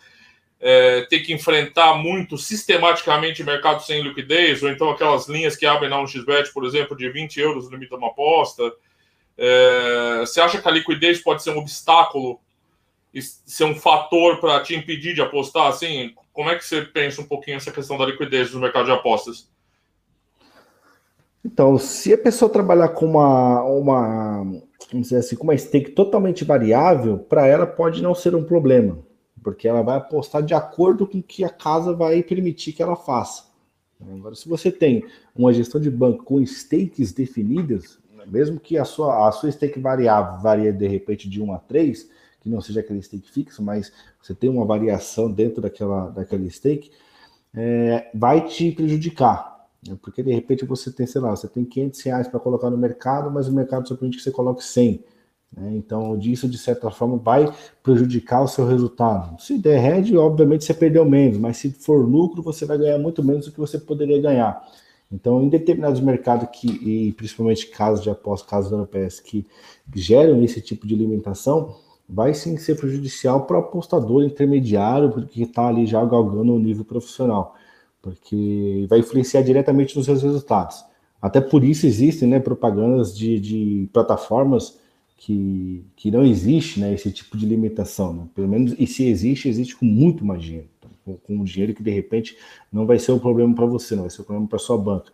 é, 0.61 1.03
ter 1.03 1.21
que 1.21 1.33
enfrentar 1.33 1.95
muito 1.95 2.39
sistematicamente 2.39 3.45
mercado 3.45 3.83
sem 3.83 4.03
liquidez, 4.03 4.63
ou 4.63 4.71
então 4.71 4.91
aquelas 4.91 5.29
linhas 5.29 5.57
que 5.57 5.67
abrem 5.67 5.91
na 5.91 5.99
1xBet, 5.99 6.53
por 6.53 6.65
exemplo, 6.65 6.97
de 6.97 7.11
20 7.11 7.41
euros 7.41 7.69
de 7.69 7.95
uma 7.95 8.09
aposta? 8.09 8.73
É, 9.39 10.21
você 10.21 10.41
acha 10.41 10.61
que 10.61 10.69
a 10.69 10.73
liquidez 10.73 11.23
pode 11.23 11.43
ser 11.43 11.51
um 11.51 11.59
obstáculo 11.59 12.41
ser 13.23 13.65
um 13.65 13.75
fator 13.75 14.39
para 14.41 14.61
te 14.61 14.75
impedir 14.75 15.15
de 15.15 15.21
apostar? 15.21 15.67
Assim, 15.67 16.13
como 16.33 16.51
é 16.51 16.57
que 16.57 16.65
você 16.65 16.83
pensa 16.83 17.21
um 17.21 17.25
pouquinho 17.25 17.57
essa 17.57 17.73
questão 17.73 17.97
da 17.97 18.07
liquidez 18.07 18.53
no 18.53 18.61
mercado 18.61 18.87
de 18.87 18.93
apostas? 18.93 19.49
Então, 21.45 21.79
se 21.79 22.13
a 22.13 22.19
pessoa 22.19 22.51
trabalhar 22.51 22.89
com 22.91 23.07
uma, 23.07 23.63
uma 23.63 24.43
vamos 24.91 25.09
dizer 25.09 25.17
assim, 25.17 25.37
com 25.37 25.45
uma 25.45 25.57
stake 25.57 25.93
totalmente 25.93 26.45
variável, 26.45 27.19
para 27.19 27.47
ela 27.47 27.67
pode 27.67 28.03
não 28.03 28.15
ser 28.15 28.35
um 28.35 28.45
problema, 28.45 28.99
porque 29.43 29.67
ela 29.67 29.83
vai 29.83 29.97
apostar 29.97 30.43
de 30.43 30.55
acordo 30.55 31.07
com 31.07 31.19
o 31.19 31.23
que 31.23 31.45
a 31.45 31.49
casa 31.49 31.93
vai 31.93 32.23
permitir 32.23 32.73
que 32.73 32.83
ela 32.83 32.97
faça. 32.97 33.49
Agora, 34.01 34.35
se 34.35 34.49
você 34.49 34.71
tem 34.71 35.05
uma 35.35 35.53
gestão 35.53 35.81
de 35.81 35.91
banco 35.91 36.23
com 36.23 36.45
stakes 36.45 37.13
definidas, 37.13 37.99
mesmo 38.31 38.61
que 38.61 38.77
a 38.77 38.85
sua, 38.85 39.29
a 39.29 39.33
sua 39.33 39.51
stake 39.51 39.81
variável 39.81 40.41
varia 40.41 40.73
de 40.73 40.87
repente 40.87 41.29
de 41.29 41.43
1 41.43 41.53
a 41.53 41.59
3, 41.59 42.09
que 42.41 42.49
não 42.49 42.61
seja 42.61 42.81
aquele 42.81 43.03
stake 43.03 43.31
fixo, 43.31 43.63
mas 43.63 43.93
você 44.23 44.35
tem 44.35 44.49
uma 44.49 44.65
variação 44.65 45.31
dentro 45.31 45.61
daquela, 45.61 46.11
daquela 46.11 46.49
stake, 46.49 46.91
é, 47.55 48.11
vai 48.15 48.47
te 48.47 48.73
prejudicar. 48.73 49.67
Né? 49.87 49.97
Porque 50.01 50.23
de 50.23 50.33
repente 50.33 50.65
você 50.65 50.91
tem, 50.93 51.07
sei 51.07 51.21
lá, 51.21 51.31
você 51.31 51.49
tem 51.49 51.65
500 51.65 52.01
reais 52.03 52.29
para 52.29 52.41
colocar 52.41 52.71
no 52.71 52.79
mercado, 52.79 53.31
mas 53.31 53.49
o 53.49 53.53
mercado 53.53 53.89
só 53.89 53.95
permite 53.95 54.19
que 54.19 54.25
você 54.25 54.31
coloque 54.31 54.65
100. 54.65 55.05
Né? 55.57 55.77
Então, 55.77 56.17
disso, 56.17 56.49
de 56.49 56.59
certa 56.59 56.91
forma, 56.91 57.17
vai 57.17 57.53
prejudicar 57.83 58.43
o 58.43 58.49
seu 58.49 58.67
resultado. 58.67 59.41
Se 59.41 59.59
der 59.59 59.79
red, 59.79 60.17
obviamente 60.17 60.65
você 60.65 60.75
perdeu 60.75 61.05
menos, 61.05 61.39
mas 61.39 61.57
se 61.57 61.71
for 61.71 62.05
lucro, 62.05 62.43
você 62.43 62.67
vai 62.67 62.79
ganhar 62.79 62.99
muito 62.99 63.23
menos 63.23 63.47
do 63.47 63.53
que 63.53 63.61
você 63.61 63.79
poderia 63.79 64.21
ganhar. 64.21 64.63
Então, 65.11 65.43
em 65.43 65.49
determinados 65.49 66.01
mercados 66.01 66.49
que, 66.53 66.69
e 66.69 67.13
principalmente 67.13 67.67
casos 67.69 68.03
de 68.03 68.11
aposta, 68.11 68.49
casos 68.49 68.71
europeias 68.71 69.21
que 69.21 69.47
geram 69.95 70.43
esse 70.45 70.61
tipo 70.61 70.87
de 70.87 70.95
limitação, 70.95 71.77
vai 72.09 72.35
sim 72.35 72.57
ser 72.57 72.77
prejudicial 72.77 73.47
para 73.47 73.57
o 73.57 73.61
apostador 73.61 74.23
intermediário, 74.23 75.11
porque 75.11 75.43
está 75.43 75.69
ali 75.69 75.87
já 75.87 76.05
galgando 76.05 76.55
o 76.55 76.59
nível 76.59 76.85
profissional 76.85 77.57
porque 78.01 78.87
vai 78.89 79.01
influenciar 79.01 79.43
diretamente 79.43 79.97
nos 79.97 80.07
seus 80.07 80.23
resultados. 80.23 80.85
Até 81.21 81.41
por 81.41 81.65
isso 81.65 81.87
existem 81.87 82.29
né, 82.29 82.39
propagandas 82.39 83.17
de, 83.17 83.41
de 83.41 83.89
plataformas 83.93 84.79
que, 85.17 85.85
que 85.97 86.11
não 86.11 86.25
existe 86.25 86.79
né, 86.79 86.95
esse 86.95 87.11
tipo 87.11 87.37
de 87.37 87.45
limitação. 87.45 88.13
Né? 88.13 88.29
Pelo 88.35 88.49
menos, 88.49 88.75
e 88.79 88.87
se 88.87 89.05
existe, 89.05 89.49
existe 89.49 89.77
com 89.77 89.85
muito 89.85 90.25
mais 90.25 90.43
dinheiro. 90.43 90.69
Com, 91.09 91.17
com 91.17 91.35
um 91.37 91.45
dinheiro 91.45 91.75
que 91.75 91.83
de 91.83 91.91
repente 91.91 92.37
não 92.71 92.85
vai 92.85 92.99
ser 92.99 93.13
um 93.13 93.19
problema 93.19 93.55
para 93.55 93.65
você, 93.65 93.95
não 93.95 94.03
vai 94.03 94.11
ser 94.11 94.21
um 94.21 94.25
problema 94.25 94.49
para 94.49 94.59
sua 94.59 94.77
banca. 94.77 95.11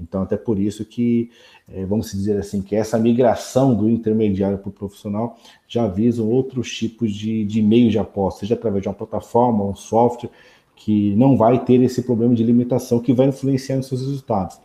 Então, 0.00 0.22
até 0.22 0.36
por 0.36 0.58
isso 0.60 0.84
que, 0.84 1.30
é, 1.68 1.84
vamos 1.84 2.12
dizer 2.12 2.38
assim, 2.38 2.62
que 2.62 2.76
essa 2.76 2.98
migração 2.98 3.74
do 3.74 3.88
intermediário 3.88 4.58
para 4.58 4.68
o 4.68 4.72
profissional 4.72 5.36
já 5.66 5.88
visam 5.88 6.28
outros 6.28 6.70
tipos 6.72 7.12
de, 7.12 7.44
de 7.44 7.60
meios 7.60 7.90
de 7.90 7.98
aposta, 7.98 8.40
seja 8.40 8.54
através 8.54 8.82
de 8.82 8.88
uma 8.88 8.94
plataforma, 8.94 9.64
um 9.64 9.74
software, 9.74 10.30
que 10.76 11.16
não 11.16 11.36
vai 11.36 11.64
ter 11.64 11.82
esse 11.82 12.02
problema 12.02 12.34
de 12.34 12.44
limitação 12.44 13.00
que 13.00 13.12
vai 13.12 13.26
influenciar 13.26 13.76
nos 13.76 13.88
seus 13.88 14.00
resultados. 14.02 14.60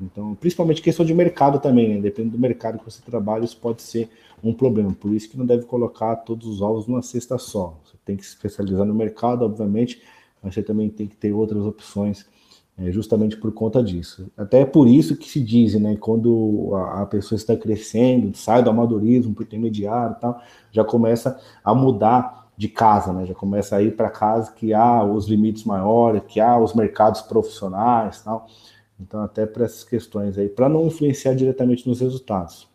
Então, 0.00 0.34
principalmente 0.34 0.82
questão 0.82 1.06
de 1.06 1.14
mercado 1.14 1.60
também, 1.60 1.88
né? 1.88 2.00
Dependendo 2.00 2.36
do 2.36 2.40
mercado 2.40 2.78
que 2.78 2.84
você 2.84 3.00
trabalha, 3.00 3.44
isso 3.44 3.56
pode 3.56 3.82
ser 3.82 4.08
um 4.42 4.52
problema. 4.52 4.92
Por 4.92 5.12
isso 5.14 5.30
que 5.30 5.38
não 5.38 5.46
deve 5.46 5.64
colocar 5.64 6.16
todos 6.16 6.48
os 6.48 6.60
ovos 6.60 6.88
numa 6.88 7.02
cesta 7.02 7.38
só. 7.38 7.78
Você 7.84 7.96
tem 8.04 8.16
que 8.16 8.26
se 8.26 8.30
especializar 8.30 8.84
no 8.84 8.94
mercado, 8.94 9.44
obviamente, 9.44 10.02
mas 10.42 10.54
você 10.54 10.62
também 10.62 10.88
tem 10.90 11.06
que 11.06 11.16
ter 11.16 11.32
outras 11.32 11.64
opções, 11.64 12.26
é, 12.76 12.90
justamente 12.90 13.36
por 13.36 13.52
conta 13.52 13.82
disso. 13.82 14.30
Até 14.36 14.60
é 14.60 14.64
por 14.64 14.88
isso 14.88 15.16
que 15.16 15.28
se 15.28 15.40
diz, 15.40 15.74
né? 15.74 15.96
Quando 15.96 16.70
a, 16.74 17.02
a 17.02 17.06
pessoa 17.06 17.36
está 17.36 17.56
crescendo, 17.56 18.36
sai 18.36 18.62
do 18.62 18.70
amadorismo 18.70 19.34
para 19.34 19.42
o 19.42 19.44
intermediário 19.44 20.16
e 20.16 20.20
tal, 20.20 20.40
já 20.70 20.82
começa 20.82 21.38
a 21.62 21.74
mudar 21.74 22.50
de 22.56 22.68
casa, 22.68 23.12
né? 23.12 23.26
Já 23.26 23.34
começa 23.34 23.76
a 23.76 23.82
ir 23.82 23.96
para 23.96 24.10
casa 24.10 24.52
que 24.52 24.72
há 24.72 25.04
os 25.04 25.28
limites 25.28 25.64
maiores, 25.64 26.22
que 26.26 26.40
há 26.40 26.58
os 26.58 26.74
mercados 26.74 27.22
profissionais, 27.22 28.22
tal. 28.22 28.46
Então, 28.98 29.20
até 29.20 29.46
para 29.46 29.64
essas 29.64 29.84
questões 29.84 30.38
aí, 30.38 30.48
para 30.48 30.68
não 30.68 30.86
influenciar 30.86 31.34
diretamente 31.34 31.88
nos 31.88 32.00
resultados. 32.00 32.71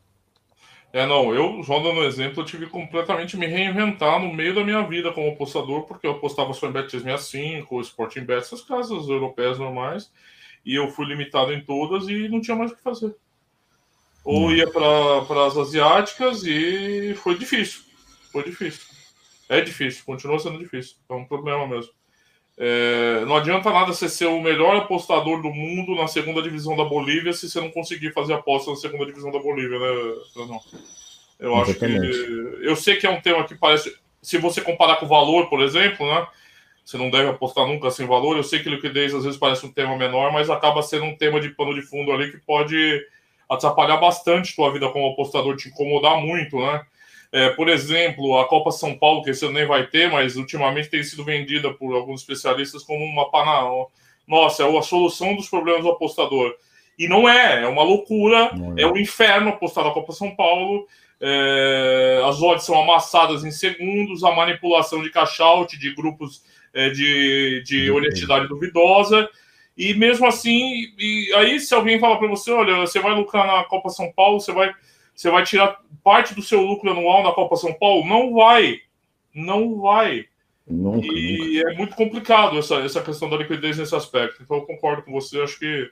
É, 0.94 1.06
não, 1.06 1.34
eu, 1.36 1.64
só 1.64 1.80
dando 1.80 2.00
um 2.00 2.04
exemplo, 2.04 2.42
eu 2.42 2.46
tive 2.46 2.66
completamente 2.68 3.36
me 3.36 3.46
reinventar 3.46 4.20
no 4.20 4.34
meio 4.34 4.56
da 4.56 4.64
minha 4.64 4.82
vida 4.88 5.12
como 5.12 5.30
apostador, 5.30 5.84
porque 5.84 6.08
eu 6.08 6.12
apostava 6.12 6.54
só 6.54 6.68
em 6.68 6.74
Bet365, 6.74 7.82
Sporting 7.82 8.22
Bet, 8.22 8.40
essas 8.40 8.62
casas 8.62 9.08
europeias 9.08 9.60
normais, 9.60 10.12
e 10.66 10.76
eu 10.76 10.90
fui 10.90 11.06
limitado 11.06 11.52
em 11.54 11.62
todas 11.62 12.08
e 12.08 12.30
não 12.30 12.40
tinha 12.40 12.56
mais 12.56 12.72
o 12.72 12.76
que 12.76 12.82
fazer. 12.82 13.16
Ou 14.24 14.48
hum. 14.48 14.52
ia 14.52 14.70
para 14.70 15.46
as 15.46 15.58
asiáticas 15.58 16.44
e 16.46 17.14
foi 17.16 17.38
difícil, 17.38 17.82
foi 18.32 18.44
difícil. 18.44 18.98
É 19.50 19.62
difícil, 19.62 20.04
continua 20.06 20.40
sendo 20.40 20.60
difícil. 20.60 20.98
É 21.10 21.14
um 21.14 21.26
problema 21.26 21.66
mesmo. 21.68 21.92
É, 22.60 23.24
não 23.26 23.36
adianta 23.36 23.72
nada 23.72 23.94
você 23.94 24.10
ser 24.10 24.26
o 24.26 24.42
melhor 24.42 24.78
apostador 24.78 25.42
do 25.42 25.50
mundo 25.50 25.96
na 25.96 26.08
segunda 26.08 26.42
divisão 26.42 26.76
da 26.76 26.84
Bolívia 26.84 27.32
se 27.32 27.48
você 27.48 27.62
não 27.62 27.70
conseguir 27.70 28.14
fazer 28.14 28.34
aposta 28.34 28.72
na 28.72 28.78
segunda 28.78 29.06
divisão 29.06 29.32
da 29.32 29.40
Bolívia, 29.40 29.78
né? 29.78 30.16
Não. 30.36 30.62
Eu 31.40 31.56
acho 31.56 31.76
que. 31.76 31.86
Eu 32.62 32.76
sei 32.76 32.96
que 32.96 33.06
é 33.06 33.10
um 33.12 33.22
tema 33.22 33.44
que 33.44 33.56
parece. 33.56 33.96
Se 34.22 34.40
você 34.40 34.60
comparar 34.60 34.96
com 34.96 35.06
o 35.06 35.10
valor, 35.10 35.50
por 35.50 35.62
exemplo, 35.62 36.06
né? 36.08 36.28
você 36.88 36.98
não 36.98 37.10
deve 37.10 37.30
apostar 37.30 37.68
nunca 37.68 37.92
sem 37.92 38.08
valor. 38.08 38.38
Eu 38.38 38.44
sei 38.44 38.64
que 38.64 38.70
liquidez 38.70 39.14
às 39.14 39.26
vezes 39.26 39.38
parece 39.38 39.66
um 39.66 39.72
tema 39.72 39.98
menor, 39.98 40.32
mas 40.32 40.50
acaba 40.50 40.82
sendo 40.82 41.04
um 41.04 41.18
tema 41.18 41.38
de 41.38 41.50
pano 41.50 41.76
de 41.76 41.82
fundo 41.82 42.14
ali 42.14 42.32
que 42.32 42.38
pode 42.38 43.06
atrapalhar 43.50 43.98
bastante 43.98 44.56
tua 44.56 44.72
vida 44.72 44.90
como 44.90 45.12
apostador, 45.12 45.58
te 45.58 45.68
incomodar 45.68 46.18
muito, 46.22 46.58
né? 46.58 46.82
É, 47.32 47.50
por 47.50 47.70
exemplo, 47.70 48.38
a 48.38 48.48
Copa 48.48 48.72
São 48.72 48.98
Paulo, 48.98 49.24
que 49.24 49.32
esse 49.32 49.44
ano 49.44 49.54
nem 49.54 49.66
vai 49.66 49.86
ter, 49.88 50.12
mas 50.12 50.36
ultimamente 50.36 50.90
tem 50.90 51.04
sido 51.04 51.24
vendida 51.24 51.74
por 51.74 51.96
alguns 51.96 52.22
especialistas 52.22 52.84
como 52.84 53.04
uma 53.04 53.30
pana... 53.30 53.86
Nossa, 54.28 54.64
é 54.64 54.78
a 54.78 54.82
solução 54.82 55.36
dos 55.36 55.48
problemas 55.50 55.84
do 55.84 55.90
apostador. 55.90 56.54
E 57.00 57.08
não 57.08 57.30
é, 57.30 57.64
é 57.64 57.68
uma 57.68 57.84
loucura, 57.84 58.52
é, 58.76 58.82
é 58.82 58.88
um 58.88 58.98
inferno 58.98 59.50
apostar 59.50 59.84
na 59.84 59.92
Copa 59.92 60.12
São 60.12 60.36
Paulo. 60.36 60.88
É, 61.22 62.22
as 62.26 62.42
odds 62.42 62.66
são 62.66 62.80
amassadas 62.82 63.46
em 63.46 63.52
segundos, 63.52 64.24
a 64.24 64.32
manipulação 64.32 65.02
de 65.02 65.10
cash-out, 65.10 65.78
de 65.78 65.94
grupos 65.94 66.44
é, 66.74 66.90
de, 66.90 67.64
de 67.66 67.92
honestidade 67.92 68.48
duvidosa. 68.48 69.30
E 69.78 69.94
mesmo 69.94 70.26
assim, 70.26 70.92
e 70.98 71.32
aí 71.36 71.60
se 71.60 71.74
alguém 71.74 72.00
falar 72.00 72.18
para 72.18 72.28
você, 72.28 72.52
olha, 72.52 72.76
você 72.78 73.00
vai 73.00 73.14
lucrar 73.14 73.46
na 73.46 73.64
Copa 73.64 73.90
São 73.90 74.12
Paulo, 74.12 74.40
você 74.40 74.52
vai, 74.52 74.74
você 75.18 75.32
vai 75.32 75.44
tirar 75.44 75.82
parte 76.04 76.36
do 76.36 76.44
seu 76.44 76.62
lucro 76.62 76.92
anual 76.92 77.24
na 77.24 77.32
Copa 77.32 77.56
São 77.56 77.74
Paulo? 77.74 78.08
Não 78.08 78.36
vai. 78.36 78.78
Não 79.34 79.82
vai. 79.82 80.26
Nunca, 80.70 81.08
e 81.08 81.58
nunca. 81.58 81.72
é 81.72 81.76
muito 81.76 81.96
complicado 81.96 82.60
essa, 82.60 82.76
essa 82.76 83.02
questão 83.02 83.28
da 83.28 83.38
liquidez 83.38 83.80
nesse 83.80 83.96
aspecto. 83.96 84.44
Então 84.44 84.58
eu 84.58 84.64
concordo 84.64 85.02
com 85.02 85.12
você, 85.12 85.40
acho 85.42 85.58
que 85.58 85.90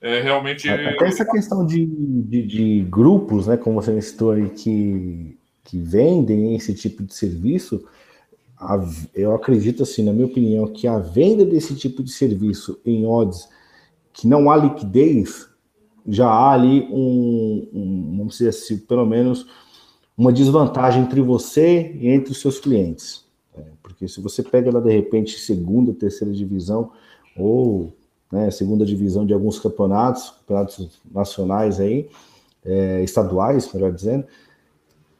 é 0.00 0.20
realmente. 0.20 0.68
Até 0.68 1.04
essa 1.04 1.24
questão 1.24 1.66
de, 1.66 1.84
de, 1.84 2.46
de, 2.46 2.86
grupos, 2.88 3.48
né, 3.48 3.56
como 3.56 3.82
você 3.82 4.00
citou 4.00 4.30
aí, 4.30 4.48
que, 4.50 5.36
que 5.64 5.76
vendem 5.76 6.54
esse 6.54 6.74
tipo 6.74 7.02
de 7.02 7.12
serviço, 7.12 7.84
a, 8.56 8.78
eu 9.16 9.34
acredito, 9.34 9.82
assim, 9.82 10.04
na 10.04 10.12
minha 10.12 10.26
opinião, 10.26 10.68
que 10.68 10.86
a 10.86 11.00
venda 11.00 11.44
desse 11.44 11.74
tipo 11.74 12.04
de 12.04 12.12
serviço 12.12 12.80
em 12.86 13.04
odds 13.04 13.48
que 14.12 14.28
não 14.28 14.48
há 14.48 14.56
liquidez, 14.56 15.48
já 16.06 16.28
há 16.28 16.52
ali 16.52 16.86
um, 16.90 17.68
um 17.72 18.14
vamos 18.18 18.38
dizer 18.38 18.50
assim, 18.50 18.78
pelo 18.78 19.06
menos 19.06 19.46
uma 20.16 20.32
desvantagem 20.32 21.02
entre 21.02 21.20
você 21.20 21.92
e 21.98 22.08
entre 22.08 22.32
os 22.32 22.40
seus 22.40 22.60
clientes. 22.60 23.24
É, 23.56 23.62
porque 23.82 24.06
se 24.06 24.20
você 24.20 24.42
pega 24.42 24.70
lá 24.70 24.80
de 24.80 24.92
repente 24.92 25.38
segunda, 25.38 25.92
terceira 25.92 26.32
divisão 26.32 26.90
ou 27.36 27.92
né, 28.30 28.50
segunda 28.50 28.84
divisão 28.84 29.24
de 29.24 29.32
alguns 29.32 29.58
campeonatos, 29.58 30.30
campeonatos 30.40 31.00
nacionais 31.12 31.80
aí, 31.80 32.08
é, 32.64 33.02
estaduais, 33.02 33.72
melhor 33.72 33.92
dizendo, 33.92 34.26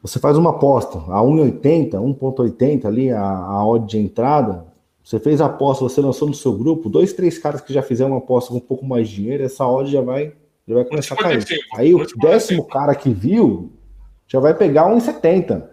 você 0.01 0.19
faz 0.19 0.37
uma 0.37 0.51
aposta 0.51 0.99
a 0.99 1.21
1,80, 1.21 1.91
1,80 1.91 2.85
ali, 2.85 3.11
a, 3.11 3.21
a 3.23 3.65
odd 3.67 3.87
de 3.87 3.97
entrada. 3.97 4.65
Você 5.03 5.19
fez 5.19 5.39
a 5.41 5.45
aposta, 5.45 5.83
você 5.83 6.01
lançou 6.01 6.27
no 6.27 6.33
seu 6.33 6.53
grupo, 6.53 6.89
dois, 6.89 7.13
três 7.13 7.37
caras 7.37 7.61
que 7.61 7.73
já 7.73 7.81
fizeram 7.81 8.11
uma 8.11 8.19
aposta 8.19 8.51
com 8.51 8.57
um 8.57 8.61
pouco 8.61 8.85
mais 8.85 9.09
de 9.09 9.15
dinheiro, 9.15 9.43
essa 9.43 9.67
odd 9.67 9.91
já 9.91 10.01
vai, 10.01 10.33
já 10.67 10.75
vai 10.75 10.85
começar 10.85 11.15
a 11.15 11.17
cair. 11.17 11.45
Aí 11.75 11.93
o 11.93 12.05
décimo 12.17 12.65
cara 12.65 12.95
que 12.95 13.09
viu 13.09 13.71
já 14.27 14.39
vai 14.39 14.53
pegar 14.53 14.89
1,70. 14.89 15.63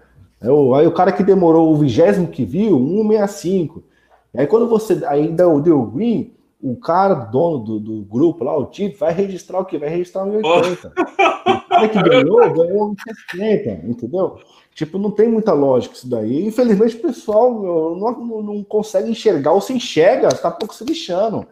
Aí 0.40 0.86
o 0.86 0.93
cara 0.93 1.12
que 1.12 1.22
demorou 1.22 1.72
o 1.72 1.78
vigésimo 1.78 2.28
que 2.28 2.45
viu, 2.45 2.78
1,65. 2.78 3.82
Aí 4.36 4.47
quando 4.47 4.68
você 4.68 5.05
ainda 5.07 5.49
deu 5.61 5.82
green, 5.86 6.34
o 6.61 6.76
cara, 6.76 7.14
dono 7.14 7.59
do, 7.59 7.80
do 7.80 8.03
grupo 8.03 8.45
lá, 8.45 8.57
o 8.57 8.66
time, 8.66 8.95
vai 8.95 9.12
registrar 9.12 9.59
o 9.59 9.64
que? 9.64 9.76
Vai 9.76 9.88
registrar 9.88 10.24
no 10.24 10.34
80. 10.34 10.93
o 10.97 11.68
cara 11.68 11.88
que 11.88 12.03
ganhou, 12.03 12.53
ganhou 12.53 12.88
no 12.88 12.97
60, 13.32 13.86
entendeu? 13.86 14.38
Tipo, 14.72 14.97
não 14.97 15.11
tem 15.11 15.28
muita 15.28 15.53
lógica 15.53 15.97
isso 15.97 16.09
daí. 16.09 16.47
Infelizmente, 16.47 16.97
o 16.97 17.03
pessoal 17.03 17.53
não, 17.97 18.12
não, 18.12 18.43
não 18.43 18.64
consegue 18.64 19.11
enxergar, 19.11 19.53
ou 19.53 19.61
se 19.61 19.72
enxerga, 19.72 20.28
tá 20.28 20.51
pouco 20.53 20.74
se 20.74 20.84
lixando. 20.84 21.47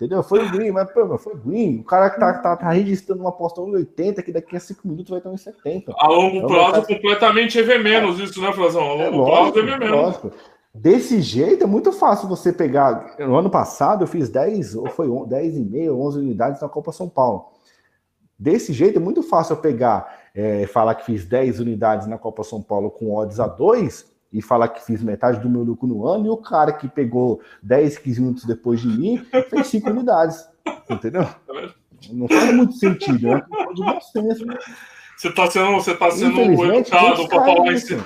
Entendeu? 0.00 0.22
Foi 0.22 0.46
o 0.46 0.50
Green, 0.50 0.70
mas 0.70 0.90
pô, 0.90 1.18
foi 1.18 1.34
o 1.34 1.36
Green. 1.36 1.80
O 1.80 1.84
cara 1.84 2.08
que 2.08 2.18
tá, 2.18 2.32
tá, 2.38 2.56
tá 2.56 2.70
registrando 2.70 3.20
uma 3.20 3.28
aposta 3.28 3.60
1,80, 3.60 4.22
que 4.22 4.32
daqui 4.32 4.56
a 4.56 4.60
5 4.60 4.88
minutos 4.88 5.10
vai 5.10 5.18
estar 5.18 5.28
1,70. 5.28 5.92
A 5.94 6.08
longo 6.08 6.36
então, 6.36 6.48
prazo, 6.48 6.86
completamente 6.86 7.58
EV 7.58 7.78
menos, 7.82 8.18
isso, 8.18 8.40
né, 8.40 8.50
Frazão? 8.50 8.80
A 8.80 8.94
longo 8.94 9.02
é, 9.02 9.10
lógico, 9.10 9.52
prazo, 9.52 9.58
EV 9.58 9.78
menos. 9.78 10.00
Lógico. 10.00 10.32
Desse 10.72 11.20
jeito 11.20 11.64
é 11.64 11.66
muito 11.66 11.92
fácil 11.92 12.28
você 12.28 12.50
pegar. 12.50 13.14
No 13.18 13.36
ano 13.36 13.50
passado 13.50 14.04
eu 14.04 14.08
fiz 14.08 14.30
10, 14.30 14.74
ou 14.76 14.88
foi 14.88 15.06
10 15.26 15.56
e 15.56 15.60
meio, 15.60 16.00
11 16.00 16.18
unidades 16.18 16.62
na 16.62 16.68
Copa 16.68 16.92
São 16.92 17.06
Paulo. 17.06 17.48
Desse 18.38 18.72
jeito 18.72 18.98
é 18.98 19.02
muito 19.02 19.22
fácil 19.22 19.52
eu 19.52 19.60
pegar, 19.60 20.30
é, 20.34 20.66
falar 20.66 20.94
que 20.94 21.04
fiz 21.04 21.26
10 21.26 21.60
unidades 21.60 22.06
na 22.06 22.16
Copa 22.16 22.42
São 22.42 22.62
Paulo 22.62 22.90
com 22.90 23.14
odds 23.14 23.38
a 23.38 23.46
2 23.46 24.10
e 24.32 24.40
falar 24.40 24.68
que 24.68 24.84
fiz 24.84 25.02
metade 25.02 25.40
do 25.40 25.48
meu 25.48 25.62
lucro 25.62 25.88
no 25.88 26.06
ano, 26.06 26.26
e 26.26 26.30
o 26.30 26.36
cara 26.36 26.72
que 26.72 26.88
pegou 26.88 27.40
10, 27.62 27.98
15 27.98 28.20
minutos 28.20 28.44
depois 28.44 28.80
de 28.80 28.88
mim 28.88 29.18
fez 29.48 29.66
5 29.66 29.90
unidades. 29.90 30.48
Entendeu? 30.88 31.26
Não 32.12 32.28
faz 32.28 32.54
muito 32.54 32.74
sentido, 32.74 33.32
é 33.32 33.40
de 33.74 33.82
bom 33.82 34.00
senso. 34.00 34.44
Você 35.16 35.28
está 35.28 35.50
sendo, 35.50 35.72
você 35.72 35.94
tá 35.94 36.10
sendo 36.10 36.40
educado 36.40 37.28
para 37.28 37.44
falar 37.44 37.72
isso. 37.72 38.02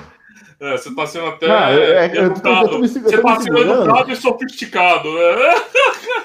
É, 0.60 0.76
você 0.76 0.88
está 0.88 1.06
sendo 1.06 1.26
até. 1.26 1.46
Não, 1.46 1.54
é, 1.54 2.06
é 2.06 2.18
eu 2.18 2.34
tô, 2.34 2.48
eu 2.48 2.68
tô 2.68 2.78
me, 2.78 2.88
você 2.88 2.98
está 2.98 3.40
sendo 3.40 3.58
educado 3.58 4.10
e 4.10 4.16
sofisticado, 4.16 5.12
né? 5.12 5.54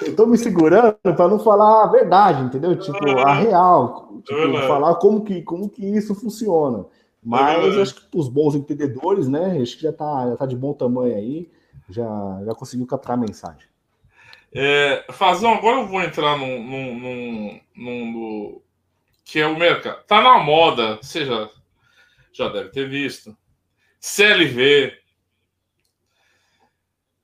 Eu 0.00 0.08
estou 0.08 0.26
me 0.26 0.38
segurando 0.38 0.96
para 1.02 1.28
não 1.28 1.38
falar 1.38 1.84
a 1.84 1.86
verdade, 1.88 2.42
entendeu? 2.42 2.74
Tipo, 2.74 3.18
a 3.18 3.32
ah. 3.32 3.34
real. 3.34 4.22
Tipo, 4.24 4.56
é 4.56 4.66
falar 4.66 4.94
como 4.94 5.22
que, 5.22 5.42
como 5.42 5.68
que 5.68 5.84
isso 5.84 6.14
funciona. 6.14 6.86
Mas 7.22 7.76
acho 7.76 7.94
que 7.94 8.16
os 8.16 8.28
bons 8.28 8.54
entendedores, 8.54 9.28
né? 9.28 9.58
Acho 9.60 9.76
que 9.76 9.82
já 9.82 9.90
está 9.90 10.30
já 10.30 10.36
tá 10.36 10.46
de 10.46 10.56
bom 10.56 10.72
tamanho 10.72 11.14
aí, 11.14 11.50
já, 11.88 12.06
já 12.44 12.54
conseguiu 12.54 12.86
captar 12.86 13.14
a 13.14 13.20
mensagem. 13.20 13.68
É, 14.52 15.04
Fazão, 15.12 15.54
agora 15.54 15.78
eu 15.78 15.86
vou 15.86 16.02
entrar 16.02 16.36
num, 16.36 16.62
num, 16.62 16.98
num, 16.98 17.60
num, 17.76 18.62
que 19.24 19.38
é 19.38 19.46
o 19.46 19.58
mercado. 19.58 20.02
Tá 20.06 20.20
na 20.22 20.38
moda, 20.38 20.96
você 20.96 21.24
já, 21.24 21.48
já 22.32 22.48
deve 22.48 22.70
ter 22.70 22.88
visto 22.88 23.36
CLV, 24.00 24.98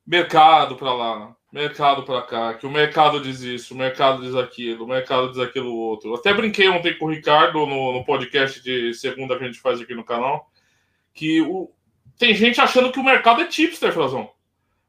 mercado 0.06 0.76
para 0.76 0.92
lá, 0.92 1.36
mercado 1.56 2.02
para 2.04 2.22
cá, 2.22 2.54
que 2.54 2.66
o 2.66 2.70
mercado 2.70 3.20
diz 3.20 3.40
isso, 3.40 3.74
o 3.74 3.76
mercado 3.76 4.22
diz 4.22 4.34
aquilo, 4.34 4.84
o 4.84 4.88
mercado 4.88 5.30
diz 5.30 5.38
aquilo 5.38 5.74
outro. 5.74 6.14
Até 6.14 6.32
brinquei 6.32 6.68
ontem 6.68 6.96
com 6.96 7.06
o 7.06 7.10
Ricardo 7.10 7.66
no, 7.66 7.92
no 7.92 8.04
podcast 8.04 8.62
de 8.62 8.92
segunda 8.94 9.36
que 9.36 9.44
a 9.44 9.46
gente 9.46 9.60
faz 9.60 9.80
aqui 9.80 9.94
no 9.94 10.04
canal, 10.04 10.50
que 11.14 11.40
o, 11.40 11.70
tem 12.18 12.34
gente 12.34 12.60
achando 12.60 12.92
que 12.92 13.00
o 13.00 13.04
mercado 13.04 13.40
é 13.40 13.46
tipster, 13.46 13.92
Frazão. 13.92 14.30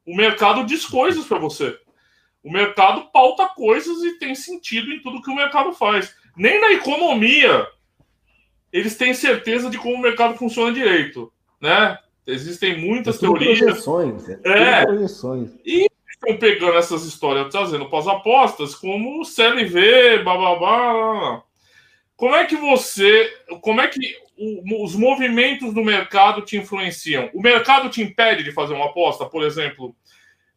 O 0.06 0.16
mercado 0.16 0.66
diz 0.66 0.86
coisas 0.86 1.26
para 1.26 1.40
você. 1.40 1.78
O 2.44 2.52
mercado 2.52 3.10
pauta 3.12 3.48
coisas 3.48 4.04
e 4.04 4.20
tem 4.20 4.36
sentido 4.36 4.92
em 4.92 5.02
tudo 5.02 5.22
que 5.22 5.32
o 5.32 5.36
mercado 5.36 5.74
faz. 5.74 6.16
Nem 6.36 6.62
na 6.62 6.72
economia 6.74 7.68
eles 8.72 8.96
têm 8.96 9.14
certeza 9.14 9.70
de 9.70 9.78
como 9.78 9.96
o 9.96 10.02
mercado 10.02 10.38
funciona 10.38 10.72
direito 10.74 11.32
né? 11.62 11.98
Existem 12.26 12.80
muitas 12.80 13.18
é 13.18 13.20
teorias. 13.20 13.60
Projeções, 13.60 14.30
é, 14.30 14.40
é. 14.44 14.86
projeções. 14.86 15.52
E 15.66 15.88
estão 16.18 16.38
pegando 16.38 16.78
essas 16.78 17.04
histórias, 17.06 17.50
trazendo 17.50 17.90
para 17.90 18.00
as 18.00 18.08
apostas, 18.08 18.76
como 18.76 19.24
CLV, 19.24 20.24
bababá. 20.24 21.44
Como 22.16 22.36
é 22.36 22.46
que 22.46 22.56
você. 22.56 23.32
Como 23.62 23.80
é 23.80 23.88
que 23.88 24.00
o, 24.38 24.84
os 24.84 24.96
movimentos 24.96 25.74
do 25.74 25.84
mercado 25.84 26.42
te 26.42 26.58
influenciam? 26.58 27.30
O 27.34 27.42
mercado 27.42 27.90
te 27.90 28.02
impede 28.02 28.44
de 28.44 28.52
fazer 28.52 28.74
uma 28.74 28.88
aposta, 28.88 29.26
por 29.26 29.44
exemplo, 29.44 29.96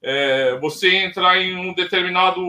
é, 0.03 0.59
você 0.61 0.97
entrar 0.97 1.39
em 1.39 1.55
um 1.57 1.75
determinado. 1.75 2.41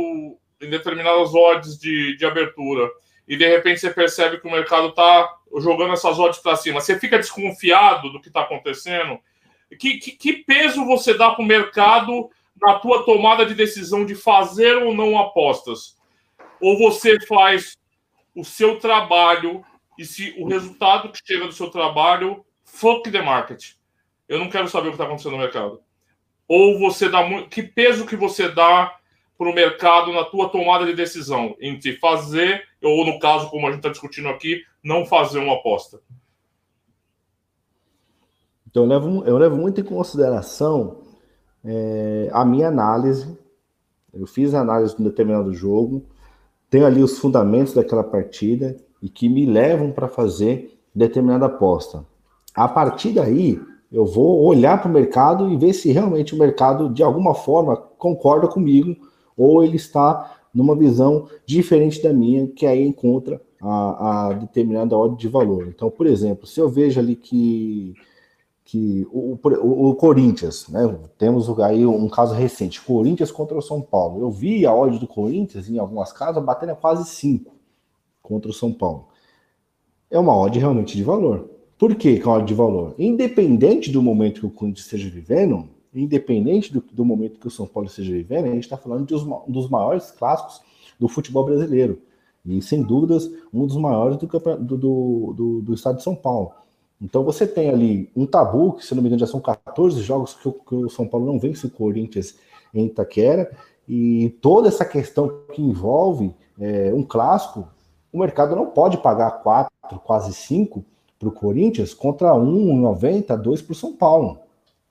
em 0.61 0.69
determinadas 0.69 1.33
odds 1.33 1.77
de, 1.77 2.15
de 2.15 2.25
abertura 2.25 2.89
e 3.27 3.37
de 3.37 3.47
repente 3.47 3.79
você 3.79 3.89
percebe 3.89 4.39
que 4.39 4.47
o 4.47 4.51
mercado 4.51 4.89
está 4.89 5.37
jogando 5.57 5.93
essas 5.93 6.19
odds 6.19 6.39
para 6.39 6.57
cima. 6.57 6.81
Você 6.81 6.99
fica 6.99 7.17
desconfiado 7.17 8.11
do 8.11 8.21
que 8.21 8.27
está 8.27 8.41
acontecendo? 8.41 9.19
Que, 9.79 9.97
que, 9.99 10.11
que, 10.11 10.33
peso 10.33 10.85
você 10.85 11.13
dá 11.13 11.31
para 11.31 11.41
o 11.41 11.47
mercado 11.47 12.29
na 12.61 12.79
tua 12.79 13.03
tomada 13.03 13.45
de 13.45 13.55
decisão 13.55 14.05
de 14.05 14.15
fazer 14.15 14.77
ou 14.77 14.93
não 14.93 15.17
apostas? 15.17 15.97
Ou 16.61 16.77
você 16.77 17.19
faz 17.25 17.75
o 18.35 18.43
seu 18.43 18.79
trabalho 18.79 19.63
e 19.97 20.05
se 20.05 20.35
o 20.37 20.47
resultado 20.47 21.11
que 21.11 21.19
chega 21.25 21.47
do 21.47 21.53
seu 21.53 21.69
trabalho, 21.69 22.45
fuck 22.63 23.09
the 23.09 23.21
market. 23.21 23.73
Eu 24.27 24.39
não 24.39 24.49
quero 24.49 24.67
saber 24.69 24.87
o 24.87 24.91
que 24.91 24.95
está 24.95 25.05
acontecendo 25.05 25.33
no 25.33 25.39
mercado. 25.39 25.81
Ou 26.47 26.79
você 26.79 27.09
dá 27.09 27.25
muito. 27.25 27.49
Que 27.49 27.63
peso 27.63 28.05
que 28.05 28.15
você 28.15 28.47
dá 28.47 28.95
para 29.37 29.49
o 29.49 29.53
mercado 29.53 30.13
na 30.13 30.23
tua 30.23 30.49
tomada 30.49 30.85
de 30.85 30.93
decisão 30.93 31.55
entre 31.59 31.97
fazer, 31.97 32.63
ou 32.81 33.05
no 33.05 33.19
caso, 33.19 33.49
como 33.49 33.65
a 33.65 33.71
gente 33.71 33.79
está 33.79 33.89
discutindo 33.89 34.29
aqui, 34.29 34.63
não 34.83 35.05
fazer 35.05 35.39
uma 35.39 35.55
aposta? 35.55 35.99
Então, 38.69 38.83
eu 38.83 38.89
levo, 38.89 39.25
eu 39.25 39.37
levo 39.37 39.57
muito 39.57 39.81
em 39.81 39.83
consideração 39.83 41.00
é, 41.63 42.29
a 42.31 42.43
minha 42.45 42.67
análise. 42.67 43.37
Eu 44.13 44.27
fiz 44.27 44.53
análise 44.53 44.95
de 44.95 45.01
um 45.01 45.05
determinado 45.05 45.53
jogo, 45.53 46.03
tenho 46.69 46.85
ali 46.85 47.01
os 47.01 47.17
fundamentos 47.17 47.73
daquela 47.73 48.03
partida 48.03 48.75
e 49.01 49.09
que 49.09 49.29
me 49.29 49.45
levam 49.45 49.91
para 49.91 50.07
fazer 50.07 50.77
determinada 50.93 51.45
aposta. 51.45 52.05
A 52.53 52.67
partir 52.67 53.13
daí, 53.13 53.59
eu 53.91 54.05
vou 54.05 54.43
olhar 54.43 54.81
para 54.81 54.89
o 54.89 54.93
mercado 54.93 55.49
e 55.49 55.57
ver 55.57 55.73
se 55.73 55.91
realmente 55.91 56.35
o 56.35 56.37
mercado, 56.37 56.89
de 56.89 57.03
alguma 57.03 57.33
forma, 57.33 57.75
concorda 57.75 58.47
comigo 58.47 58.95
ou 59.37 59.63
ele 59.63 59.75
está 59.75 60.39
numa 60.53 60.75
visão 60.75 61.27
diferente 61.45 62.01
da 62.01 62.11
minha, 62.13 62.47
que 62.47 62.65
aí 62.65 62.85
encontra 62.85 63.41
a, 63.61 64.27
a 64.29 64.33
determinada 64.33 64.97
ordem 64.97 65.17
de 65.17 65.27
valor. 65.27 65.67
Então, 65.67 65.89
por 65.89 66.07
exemplo, 66.07 66.45
se 66.45 66.59
eu 66.59 66.69
vejo 66.69 66.99
ali 66.99 67.15
que, 67.15 67.93
que 68.71 69.05
o, 69.11 69.37
o, 69.43 69.89
o, 69.89 69.95
Corinthians, 69.95 70.69
né, 70.69 70.97
temos 71.17 71.49
aí 71.59 71.85
um 71.85 72.07
caso 72.07 72.33
recente, 72.33 72.79
Corinthians 72.79 73.29
contra 73.29 73.57
o 73.57 73.61
São 73.61 73.81
Paulo. 73.81 74.21
Eu 74.21 74.31
vi 74.31 74.65
a 74.65 74.73
ordem 74.73 74.97
do 74.97 75.05
Corinthians 75.05 75.69
em 75.69 75.77
algumas 75.77 76.13
casas 76.13 76.41
batendo 76.41 76.73
quase 76.77 77.03
5 77.09 77.53
contra 78.21 78.49
o 78.49 78.53
São 78.53 78.71
Paulo. 78.71 79.09
É 80.09 80.17
uma 80.17 80.33
odd 80.37 80.57
realmente 80.57 80.95
de 80.95 81.03
valor. 81.03 81.49
Por 81.77 81.95
que 81.95 82.17
é 82.17 82.25
uma 82.25 82.37
odd 82.37 82.45
de 82.45 82.53
valor? 82.53 82.95
Independente 82.97 83.91
do 83.91 84.01
momento 84.01 84.39
que 84.39 84.45
o 84.45 84.49
Corinthians 84.49 84.85
esteja 84.85 85.09
vivendo, 85.09 85.67
independente 85.93 86.71
do, 86.71 86.79
do 86.79 87.03
momento 87.03 87.41
que 87.41 87.47
o 87.47 87.51
São 87.51 87.67
Paulo 87.67 87.89
esteja 87.89 88.13
vivendo, 88.13 88.45
a 88.45 88.53
gente 88.53 88.63
está 88.63 88.77
falando 88.77 89.05
de 89.05 89.13
um 89.13 89.51
dos 89.51 89.69
maiores 89.69 90.11
clássicos 90.11 90.61
do 90.97 91.09
futebol 91.09 91.43
brasileiro. 91.43 92.01
E, 92.45 92.61
sem 92.61 92.81
dúvidas, 92.81 93.29
um 93.53 93.67
dos 93.67 93.75
maiores 93.75 94.15
do, 94.15 94.27
do, 94.27 95.33
do, 95.33 95.61
do 95.61 95.73
estado 95.73 95.97
de 95.97 96.03
São 96.03 96.15
Paulo. 96.15 96.53
Então 97.01 97.23
você 97.23 97.47
tem 97.47 97.69
ali 97.69 98.11
um 98.15 98.25
tabu, 98.25 98.73
que 98.73 98.85
se 98.85 98.93
não 98.93 99.01
me 99.01 99.07
engano 99.07 99.19
já 99.19 99.27
são 99.27 99.39
14 99.39 100.01
jogos 100.01 100.35
que 100.35 100.47
o, 100.47 100.53
que 100.53 100.75
o 100.75 100.89
São 100.89 101.07
Paulo 101.07 101.25
não 101.25 101.39
vence 101.39 101.65
o 101.65 101.71
Corinthians 101.71 102.35
em 102.73 102.85
Itaquera, 102.85 103.51
e 103.89 104.29
toda 104.41 104.67
essa 104.67 104.85
questão 104.85 105.41
que 105.51 105.61
envolve 105.61 106.33
é, 106.59 106.93
um 106.93 107.03
clássico, 107.03 107.67
o 108.13 108.19
mercado 108.19 108.55
não 108.55 108.67
pode 108.67 108.97
pagar 108.97 109.31
4, 109.41 109.71
quase 110.03 110.33
5 110.33 110.85
para 111.17 111.27
o 111.27 111.31
Corinthians 111.31 111.93
contra 111.93 112.33
1,90, 112.33 113.35
2 113.35 113.61
para 113.61 113.71
o 113.71 113.75
São 113.75 113.93
Paulo. 113.93 114.39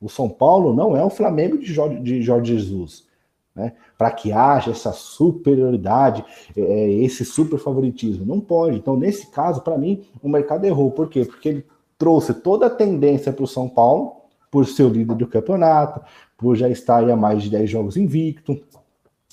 O 0.01 0.09
São 0.09 0.29
Paulo 0.29 0.75
não 0.75 0.97
é 0.97 1.05
o 1.05 1.11
Flamengo 1.11 1.59
de 1.59 1.67
Jorge, 1.67 2.01
de 2.01 2.23
Jorge 2.23 2.55
Jesus. 2.55 3.07
Né? 3.55 3.73
Para 3.99 4.11
que 4.11 4.33
haja 4.33 4.71
essa 4.71 4.93
superioridade, 4.93 6.25
é, 6.57 6.91
esse 6.93 7.25
super 7.25 7.59
favoritismo. 7.59 8.25
Não 8.25 8.41
pode. 8.41 8.77
Então, 8.77 8.97
nesse 8.97 9.31
caso, 9.31 9.61
para 9.61 9.77
mim, 9.77 10.05
o 10.23 10.29
mercado 10.29 10.65
errou. 10.65 10.91
Por 10.91 11.09
quê? 11.09 11.25
Porque 11.25 11.49
ele 11.49 11.67
trouxe 12.01 12.33
toda 12.33 12.67
a 12.67 12.71
tendência 12.71 13.31
para 13.31 13.45
o 13.45 13.47
São 13.47 13.69
Paulo, 13.69 14.23
por 14.51 14.67
ser 14.67 14.85
o 14.85 14.89
líder 14.89 15.15
do 15.15 15.27
campeonato, 15.27 16.01
por 16.37 16.57
já 16.57 16.67
estar 16.67 17.09
há 17.09 17.15
mais 17.15 17.43
de 17.43 17.51
10 17.51 17.69
jogos 17.69 17.97
invicto, 17.99 18.59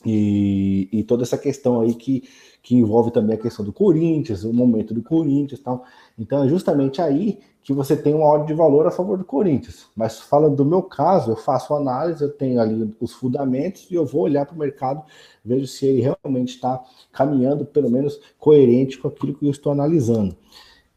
e, 0.06 0.90
e 0.92 1.04
toda 1.04 1.24
essa 1.24 1.38
questão 1.38 1.80
aí 1.80 1.96
que, 1.96 2.28
que 2.62 2.76
envolve 2.76 3.10
também 3.10 3.36
a 3.36 3.40
questão 3.40 3.64
do 3.64 3.72
Corinthians, 3.72 4.44
o 4.44 4.54
momento 4.54 4.94
do 4.94 5.02
Corinthians 5.02 5.62
e 5.62 5.64
tal. 5.64 5.86
Então 6.20 6.44
é 6.44 6.50
justamente 6.50 7.02
aí 7.02 7.40
que 7.64 7.74
você 7.74 7.96
tem 7.96 8.14
uma 8.14 8.26
ordem 8.26 8.48
de 8.48 8.54
valor 8.54 8.86
a 8.86 8.92
favor 8.92 9.18
do 9.18 9.24
Corinthians. 9.24 9.88
Mas 9.96 10.20
falando 10.20 10.58
do 10.58 10.66
meu 10.66 10.84
caso, 10.84 11.32
eu 11.32 11.36
faço 11.38 11.74
análise, 11.74 12.22
eu 12.22 12.30
tenho 12.30 12.60
ali 12.60 12.94
os 13.00 13.14
fundamentos 13.14 13.88
e 13.90 13.96
eu 13.96 14.06
vou 14.06 14.24
olhar 14.24 14.46
para 14.46 14.56
o 14.56 14.60
mercado, 14.60 15.04
vejo 15.44 15.68
se 15.68 15.86
ele 15.86 16.02
realmente 16.02 16.56
está 16.56 16.84
caminhando, 17.14 17.66
pelo 17.66 17.90
menos 17.90 18.20
coerente 18.38 18.98
com 18.98 19.08
aquilo 19.08 19.34
que 19.34 19.46
eu 19.46 19.52
estou 19.52 19.72
analisando. 19.72 20.36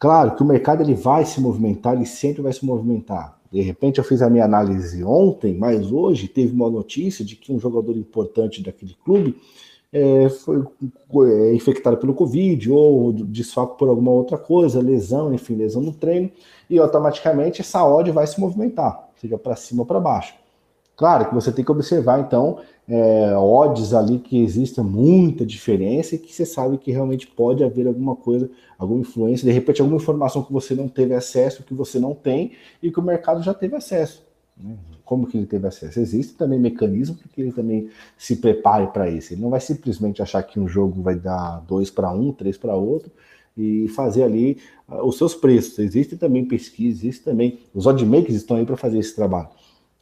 Claro 0.01 0.34
que 0.34 0.42
o 0.42 0.46
mercado 0.46 0.82
ele 0.82 0.94
vai 0.94 1.26
se 1.26 1.42
movimentar, 1.42 1.94
ele 1.94 2.07
sempre 2.07 2.40
vai 2.40 2.55
se 2.55 2.64
movimentar. 2.64 3.38
De 3.53 3.61
repente 3.61 3.98
eu 3.98 4.05
fiz 4.05 4.22
a 4.22 4.30
minha 4.30 4.46
análise 4.46 5.05
ontem, 5.05 5.55
mas 5.55 5.92
hoje 5.92 6.26
teve 6.26 6.55
uma 6.55 6.70
notícia 6.70 7.22
de 7.22 7.36
que 7.36 7.53
um 7.53 7.61
jogador 7.61 7.94
importante 7.94 8.62
daquele 8.62 8.96
clube 9.05 9.36
é, 9.92 10.30
foi 10.30 10.64
é, 11.26 11.55
infectado 11.55 11.98
pelo 11.98 12.14
Covid 12.14 12.70
ou 12.72 13.12
desfoque 13.12 13.78
por 13.78 13.90
alguma 13.90 14.11
outra 14.11 14.38
coisa, 14.38 14.80
lesão, 14.80 15.34
enfim, 15.34 15.55
lesão 15.55 15.82
no 15.82 15.92
treino, 15.92 16.30
e 16.70 16.78
automaticamente 16.78 17.61
essa 17.61 17.84
odd 17.84 18.11
vai 18.11 18.26
se 18.26 18.40
movimentar, 18.40 19.07
seja 19.20 19.36
para 19.36 19.55
cima 19.55 19.82
ou 19.82 19.86
para 19.86 20.01
baixo. 20.01 20.32
Claro 20.96 21.28
que 21.28 21.34
você 21.34 21.53
tem 21.53 21.64
que 21.64 21.72
observar, 21.72 22.20
então, 22.20 22.59
é, 22.91 23.36
odds 23.36 23.95
ali 23.95 24.18
que 24.18 24.43
exista 24.43 24.82
muita 24.82 25.47
diferença 25.47 26.16
e 26.16 26.18
que 26.18 26.34
você 26.34 26.45
sabe 26.45 26.76
que 26.76 26.91
realmente 26.91 27.24
pode 27.24 27.62
haver 27.62 27.86
alguma 27.86 28.16
coisa, 28.16 28.51
alguma 28.76 29.01
influência, 29.01 29.47
de 29.47 29.53
repente 29.53 29.80
alguma 29.80 29.99
informação 29.99 30.43
que 30.43 30.53
você 30.53 30.74
não 30.74 30.88
teve 30.88 31.14
acesso, 31.14 31.62
que 31.62 31.72
você 31.72 32.01
não 32.01 32.14
tem 32.14 32.51
e 32.82 32.91
que 32.91 32.99
o 32.99 33.03
mercado 33.03 33.45
já 33.45 33.55
teve 33.55 33.76
acesso. 33.76 34.26
Né? 34.57 34.76
Como 35.05 35.28
que 35.28 35.36
ele 35.36 35.47
teve 35.47 35.68
acesso? 35.68 36.01
Existe 36.01 36.34
também 36.34 36.59
mecanismo 36.59 37.14
para 37.14 37.28
que 37.28 37.41
ele 37.41 37.53
também 37.53 37.88
se 38.18 38.34
prepare 38.36 38.88
para 38.88 39.09
isso. 39.09 39.34
Ele 39.34 39.41
não 39.41 39.51
vai 39.51 39.61
simplesmente 39.61 40.20
achar 40.20 40.43
que 40.43 40.59
um 40.59 40.66
jogo 40.66 41.01
vai 41.01 41.14
dar 41.14 41.61
dois 41.68 41.91
para 41.93 42.12
um, 42.12 42.32
três 42.32 42.59
para 42.59 42.74
outro 42.74 43.12
e 43.57 43.86
fazer 43.88 44.24
ali 44.24 44.59
uh, 44.88 45.07
os 45.07 45.16
seus 45.16 45.32
preços. 45.32 45.78
Existem 45.78 46.18
também 46.18 46.45
pesquisas, 46.45 47.05
existe 47.05 47.22
também 47.22 47.61
os 47.72 47.86
oddmakers 47.86 48.34
estão 48.34 48.57
aí 48.57 48.66
para 48.66 48.76
fazer 48.76 48.99
esse 48.99 49.14
trabalho. 49.14 49.49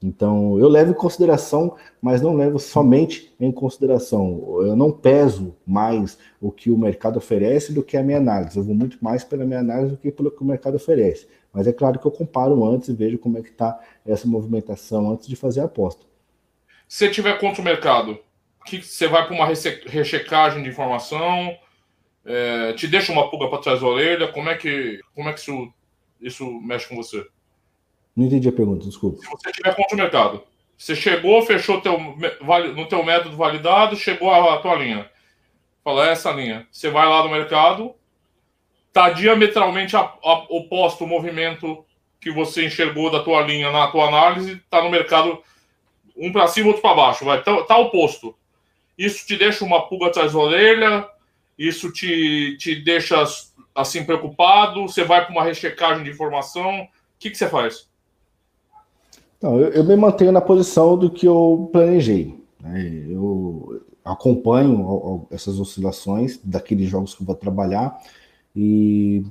Então, 0.02 0.58
eu 0.58 0.68
levo 0.68 0.92
em 0.92 0.94
consideração, 0.94 1.76
mas 2.00 2.22
não 2.22 2.36
levo 2.36 2.58
somente 2.58 3.34
em 3.40 3.50
consideração. 3.50 4.62
Eu 4.62 4.76
não 4.76 4.92
peso 4.92 5.56
mais 5.66 6.16
o 6.40 6.52
que 6.52 6.70
o 6.70 6.78
mercado 6.78 7.16
oferece 7.16 7.72
do 7.72 7.82
que 7.82 7.96
a 7.96 8.02
minha 8.02 8.18
análise. 8.18 8.56
Eu 8.56 8.62
vou 8.62 8.74
muito 8.74 8.96
mais 9.02 9.24
pela 9.24 9.44
minha 9.44 9.58
análise 9.58 9.92
do 9.92 9.96
que 9.96 10.12
pelo 10.12 10.30
que 10.30 10.40
o 10.40 10.46
mercado 10.46 10.76
oferece. 10.76 11.26
Mas 11.52 11.66
é 11.66 11.72
claro 11.72 11.98
que 11.98 12.06
eu 12.06 12.12
comparo 12.12 12.64
antes 12.64 12.88
e 12.88 12.92
vejo 12.92 13.18
como 13.18 13.38
é 13.38 13.42
que 13.42 13.48
está 13.48 13.80
essa 14.06 14.28
movimentação 14.28 15.10
antes 15.10 15.26
de 15.26 15.34
fazer 15.34 15.60
a 15.60 15.64
aposta. 15.64 16.06
Se 16.86 17.10
tiver 17.10 17.38
contra 17.40 17.60
o 17.60 17.64
mercado, 17.64 18.18
que 18.64 18.80
você 18.80 19.08
vai 19.08 19.26
para 19.26 19.34
uma 19.34 19.46
rechecagem 19.46 20.62
de 20.62 20.68
informação, 20.68 21.56
é, 22.24 22.72
te 22.74 22.86
deixa 22.86 23.10
uma 23.10 23.28
pulga 23.30 23.48
para 23.48 23.58
trás 23.58 23.80
da 23.80 23.86
orelha, 23.86 24.28
como 24.28 24.48
é 24.48 24.56
que, 24.56 25.00
como 25.14 25.28
é 25.28 25.32
que 25.32 25.40
isso, 25.40 25.72
isso 26.20 26.60
mexe 26.60 26.88
com 26.88 26.94
você? 26.94 27.26
Não 28.18 28.26
entendi 28.26 28.48
a 28.48 28.52
pergunta, 28.52 28.84
desculpa. 28.84 29.20
Se 29.22 29.30
você 29.30 29.52
tiver 29.52 29.76
contra 29.76 29.94
o 29.94 29.96
mercado, 29.96 30.42
você 30.76 30.96
chegou, 30.96 31.40
fechou 31.42 31.80
teu, 31.80 31.96
no 32.74 32.88
teu 32.88 33.04
método 33.04 33.36
validado, 33.36 33.94
chegou 33.94 34.28
a, 34.28 34.58
tua 34.58 34.74
linha. 34.74 35.08
Fala, 35.84 36.08
é 36.08 36.10
essa 36.10 36.32
linha. 36.32 36.66
Você 36.72 36.90
vai 36.90 37.08
lá 37.08 37.22
no 37.22 37.30
mercado, 37.30 37.94
tá 38.92 39.10
diametralmente 39.10 39.96
a, 39.96 40.00
a, 40.00 40.46
oposto 40.48 41.04
o 41.04 41.06
movimento 41.06 41.84
que 42.20 42.32
você 42.32 42.66
enxergou 42.66 43.08
da 43.08 43.22
tua 43.22 43.40
linha 43.42 43.70
na 43.70 43.86
tua 43.86 44.08
análise, 44.08 44.60
tá 44.68 44.82
no 44.82 44.90
mercado 44.90 45.40
um 46.16 46.32
para 46.32 46.48
cima, 46.48 46.66
outro 46.66 46.82
para 46.82 46.94
baixo, 46.96 47.24
vai 47.24 47.40
tá, 47.40 47.62
tá 47.62 47.78
oposto. 47.78 48.36
Isso 48.98 49.24
te 49.28 49.36
deixa 49.36 49.64
uma 49.64 49.86
pulga 49.86 50.08
atrás 50.08 50.32
da 50.32 50.38
orelha, 50.40 51.08
isso 51.56 51.92
te, 51.92 52.56
te 52.58 52.74
deixa 52.74 53.22
assim 53.72 54.04
preocupado, 54.04 54.88
você 54.88 55.04
vai 55.04 55.24
para 55.24 55.30
uma 55.30 55.44
rechecagem 55.44 56.02
de 56.02 56.10
informação, 56.10 56.80
o 56.80 56.88
que, 57.20 57.30
que 57.30 57.38
você 57.38 57.48
faz? 57.48 57.86
Então, 59.38 59.58
eu, 59.58 59.68
eu, 59.68 59.84
me 59.84 59.94
mantenho 59.96 60.32
na 60.32 60.40
posição 60.40 60.98
do 60.98 61.08
que 61.08 61.26
eu 61.26 61.70
planejei. 61.72 62.38
Né? 62.60 63.06
Eu 63.08 63.80
acompanho 64.04 65.26
essas 65.30 65.60
oscilações 65.60 66.40
daqueles 66.42 66.88
jogos 66.88 67.14
que 67.14 67.22
eu 67.22 67.26
vou 67.26 67.36
trabalhar 67.36 67.98
e 68.54 69.24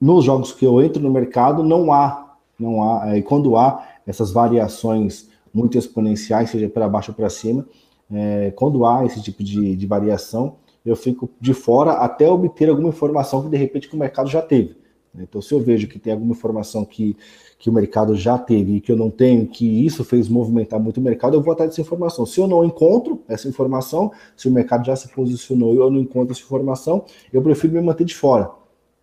nos 0.00 0.24
jogos 0.24 0.52
que 0.52 0.64
eu 0.64 0.82
entro 0.82 1.02
no 1.02 1.10
mercado 1.10 1.62
não 1.62 1.92
há, 1.92 2.36
não 2.58 2.82
há, 2.82 3.10
é, 3.10 3.18
e 3.18 3.22
quando 3.22 3.56
há 3.56 3.86
essas 4.06 4.32
variações 4.32 5.28
muito 5.52 5.76
exponenciais, 5.76 6.50
seja 6.50 6.68
para 6.68 6.88
baixo 6.88 7.10
ou 7.10 7.14
para 7.14 7.28
cima, 7.28 7.66
é, 8.10 8.50
quando 8.52 8.86
há 8.86 9.04
esse 9.04 9.22
tipo 9.22 9.44
de, 9.44 9.76
de 9.76 9.86
variação, 9.86 10.56
eu 10.84 10.96
fico 10.96 11.28
de 11.40 11.52
fora 11.52 11.92
até 11.92 12.28
obter 12.28 12.68
alguma 12.68 12.88
informação 12.88 13.42
que 13.42 13.48
de 13.48 13.56
repente 13.56 13.94
o 13.94 13.98
mercado 13.98 14.28
já 14.28 14.40
teve. 14.40 14.76
Então, 15.18 15.42
se 15.42 15.52
eu 15.52 15.60
vejo 15.60 15.88
que 15.88 15.98
tem 15.98 16.12
alguma 16.12 16.32
informação 16.32 16.84
que 16.84 17.16
que 17.62 17.70
o 17.70 17.72
mercado 17.72 18.16
já 18.16 18.36
teve 18.36 18.74
e 18.74 18.80
que 18.80 18.90
eu 18.90 18.96
não 18.96 19.08
tenho, 19.08 19.46
que 19.46 19.86
isso 19.86 20.02
fez 20.02 20.28
movimentar 20.28 20.80
muito 20.80 20.98
o 20.98 21.00
mercado, 21.00 21.36
eu 21.36 21.40
vou 21.40 21.52
atrás 21.52 21.70
dessa 21.70 21.80
informação. 21.80 22.26
Se 22.26 22.40
eu 22.40 22.48
não 22.48 22.64
encontro 22.64 23.22
essa 23.28 23.48
informação, 23.48 24.10
se 24.36 24.48
o 24.48 24.50
mercado 24.50 24.84
já 24.84 24.96
se 24.96 25.06
posicionou 25.06 25.72
e 25.72 25.76
eu 25.76 25.88
não 25.88 26.00
encontro 26.00 26.32
essa 26.32 26.42
informação, 26.42 27.04
eu 27.32 27.40
prefiro 27.40 27.74
me 27.74 27.80
manter 27.80 28.04
de 28.04 28.16
fora. 28.16 28.50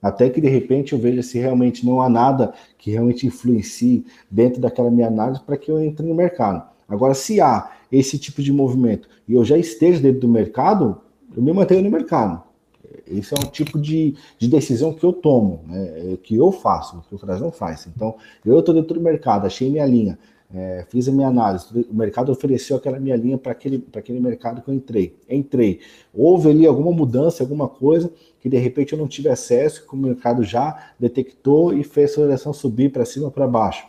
Até 0.01 0.29
que 0.29 0.41
de 0.41 0.49
repente 0.49 0.91
eu 0.91 0.99
veja 0.99 1.23
se 1.23 1.39
realmente 1.39 1.85
não 1.85 2.01
há 2.01 2.09
nada 2.09 2.53
que 2.77 2.91
realmente 2.91 3.25
influencie 3.25 4.05
dentro 4.29 4.59
daquela 4.59 4.91
minha 4.91 5.07
análise 5.07 5.41
para 5.41 5.55
que 5.55 5.71
eu 5.71 5.79
entre 5.79 6.05
no 6.05 6.13
mercado. 6.13 6.61
Agora, 6.85 7.13
se 7.13 7.39
há 7.39 7.71
esse 7.89 8.19
tipo 8.19 8.43
de 8.43 8.51
movimento 8.51 9.07
e 9.25 9.35
eu 9.35 9.45
já 9.45 9.57
esteja 9.57 10.01
dentro 10.01 10.19
do 10.19 10.27
mercado, 10.27 10.99
eu 11.33 11.41
me 11.41 11.53
mantenho 11.53 11.81
no 11.81 11.89
mercado. 11.89 12.43
Esse 13.07 13.33
é 13.33 13.37
um 13.39 13.49
tipo 13.49 13.79
de, 13.79 14.15
de 14.37 14.47
decisão 14.47 14.93
que 14.93 15.03
eu 15.03 15.13
tomo, 15.13 15.61
né, 15.67 16.17
que 16.23 16.35
eu 16.35 16.51
faço, 16.51 17.03
que 17.07 17.15
o 17.15 17.17
Fraz 17.17 17.41
não 17.41 17.51
faz. 17.51 17.87
Então, 17.87 18.15
eu 18.45 18.59
estou 18.59 18.73
dentro 18.73 18.93
do 18.93 19.01
mercado, 19.01 19.45
achei 19.45 19.69
minha 19.69 19.85
linha, 19.85 20.17
é, 20.53 20.85
fiz 20.89 21.07
a 21.07 21.11
minha 21.11 21.27
análise, 21.27 21.67
o 21.89 21.93
mercado 21.93 22.31
ofereceu 22.31 22.77
aquela 22.77 22.99
minha 22.99 23.15
linha 23.15 23.37
para 23.37 23.51
aquele, 23.51 23.85
aquele 23.95 24.19
mercado 24.19 24.61
que 24.61 24.69
eu 24.69 24.73
entrei. 24.73 25.15
Entrei. 25.29 25.79
Houve 26.13 26.49
ali 26.49 26.65
alguma 26.65 26.91
mudança, 26.91 27.43
alguma 27.43 27.67
coisa 27.67 28.11
que 28.39 28.49
de 28.49 28.57
repente 28.57 28.93
eu 28.93 28.99
não 28.99 29.07
tive 29.07 29.29
acesso, 29.29 29.85
que 29.85 29.93
o 29.93 29.97
mercado 29.97 30.43
já 30.43 30.91
detectou 30.99 31.73
e 31.73 31.83
fez 31.83 32.09
a 32.09 32.13
aceleração 32.13 32.53
subir 32.53 32.91
para 32.91 33.05
cima 33.05 33.25
ou 33.25 33.31
para 33.31 33.47
baixo. 33.47 33.85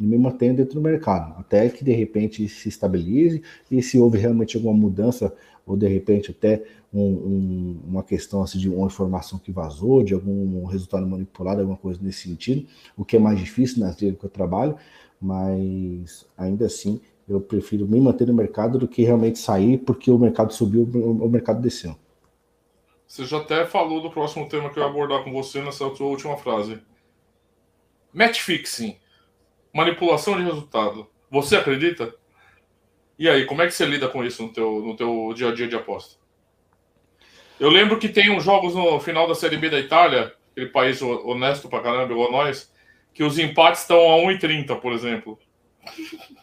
Me 0.00 0.16
mantenho 0.16 0.56
dentro 0.56 0.74
do 0.74 0.80
mercado, 0.80 1.38
até 1.38 1.68
que 1.68 1.84
de 1.84 1.92
repente 1.92 2.48
se 2.48 2.68
estabilize 2.68 3.42
e 3.70 3.82
se 3.82 3.98
houve 3.98 4.18
realmente 4.18 4.56
alguma 4.56 4.74
mudança, 4.74 5.34
ou 5.66 5.76
de 5.76 5.86
repente 5.86 6.30
até 6.30 6.64
um, 6.92 7.02
um, 7.02 7.80
uma 7.86 8.02
questão 8.02 8.42
assim, 8.42 8.58
de 8.58 8.68
uma 8.68 8.86
informação 8.86 9.38
que 9.38 9.52
vazou, 9.52 10.02
de 10.02 10.14
algum 10.14 10.64
resultado 10.64 11.06
manipulado, 11.06 11.60
alguma 11.60 11.76
coisa 11.76 12.00
nesse 12.02 12.28
sentido, 12.28 12.66
o 12.96 13.04
que 13.04 13.16
é 13.16 13.18
mais 13.18 13.38
difícil 13.38 13.80
nas 13.80 14.00
ligas 14.00 14.18
que 14.18 14.26
eu 14.26 14.30
trabalho, 14.30 14.76
mas 15.20 16.26
ainda 16.36 16.66
assim 16.66 17.00
eu 17.28 17.40
prefiro 17.40 17.86
me 17.86 18.00
manter 18.00 18.26
no 18.26 18.34
mercado 18.34 18.78
do 18.78 18.88
que 18.88 19.02
realmente 19.02 19.38
sair 19.38 19.78
porque 19.78 20.10
o 20.10 20.18
mercado 20.18 20.52
subiu, 20.52 20.82
o 20.82 21.28
mercado 21.28 21.60
desceu. 21.60 21.94
Você 23.06 23.24
já 23.24 23.38
até 23.38 23.66
falou 23.66 24.00
do 24.00 24.10
próximo 24.10 24.48
tema 24.48 24.70
que 24.70 24.78
eu 24.78 24.82
ia 24.82 24.88
abordar 24.88 25.22
com 25.22 25.32
você 25.32 25.60
nessa 25.60 25.92
sua 25.94 26.06
última 26.06 26.36
frase. 26.36 26.80
Match 28.12 28.40
fixing, 28.40 28.96
manipulação 29.72 30.36
de 30.36 30.42
resultado. 30.42 31.08
Você 31.30 31.56
acredita? 31.56 32.14
E 33.18 33.28
aí, 33.28 33.44
como 33.44 33.62
é 33.62 33.66
que 33.66 33.72
você 33.72 33.84
lida 33.84 34.08
com 34.08 34.24
isso 34.24 34.42
no 34.42 34.52
teu, 34.52 34.80
no 34.80 34.96
teu 34.96 35.32
dia 35.34 35.48
a 35.48 35.54
dia 35.54 35.68
de 35.68 35.76
aposta? 35.76 36.18
Eu 37.58 37.68
lembro 37.68 37.98
que 37.98 38.08
tem 38.08 38.30
uns 38.30 38.42
jogos 38.42 38.74
no 38.74 38.98
final 39.00 39.28
da 39.28 39.34
Série 39.34 39.58
B 39.58 39.68
da 39.68 39.78
Itália, 39.78 40.34
aquele 40.50 40.70
país 40.70 41.02
honesto 41.02 41.68
pra 41.68 41.80
caramba, 41.80 42.12
igual 42.12 42.32
nós, 42.32 42.72
que 43.12 43.22
os 43.22 43.38
empates 43.38 43.82
estão 43.82 43.98
a 43.98 44.16
1,30, 44.32 44.80
por 44.80 44.92
exemplo. 44.92 45.38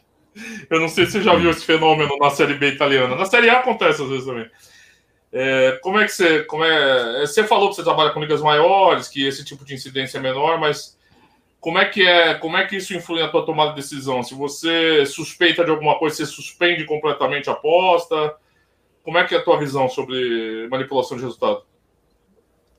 Eu 0.69 0.79
não 0.79 0.87
sei 0.87 1.07
se 1.07 1.13
você 1.13 1.23
já 1.23 1.33
viu 1.33 1.49
esse 1.49 1.65
fenômeno 1.65 2.15
na 2.17 2.29
Série 2.29 2.53
B 2.53 2.67
italiana. 2.67 3.15
Na 3.15 3.25
Série 3.25 3.49
A 3.49 3.59
acontece 3.59 4.03
às 4.03 4.09
vezes 4.09 4.25
também. 4.25 4.47
É, 5.31 5.79
como 5.81 5.99
é 5.99 6.05
que 6.05 6.11
você. 6.11 6.43
Como 6.43 6.63
é, 6.63 7.21
você 7.21 7.43
falou 7.43 7.69
que 7.69 7.75
você 7.75 7.83
trabalha 7.83 8.11
com 8.11 8.19
ligas 8.19 8.41
maiores, 8.41 9.07
que 9.07 9.25
esse 9.25 9.43
tipo 9.43 9.65
de 9.65 9.73
incidência 9.73 10.19
é 10.19 10.21
menor, 10.21 10.59
mas 10.59 10.96
como 11.67 11.79
é 11.79 11.85
que 11.89 12.01
é, 12.01 12.33
como 12.35 12.55
é 12.55 12.65
que 12.65 12.77
isso 12.77 12.93
influi 12.93 13.19
na 13.19 13.27
tua 13.27 13.45
tomada 13.45 13.71
de 13.71 13.75
decisão? 13.75 14.23
Se 14.23 14.33
você 14.33 15.05
suspeita 15.05 15.65
de 15.65 15.69
alguma 15.69 15.99
coisa, 15.99 16.15
você 16.15 16.25
suspende 16.25 16.85
completamente 16.85 17.49
a 17.49 17.51
aposta? 17.51 18.37
Como 19.03 19.17
é 19.17 19.27
que 19.27 19.35
é 19.35 19.37
a 19.37 19.43
tua 19.43 19.59
visão 19.59 19.89
sobre 19.89 20.65
manipulação 20.69 21.17
de 21.17 21.23
resultado? 21.23 21.63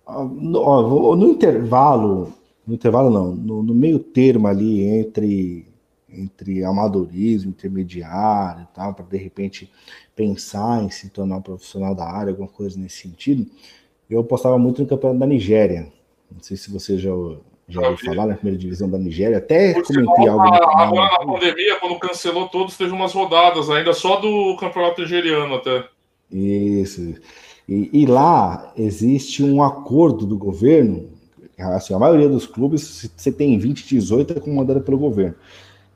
Ah, 0.06 0.24
no, 0.24 1.14
no 1.14 1.28
intervalo, 1.28 2.32
no 2.66 2.72
intervalo 2.76 3.10
não, 3.10 3.34
no, 3.34 3.62
no 3.62 3.74
meio 3.74 3.98
termo 3.98 4.48
ali 4.48 4.82
entre 4.82 5.66
entre 6.08 6.64
amadorismo, 6.64 7.50
intermediário 7.50 8.62
e 8.62 8.74
tal, 8.74 8.94
para 8.94 9.04
de 9.04 9.18
repente 9.18 9.70
pensar 10.16 10.82
em 10.82 10.88
se 10.88 11.10
tornar 11.10 11.36
um 11.36 11.42
profissional 11.42 11.94
da 11.94 12.10
área, 12.10 12.30
alguma 12.30 12.48
coisa 12.48 12.80
nesse 12.80 13.02
sentido, 13.02 13.46
eu 14.08 14.20
apostava 14.20 14.56
muito 14.56 14.80
no 14.80 14.88
campeonato 14.88 15.20
da 15.20 15.26
Nigéria. 15.26 15.92
Não 16.32 16.40
sei 16.40 16.56
se 16.56 16.70
você 16.70 16.96
já, 16.96 17.10
já 17.68 17.82
ouviu 17.82 17.98
falar 17.98 18.26
na 18.26 18.34
primeira 18.34 18.58
divisão 18.58 18.88
da 18.88 18.96
Nigéria, 18.96 19.38
até 19.38 19.74
Por 19.74 19.84
comentei 19.84 20.26
algo. 20.26 20.42
Agora 20.42 21.10
na 21.10 21.32
pandemia, 21.32 21.76
quando 21.76 21.98
cancelou 21.98 22.48
todos, 22.48 22.76
teve 22.76 22.92
umas 22.92 23.12
rodadas 23.12 23.68
ainda 23.68 23.92
só 23.92 24.16
do 24.16 24.56
campeonato 24.56 25.02
nigeriano 25.02 25.54
até. 25.54 25.84
Isso. 26.32 27.14
E, 27.68 27.90
e 27.92 28.06
lá 28.06 28.72
existe 28.74 29.42
um 29.42 29.62
acordo 29.62 30.24
do 30.24 30.38
governo, 30.38 31.10
assim, 31.58 31.92
a 31.92 31.98
maioria 31.98 32.28
dos 32.28 32.46
clubes, 32.46 33.10
você 33.14 33.30
tem 33.30 33.58
20, 33.58 33.86
18, 33.86 34.38
é 34.38 34.40
comandada 34.40 34.80
pelo 34.80 34.96
governo. 34.96 35.34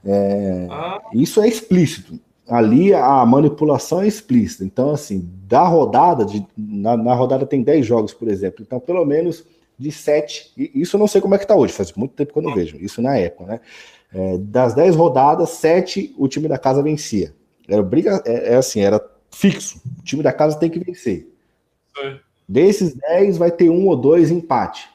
É, 0.05 0.67
ah. 0.71 1.01
Isso 1.15 1.41
é 1.41 1.49
explícito. 1.49 2.21
Ali 2.47 2.93
a 2.93 3.25
manipulação 3.25 4.03
é 4.03 4.07
explícita. 4.07 4.63
Então, 4.63 4.91
assim, 4.91 5.27
da 5.49 5.67
rodada, 5.67 6.27
de, 6.27 6.45
na, 6.55 6.99
na 6.99 7.15
rodada 7.15 7.47
tem 7.47 7.63
10 7.63 7.87
jogos, 7.87 8.13
por 8.13 8.29
exemplo. 8.29 8.63
Então, 8.63 8.79
pelo 8.79 9.07
menos 9.07 9.43
de 9.83 9.93
7. 9.93 10.53
Isso 10.75 10.97
eu 10.97 11.01
não 11.01 11.07
sei 11.07 11.21
como 11.21 11.35
é 11.35 11.39
que 11.39 11.47
tá 11.47 11.57
hoje, 11.57 11.73
faz 11.73 11.93
muito 11.93 12.15
tempo 12.15 12.33
que 12.33 12.39
eu 12.39 12.43
não 12.43 12.55
vejo. 12.55 12.77
Isso 12.81 13.03
na 13.03 13.17
época, 13.17 13.45
né? 13.47 13.61
É, 14.15 14.39
das 14.39 14.75
10 14.75 14.95
rodadas, 14.95 15.51
7 15.51 16.15
o 16.19 16.29
time 16.29 16.49
da 16.49 16.59
casa 16.59 16.83
vencia. 16.83 17.35
Era 17.69 17.83
briga, 17.83 18.23
é, 18.27 18.53
é, 18.53 18.57
assim, 18.57 18.81
era 18.81 19.05
fixo. 19.31 19.81
O 20.01 20.03
time 20.03 20.23
da 20.23 20.33
casa 20.33 20.59
tem 20.59 20.71
que 20.71 20.79
vencer. 20.79 21.29
É. 21.99 22.17
Desses 22.49 22.95
10, 22.95 23.39
vai 23.39 23.51
ter 23.51 23.71
um 23.71 23.87
ou 23.87 23.97
dois 23.97 24.31
empate. 24.31 24.89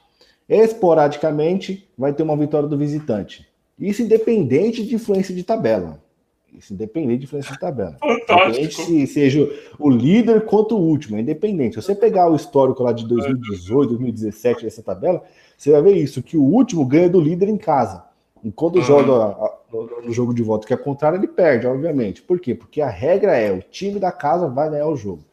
Esporadicamente, 0.48 1.90
vai 1.98 2.14
ter 2.14 2.24
uma 2.24 2.38
vitória 2.38 2.68
do 2.68 2.78
visitante. 2.78 3.48
Isso 3.80 4.02
independente 4.02 4.86
de 4.86 4.96
influência 4.96 5.34
de 5.34 5.44
tabela. 5.44 6.02
Isso 6.58 6.74
independente 6.74 7.20
de 7.20 7.26
influência 7.26 7.54
de 7.54 7.60
tabela. 7.60 7.98
Independente 8.04 8.76
se 8.76 9.08
seja 9.08 9.50
o 9.78 9.90
líder 9.90 10.46
contra 10.46 10.76
o 10.76 10.82
último, 10.82 11.18
é 11.18 11.22
independente. 11.22 11.76
Se 11.76 11.82
você 11.82 11.96
pegar 11.96 12.30
o 12.30 12.36
histórico 12.36 12.84
lá 12.84 12.92
de 12.92 13.08
2018, 13.08 13.90
2017 13.90 14.64
dessa 14.64 14.82
tabela, 14.82 15.24
você 15.58 15.72
vai 15.72 15.82
ver 15.82 15.96
isso, 15.96 16.24
que 16.24 16.38
o 16.38 16.44
último 16.44 16.86
ganha 16.86 17.10
do 17.10 17.22
líder 17.22 17.50
em 17.50 17.58
casa. 17.58 18.04
E 18.44 18.52
quando 18.52 18.78
uhum. 18.78 18.82
joga 18.82 19.58
no 19.72 20.12
jogo 20.12 20.34
de 20.34 20.42
volta 20.44 20.68
que 20.68 20.74
é 20.74 20.78
contrário, 20.78 21.18
ele 21.18 21.28
perde, 21.28 21.68
obviamente. 21.68 22.22
Por 22.22 22.40
quê? 22.40 22.56
Porque 22.56 22.82
a 22.82 22.90
regra 22.90 23.36
é 23.36 23.52
o 23.52 23.62
time 23.62 24.00
da 24.00 24.12
casa 24.12 24.48
vai 24.48 24.70
ganhar 24.70 24.88
o 24.88 24.96
jogo. 24.96 25.24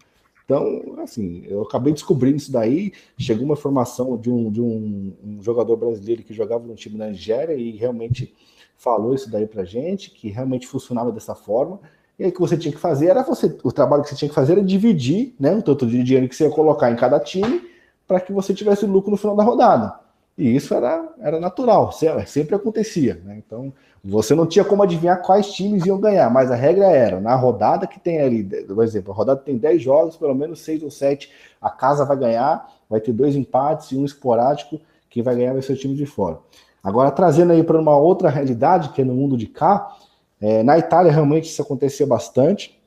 Então, 0.44 0.96
assim, 0.98 1.42
eu 1.46 1.62
acabei 1.62 1.92
descobrindo 1.92 2.36
isso 2.36 2.52
daí. 2.52 2.92
Chegou 3.18 3.44
uma 3.44 3.54
informação 3.54 4.16
de 4.16 4.30
um, 4.30 4.50
de 4.50 4.60
um, 4.60 5.12
um 5.24 5.42
jogador 5.42 5.76
brasileiro 5.76 6.22
que 6.22 6.34
jogava 6.34 6.66
no 6.66 6.74
time 6.74 6.98
da 6.98 7.06
Nigéria 7.06 7.54
e 7.54 7.70
realmente 7.72 8.34
falou 8.76 9.14
isso 9.14 9.30
daí 9.30 9.46
pra 9.46 9.64
gente, 9.64 10.10
que 10.10 10.28
realmente 10.28 10.66
funcionava 10.66 11.10
dessa 11.12 11.34
forma. 11.34 11.80
E 12.18 12.24
aí 12.24 12.30
o 12.30 12.32
que 12.32 12.40
você 12.40 12.56
tinha 12.56 12.72
que 12.72 12.80
fazer 12.80 13.08
era 13.08 13.22
você, 13.22 13.56
o 13.64 13.72
trabalho 13.72 14.02
que 14.02 14.08
você 14.08 14.16
tinha 14.16 14.28
que 14.28 14.34
fazer 14.34 14.52
era 14.52 14.62
dividir, 14.62 15.34
né, 15.38 15.54
o 15.54 15.62
tanto 15.62 15.86
de 15.86 16.02
dinheiro 16.02 16.28
que 16.28 16.36
você 16.36 16.44
ia 16.44 16.50
colocar 16.50 16.90
em 16.90 16.96
cada 16.96 17.18
time 17.18 17.62
para 18.06 18.20
que 18.20 18.32
você 18.32 18.54
tivesse 18.54 18.86
lucro 18.86 19.10
no 19.10 19.16
final 19.16 19.34
da 19.34 19.42
rodada. 19.42 20.04
E 20.36 20.54
isso 20.54 20.74
era, 20.74 21.14
era 21.20 21.38
natural, 21.38 21.92
sempre 22.26 22.54
acontecia. 22.56 23.20
Né? 23.24 23.40
Então, 23.44 23.72
você 24.02 24.34
não 24.34 24.46
tinha 24.46 24.64
como 24.64 24.82
adivinhar 24.82 25.22
quais 25.22 25.52
times 25.52 25.86
iam 25.86 25.98
ganhar, 25.98 26.28
mas 26.28 26.50
a 26.50 26.56
regra 26.56 26.86
era, 26.86 27.20
na 27.20 27.34
rodada 27.36 27.86
que 27.86 28.00
tem 28.00 28.20
ali, 28.20 28.44
por 28.44 28.82
exemplo, 28.82 29.12
a 29.12 29.16
rodada 29.16 29.40
tem 29.40 29.56
10 29.56 29.80
jogos, 29.80 30.16
pelo 30.16 30.34
menos 30.34 30.60
6 30.60 30.82
ou 30.82 30.90
7, 30.90 31.30
a 31.60 31.70
casa 31.70 32.04
vai 32.04 32.16
ganhar, 32.16 32.68
vai 32.90 33.00
ter 33.00 33.12
dois 33.12 33.36
empates 33.36 33.92
e 33.92 33.96
um 33.96 34.04
esporádico, 34.04 34.80
quem 35.08 35.22
vai 35.22 35.36
ganhar 35.36 35.52
vai 35.52 35.62
ser 35.62 35.72
o 35.72 35.76
time 35.76 35.94
de 35.94 36.04
fora. 36.04 36.38
Agora, 36.84 37.10
trazendo 37.10 37.52
aí 37.52 37.64
para 37.64 37.80
uma 37.80 37.96
outra 37.96 38.28
realidade, 38.28 38.90
que 38.90 39.00
é 39.00 39.04
no 39.04 39.14
mundo 39.14 39.36
de 39.36 39.46
cá, 39.46 39.96
é, 40.40 40.62
na 40.62 40.78
Itália 40.78 41.10
realmente 41.10 41.48
isso 41.48 41.62
acontecia 41.62 42.06
bastante, 42.06 42.78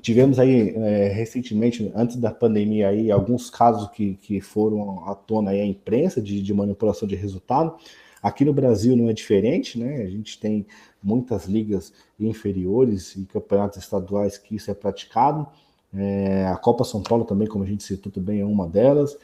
Tivemos 0.00 0.38
aí 0.38 0.70
é, 0.70 1.08
recentemente, 1.08 1.90
antes 1.94 2.16
da 2.16 2.30
pandemia, 2.30 2.88
aí, 2.88 3.10
alguns 3.10 3.50
casos 3.50 3.88
que, 3.90 4.14
que 4.14 4.40
foram 4.40 5.06
à 5.06 5.14
tona 5.14 5.50
aí 5.50 5.60
a 5.60 5.66
imprensa 5.66 6.22
de, 6.22 6.42
de 6.42 6.54
manipulação 6.54 7.06
de 7.06 7.14
resultado. 7.14 7.74
Aqui 8.22 8.44
no 8.44 8.52
Brasil 8.52 8.96
não 8.96 9.10
é 9.10 9.12
diferente, 9.12 9.78
né? 9.78 10.02
A 10.02 10.08
gente 10.08 10.38
tem 10.38 10.66
muitas 11.02 11.46
ligas 11.46 11.92
inferiores 12.18 13.14
e 13.16 13.24
campeonatos 13.26 13.78
estaduais 13.78 14.38
que 14.38 14.56
isso 14.56 14.70
é 14.70 14.74
praticado. 14.74 15.46
É, 15.94 16.46
a 16.46 16.56
Copa 16.56 16.84
São 16.84 17.02
Paulo 17.02 17.24
também, 17.24 17.48
como 17.48 17.64
a 17.64 17.66
gente 17.66 17.82
citou 17.82 18.10
também, 18.10 18.40
é 18.40 18.44
uma 18.44 18.66
delas. 18.66 19.16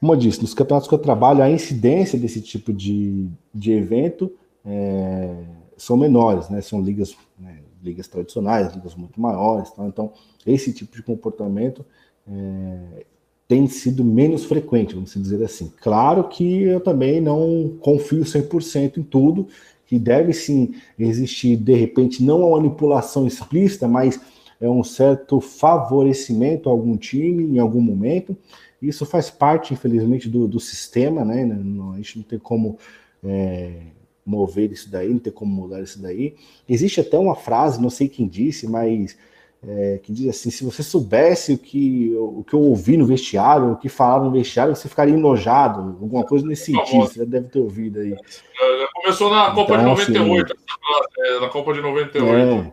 Como 0.00 0.12
eu 0.12 0.16
disse, 0.16 0.40
nos 0.40 0.54
campeonatos 0.54 0.88
que 0.88 0.94
eu 0.94 0.98
trabalho, 0.98 1.42
a 1.42 1.50
incidência 1.50 2.18
desse 2.18 2.40
tipo 2.40 2.72
de, 2.72 3.28
de 3.52 3.72
evento 3.72 4.30
é, 4.64 5.44
são 5.76 5.96
menores, 5.96 6.48
né? 6.48 6.60
São 6.60 6.80
ligas 6.80 7.16
né, 7.38 7.58
ligas 7.82 8.08
tradicionais, 8.08 8.74
ligas 8.74 8.94
muito 8.94 9.20
maiores. 9.20 9.70
Tá? 9.70 9.86
Então, 9.86 10.12
esse 10.46 10.72
tipo 10.72 10.96
de 10.96 11.02
comportamento 11.02 11.84
é, 12.26 13.04
tem 13.46 13.66
sido 13.66 14.04
menos 14.04 14.44
frequente, 14.44 14.94
vamos 14.94 15.14
dizer 15.14 15.42
assim. 15.44 15.72
Claro 15.80 16.24
que 16.24 16.62
eu 16.62 16.80
também 16.80 17.20
não 17.20 17.76
confio 17.80 18.22
100% 18.22 18.98
em 18.98 19.02
tudo, 19.02 19.48
que 19.86 19.98
deve 19.98 20.32
sim 20.34 20.74
existir, 20.98 21.56
de 21.56 21.74
repente, 21.74 22.22
não 22.22 22.40
uma 22.40 22.58
manipulação 22.58 23.26
explícita, 23.26 23.88
mas 23.88 24.20
é 24.60 24.68
um 24.68 24.84
certo 24.84 25.40
favorecimento 25.40 26.68
a 26.68 26.72
algum 26.72 26.96
time 26.96 27.44
em 27.44 27.58
algum 27.58 27.80
momento. 27.80 28.36
Isso 28.80 29.04
faz 29.04 29.30
parte, 29.30 29.74
infelizmente, 29.74 30.28
do, 30.28 30.46
do 30.46 30.60
sistema, 30.60 31.24
né? 31.24 31.42
A 31.92 31.96
gente 31.96 32.18
não 32.18 32.24
tem 32.24 32.38
como 32.38 32.78
é, 33.24 33.72
mover 34.24 34.70
isso 34.70 34.90
daí, 34.90 35.08
não 35.08 35.18
tem 35.18 35.32
como 35.32 35.52
mudar 35.52 35.80
isso 35.80 36.00
daí. 36.00 36.36
Existe 36.68 37.00
até 37.00 37.18
uma 37.18 37.34
frase, 37.34 37.80
não 37.80 37.90
sei 37.90 38.08
quem 38.08 38.28
disse, 38.28 38.68
mas 38.68 39.16
é, 39.66 39.98
que 40.02 40.12
diz 40.12 40.28
assim: 40.28 40.50
se 40.50 40.64
você 40.64 40.82
soubesse 40.82 41.52
o 41.52 41.58
que, 41.58 42.14
o 42.16 42.44
que 42.44 42.54
eu 42.54 42.60
ouvi 42.60 42.96
no 42.96 43.06
vestiário, 43.06 43.72
o 43.72 43.76
que 43.76 43.88
falaram 43.88 44.26
no 44.26 44.30
vestiário, 44.30 44.76
você 44.76 44.88
ficaria 44.88 45.14
enojado, 45.14 45.80
alguma 46.00 46.24
coisa 46.24 46.46
nesse 46.46 46.66
sentido, 46.66 47.06
você 47.06 47.26
deve 47.26 47.48
ter 47.48 47.58
ouvido 47.58 47.98
aí. 47.98 48.12
É, 48.12 48.86
começou 48.94 49.30
na 49.30 49.50
Copa 49.50 49.74
então, 49.74 49.94
de 49.94 50.10
98, 50.12 50.52
assim, 50.52 51.36
é, 51.36 51.40
na 51.40 51.48
Copa 51.48 51.72
de 51.72 51.80
98. 51.80 52.32
É. 52.32 52.72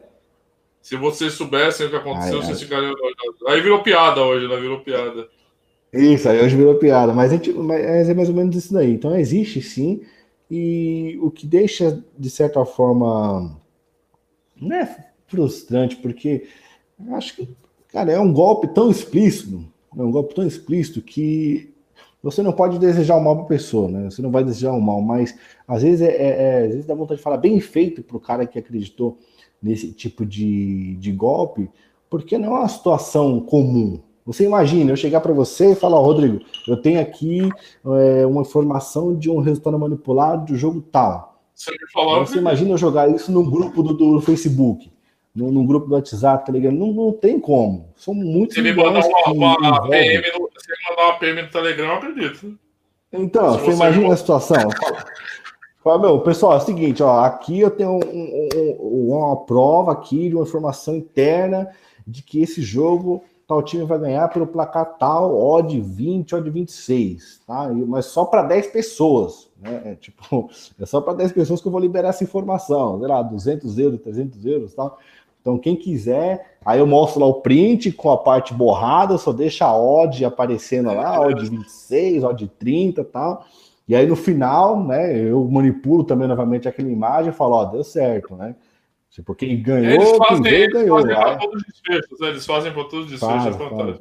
Se 0.81 0.95
vocês 0.95 1.33
soubessem 1.33 1.87
o 1.87 1.89
que 1.89 1.95
aconteceu, 1.95 2.39
ai, 2.39 2.45
vocês 2.45 2.61
ficariam 2.61 2.91
enojados. 2.91 3.47
Aí 3.47 3.61
virou 3.61 3.81
piada 3.81 4.21
hoje, 4.21 4.47
né? 4.47 4.55
Virou 4.57 4.81
piada. 4.81 5.27
Isso, 5.95 6.27
aí 6.27 6.41
hoje 6.41 6.55
virou 6.55 6.75
piada, 6.75 7.13
mas, 7.13 7.31
gente, 7.31 7.53
mas 7.53 8.09
é 8.09 8.13
mais 8.13 8.27
ou 8.27 8.35
menos 8.35 8.55
isso 8.55 8.73
daí. 8.73 8.93
Então 8.93 9.15
existe 9.15 9.61
sim 9.61 10.01
e 10.49 11.17
o 11.21 11.31
que 11.31 11.47
deixa, 11.47 12.03
de 12.17 12.29
certa 12.29 12.65
forma, 12.65 13.57
não 14.59 14.75
é 14.75 15.13
frustrante, 15.27 15.95
porque 15.95 16.47
acho 17.11 17.35
que, 17.35 17.55
cara, 17.87 18.11
é 18.11 18.19
um 18.19 18.31
golpe 18.31 18.67
tão 18.67 18.91
explícito, 18.91 19.65
é 19.97 20.01
um 20.03 20.11
golpe 20.11 20.35
tão 20.35 20.45
explícito 20.45 21.01
que 21.01 21.73
você 22.21 22.41
não 22.41 22.51
pode 22.51 22.77
desejar 22.77 23.15
o 23.15 23.23
mal 23.23 23.37
para 23.37 23.45
pessoa, 23.45 23.89
né? 23.89 24.09
Você 24.09 24.21
não 24.21 24.31
vai 24.31 24.43
desejar 24.43 24.73
o 24.73 24.81
mal, 24.81 25.01
mas 25.01 25.37
às 25.67 25.83
vezes 25.83 26.01
é, 26.01 26.11
é, 26.11 26.27
é 26.27 26.61
às 26.63 26.71
vezes 26.71 26.85
dá 26.85 26.93
vontade 26.93 27.19
de 27.19 27.23
falar 27.23 27.37
bem 27.37 27.59
feito 27.59 28.03
para 28.03 28.17
o 28.17 28.19
cara 28.19 28.45
que 28.45 28.59
acreditou 28.59 29.17
nesse 29.61 29.91
tipo 29.93 30.25
de, 30.25 30.95
de 30.97 31.11
golpe, 31.11 31.69
porque 32.09 32.37
não 32.37 32.55
é 32.55 32.59
uma 32.59 32.67
situação 32.67 33.39
comum, 33.39 33.99
você 34.25 34.43
imagina 34.43 34.91
eu 34.91 34.95
chegar 34.95 35.21
para 35.21 35.33
você 35.33 35.73
e 35.73 35.75
falar, 35.75 35.99
oh, 35.99 36.03
Rodrigo, 36.03 36.41
eu 36.67 36.75
tenho 36.75 36.99
aqui 36.99 37.47
é, 37.85 38.25
uma 38.25 38.41
informação 38.41 39.15
de 39.15 39.29
um 39.29 39.39
resultado 39.39 39.77
manipulado 39.77 40.51
do 40.51 40.57
jogo 40.57 40.81
tal. 40.81 41.39
Você, 41.53 41.71
você 41.93 42.37
imagina 42.39 42.71
eu 42.71 42.77
jogar 42.77 43.07
isso 43.07 43.31
num 43.31 43.47
grupo 43.47 43.83
do, 43.83 43.93
do 43.93 44.21
Facebook, 44.21 44.91
num, 45.33 45.51
num, 45.51 45.65
grupo 45.65 45.87
do 45.87 45.93
WhatsApp, 45.93 46.43
tá 46.43 46.51
ligado? 46.51 46.73
Não, 46.73 46.91
não 46.91 47.13
tem 47.13 47.39
como. 47.39 47.93
São 47.95 48.15
muitos. 48.15 48.55
Você 48.55 48.61
me 48.63 48.73
mandar 48.73 49.05
uma, 49.27 49.57
uma 49.57 49.89
PM 49.89 50.27
no, 50.33 50.49
mandar 50.89 51.03
uma 51.03 51.19
PM 51.19 51.41
no 51.43 51.49
Telegram, 51.49 51.85
eu 51.85 51.93
acredito. 51.93 52.59
Então, 53.13 53.53
você, 53.53 53.65
você 53.65 53.71
imagina 53.71 54.11
a 54.11 54.17
situação. 54.17 54.57
Fala, 55.83 55.99
meu, 55.99 56.19
pessoal, 56.21 56.53
é 56.53 56.57
o 56.57 56.61
seguinte, 56.61 57.03
ó, 57.03 57.19
aqui 57.19 57.59
eu 57.59 57.69
tenho 57.69 57.91
um, 57.91 58.79
um, 58.79 59.13
uma 59.13 59.45
prova 59.45 59.91
aqui 59.91 60.29
de 60.29 60.35
uma 60.35 60.43
informação 60.43 60.95
interna 60.95 61.69
de 62.07 62.23
que 62.23 62.41
esse 62.41 62.63
jogo 62.63 63.23
tal 63.47 63.61
time 63.61 63.85
vai 63.85 63.99
ganhar 63.99 64.27
pelo 64.29 64.47
placar 64.47 64.97
tal, 64.97 65.37
odd 65.37 65.79
20, 65.79 66.35
odd 66.35 66.49
26, 66.49 67.41
tá? 67.45 67.69
Mas 67.87 68.05
só 68.07 68.25
para 68.25 68.43
10 68.43 68.67
pessoas, 68.67 69.49
né? 69.61 69.81
É, 69.85 69.95
tipo, 69.95 70.49
é 70.79 70.85
só 70.85 71.01
para 71.01 71.13
10 71.13 71.31
pessoas 71.31 71.61
que 71.61 71.67
eu 71.67 71.71
vou 71.71 71.81
liberar 71.81 72.09
essa 72.09 72.23
informação, 72.23 72.99
sei 72.99 73.07
lá, 73.07 73.21
200 73.21 73.77
euros, 73.77 74.01
300 74.01 74.45
euros, 74.45 74.73
tal. 74.73 74.97
Então, 75.41 75.59
quem 75.59 75.75
quiser, 75.75 76.57
aí 76.65 76.79
eu 76.79 76.87
mostro 76.87 77.21
lá 77.21 77.27
o 77.27 77.41
print 77.41 77.91
com 77.91 78.09
a 78.09 78.17
parte 78.17 78.51
borrada, 78.51 79.15
só 79.17 79.31
deixa 79.31 79.65
a 79.65 79.77
odd 79.77 80.25
aparecendo 80.25 80.91
lá, 80.91 81.21
odd 81.21 81.47
26, 81.47 82.23
odd 82.23 82.47
30 82.57 83.01
e 83.01 83.05
tal. 83.05 83.45
E 83.87 83.95
aí 83.95 84.07
no 84.07 84.15
final, 84.15 84.83
né, 84.83 85.15
eu 85.15 85.45
manipulo 85.45 86.03
também 86.03 86.27
novamente 86.27 86.67
aquela 86.67 86.89
imagem 86.89 87.29
e 87.29 87.35
falo, 87.35 87.53
ó, 87.53 87.65
deu 87.65 87.83
certo, 87.83 88.35
né? 88.35 88.55
Tipo, 89.15 89.33
quem 89.33 89.61
ganhou, 89.61 89.93
eles 89.93 90.17
fazem, 90.17 90.43
quem 90.43 90.51
veio, 90.51 90.71
ganhou. 90.71 90.97
Fazem 90.99 91.15
para 91.15 91.37
todos 91.37 91.55
os 91.55 91.67
desfechos, 91.67 92.19
né? 92.19 92.27
Eles 92.27 92.45
fazem 92.45 92.73
para 92.73 92.83
todos 92.83 93.05
os 93.05 93.11
desfechos. 93.11 93.55
Faz, 93.55 93.99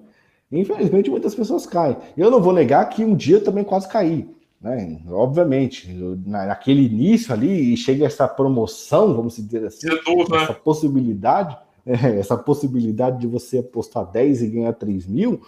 Infelizmente, 0.51 1.09
muitas 1.09 1.37
pessoas 1.37 1.67
caem. 1.67 1.97
Eu 2.17 2.33
não 2.33 2.41
vou 2.41 2.53
negar 2.53 2.89
que 2.89 3.05
um 3.05 3.15
dia 3.15 3.37
eu 3.37 3.45
também 3.45 3.62
quase 3.62 3.89
caí. 3.89 4.29
Né? 4.61 5.01
Obviamente, 5.09 5.89
naquele 6.27 6.87
início 6.87 7.33
ali, 7.33 7.73
e 7.73 7.77
chega 7.77 8.07
essa 8.07 8.27
promoção, 8.27 9.15
vamos 9.15 9.37
dizer 9.37 9.65
assim, 9.67 9.89
Seduz, 9.89 10.29
né? 10.29 10.43
essa 10.43 10.53
possibilidade, 10.53 11.57
é, 11.87 12.19
essa 12.19 12.37
possibilidade 12.37 13.21
de 13.21 13.29
você 13.29 13.59
apostar 13.59 14.11
10 14.11 14.43
e 14.43 14.49
ganhar 14.49 14.73
3 14.73 15.07
mil, 15.07 15.43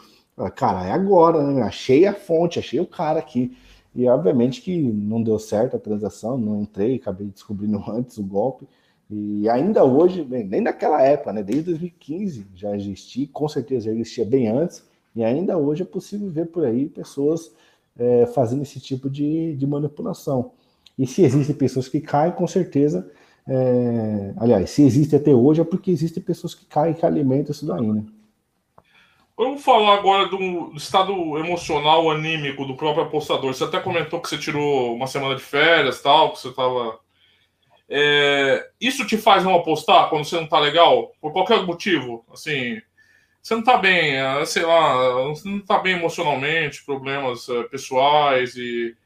cara, 0.55 0.87
é 0.87 0.93
agora, 0.93 1.43
né? 1.43 1.63
Achei 1.63 2.07
a 2.07 2.15
fonte, 2.15 2.61
achei 2.61 2.79
o 2.79 2.87
cara 2.87 3.19
aqui. 3.19 3.57
E 3.97 4.07
obviamente 4.07 4.61
que 4.61 4.81
não 4.81 5.21
deu 5.21 5.41
certo 5.41 5.75
a 5.75 5.81
transação, 5.81 6.39
não 6.39 6.61
entrei, 6.61 6.95
acabei 6.95 7.27
descobrindo 7.27 7.83
antes 7.91 8.17
o 8.17 8.23
golpe. 8.23 8.65
E 9.11 9.49
ainda 9.49 9.85
hoje, 9.85 10.25
nem 10.25 10.61
naquela 10.61 11.01
época, 11.03 11.33
né? 11.33 11.43
Desde 11.43 11.71
2015 11.71 12.47
já 12.55 12.75
existia, 12.75 13.29
com 13.33 13.49
certeza 13.49 13.91
existia 13.91 14.25
bem 14.25 14.49
antes, 14.49 14.85
e 15.15 15.25
ainda 15.25 15.57
hoje 15.57 15.83
é 15.83 15.87
possível 15.87 16.29
ver 16.29 16.47
por 16.47 16.65
aí 16.65 16.89
pessoas 16.89 17.53
é, 17.99 18.27
fazendo 18.27 18.63
esse 18.63 18.81
tipo 18.81 19.09
de, 19.09 19.55
de 19.55 19.67
manipulação. 19.67 20.53
E 20.99 21.07
se 21.07 21.23
existem 21.23 21.55
pessoas 21.55 21.89
que 21.89 22.01
caem, 22.01 22.33
com 22.33 22.47
certeza. 22.47 23.11
É, 23.49 24.35
aliás, 24.39 24.71
se 24.71 24.83
existe 24.83 25.15
até 25.15 25.33
hoje 25.33 25.61
é 25.61 25.65
porque 25.65 25.91
existem 25.91 26.23
pessoas 26.23 26.55
que 26.55 26.67
caem 26.67 26.95
que 26.95 27.07
alimentam 27.07 27.53
isso 27.53 27.67
daí, 27.67 27.87
né? 27.87 28.05
Vamos 29.37 29.63
falar 29.63 29.95
agora 29.95 30.29
do 30.29 30.73
estado 30.75 31.13
emocional, 31.39 32.11
anímico 32.11 32.65
do 32.65 32.75
próprio 32.75 33.05
apostador. 33.05 33.53
Você 33.53 33.65
até 33.65 33.79
comentou 33.79 34.19
que 34.19 34.31
você 34.31 34.39
tirou 34.39 34.95
uma 34.95 35.07
semana 35.07 35.35
de 35.35 35.43
férias, 35.43 36.01
tal, 36.01 36.33
que 36.33 36.41
você 36.41 36.49
estava. 36.49 36.99
É... 37.89 38.69
Isso 38.81 39.07
te 39.07 39.17
faz 39.17 39.45
não 39.45 39.55
apostar 39.55 40.09
quando 40.09 40.25
você 40.25 40.37
não 40.37 40.45
está 40.45 40.59
legal? 40.59 41.13
Por 41.21 41.33
qualquer 41.33 41.65
motivo? 41.65 42.25
Assim, 42.33 42.81
você 43.47 43.55
não 43.55 43.61
está 43.61 43.79
bem, 43.79 44.17
é, 44.17 44.45
sei 44.45 44.65
lá, 44.65 45.15
não 45.15 45.59
está 45.59 45.79
bem 45.79 45.95
emocionalmente, 45.95 46.85
problemas 46.85 47.49
é, 47.49 47.63
pessoais 47.63 48.57
e. 48.57 48.97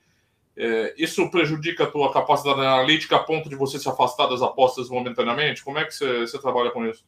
É, 0.56 0.94
isso 0.96 1.30
prejudica 1.30 1.84
a 1.84 1.86
tua 1.86 2.10
capacidade 2.10 2.58
analítica 2.58 3.16
a 3.16 3.18
ponto 3.18 3.50
de 3.50 3.54
você 3.54 3.78
se 3.78 3.86
afastar 3.86 4.28
das 4.28 4.40
apostas 4.40 4.88
momentaneamente? 4.88 5.62
Como 5.62 5.78
é 5.78 5.84
que 5.84 5.94
você, 5.94 6.20
você 6.20 6.38
trabalha 6.38 6.70
com 6.70 6.86
isso? 6.86 7.04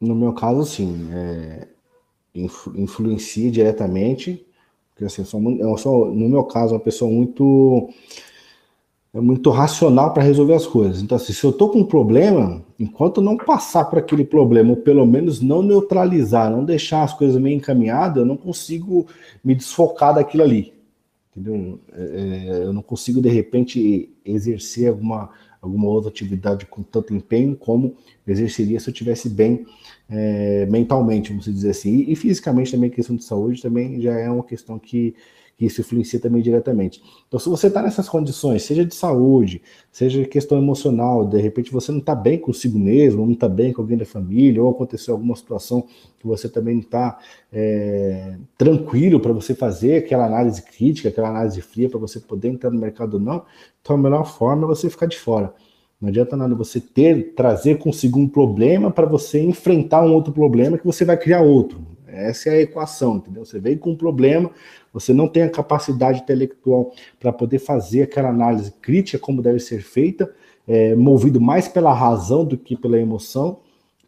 No 0.00 0.16
meu 0.16 0.32
caso, 0.32 0.64
sim. 0.64 1.08
É, 1.12 1.68
influ, 2.34 2.76
influencia 2.76 3.48
diretamente, 3.48 4.44
porque 4.90 5.04
assim, 5.04 5.22
eu 5.22 5.26
sou, 5.26 5.50
eu 5.60 5.78
sou, 5.78 6.06
no 6.12 6.28
meu 6.28 6.42
caso, 6.42 6.74
uma 6.74 6.80
pessoa 6.80 7.08
muito 7.08 7.88
é 9.14 9.20
muito 9.20 9.48
racional 9.50 10.12
para 10.12 10.24
resolver 10.24 10.54
as 10.54 10.66
coisas. 10.66 11.00
Então, 11.00 11.16
assim, 11.16 11.32
se 11.32 11.44
eu 11.44 11.50
estou 11.50 11.70
com 11.70 11.78
um 11.78 11.84
problema, 11.84 12.64
enquanto 12.78 13.20
não 13.20 13.36
passar 13.36 13.84
por 13.84 13.96
aquele 13.96 14.24
problema, 14.24 14.70
ou 14.70 14.76
pelo 14.76 15.06
menos 15.06 15.40
não 15.40 15.62
neutralizar, 15.62 16.50
não 16.50 16.64
deixar 16.64 17.04
as 17.04 17.14
coisas 17.14 17.40
meio 17.40 17.56
encaminhadas, 17.56 18.16
eu 18.16 18.26
não 18.26 18.36
consigo 18.36 19.06
me 19.42 19.54
desfocar 19.54 20.16
daquilo 20.16 20.42
ali. 20.42 20.72
Entendeu? 21.30 21.78
É, 21.92 22.02
é 22.02 22.64
eu 22.64 22.72
não 22.72 22.82
consigo, 22.82 23.20
de 23.20 23.28
repente, 23.28 24.10
exercer 24.24 24.88
alguma, 24.88 25.30
alguma 25.62 25.86
outra 25.86 26.10
atividade 26.10 26.66
com 26.66 26.82
tanto 26.82 27.14
empenho 27.14 27.54
como 27.54 27.94
exerceria 28.26 28.80
se 28.80 28.90
eu 28.90 28.94
tivesse 28.94 29.28
bem 29.28 29.64
é, 30.10 30.66
mentalmente, 30.66 31.30
vamos 31.30 31.44
dizer 31.44 31.70
assim, 31.70 31.98
e, 31.98 32.12
e, 32.12 32.16
fisicamente 32.16 32.72
também, 32.72 32.90
a 32.90 32.92
questão 32.92 33.14
de 33.14 33.22
saúde 33.22 33.62
também 33.62 34.00
já 34.00 34.18
é 34.18 34.28
uma 34.28 34.42
questão 34.42 34.76
que, 34.76 35.14
que 35.56 35.64
isso 35.66 35.80
influencia 35.80 36.18
também 36.18 36.42
diretamente. 36.42 37.02
Então, 37.28 37.38
se 37.38 37.48
você 37.48 37.68
está 37.68 37.82
nessas 37.82 38.08
condições, 38.08 38.62
seja 38.62 38.84
de 38.84 38.94
saúde, 38.94 39.62
seja 39.92 40.20
de 40.20 40.26
questão 40.26 40.58
emocional, 40.58 41.26
de 41.26 41.40
repente 41.40 41.72
você 41.72 41.92
não 41.92 42.00
está 42.00 42.14
bem 42.14 42.38
consigo 42.38 42.78
mesmo, 42.78 43.24
não 43.24 43.32
está 43.32 43.48
bem 43.48 43.72
com 43.72 43.82
alguém 43.82 43.96
da 43.96 44.04
família, 44.04 44.62
ou 44.62 44.70
aconteceu 44.70 45.14
alguma 45.14 45.36
situação 45.36 45.86
que 46.18 46.26
você 46.26 46.48
também 46.48 46.74
não 46.74 46.82
está 46.82 47.18
é, 47.52 48.36
tranquilo 48.58 49.20
para 49.20 49.32
você 49.32 49.54
fazer 49.54 49.98
aquela 49.98 50.26
análise 50.26 50.62
crítica, 50.62 51.08
aquela 51.08 51.28
análise 51.28 51.60
fria, 51.60 51.88
para 51.88 52.00
você 52.00 52.18
poder 52.18 52.48
entrar 52.48 52.70
no 52.70 52.80
mercado 52.80 53.14
ou 53.14 53.20
não, 53.20 53.44
então 53.80 53.96
a 53.96 53.98
melhor 53.98 54.24
forma 54.24 54.64
é 54.64 54.66
você 54.66 54.90
ficar 54.90 55.06
de 55.06 55.18
fora. 55.18 55.54
Não 56.00 56.08
adianta 56.08 56.36
nada 56.36 56.54
você 56.54 56.80
ter, 56.80 57.34
trazer 57.34 57.78
consigo 57.78 58.18
um 58.18 58.28
problema 58.28 58.90
para 58.90 59.06
você 59.06 59.40
enfrentar 59.40 60.04
um 60.04 60.12
outro 60.12 60.32
problema 60.32 60.76
que 60.76 60.84
você 60.84 61.04
vai 61.04 61.16
criar 61.16 61.40
outro. 61.40 61.93
Essa 62.14 62.50
é 62.50 62.52
a 62.52 62.60
equação, 62.60 63.16
entendeu? 63.16 63.44
Você 63.44 63.58
veio 63.58 63.78
com 63.78 63.90
um 63.90 63.96
problema, 63.96 64.50
você 64.92 65.12
não 65.12 65.28
tem 65.28 65.42
a 65.42 65.50
capacidade 65.50 66.20
intelectual 66.20 66.92
para 67.18 67.32
poder 67.32 67.58
fazer 67.58 68.02
aquela 68.02 68.28
análise 68.28 68.72
crítica 68.80 69.18
como 69.18 69.42
deve 69.42 69.58
ser 69.58 69.82
feita, 69.82 70.32
é, 70.66 70.94
movido 70.94 71.40
mais 71.40 71.68
pela 71.68 71.92
razão 71.92 72.44
do 72.44 72.56
que 72.56 72.76
pela 72.76 72.98
emoção, 72.98 73.60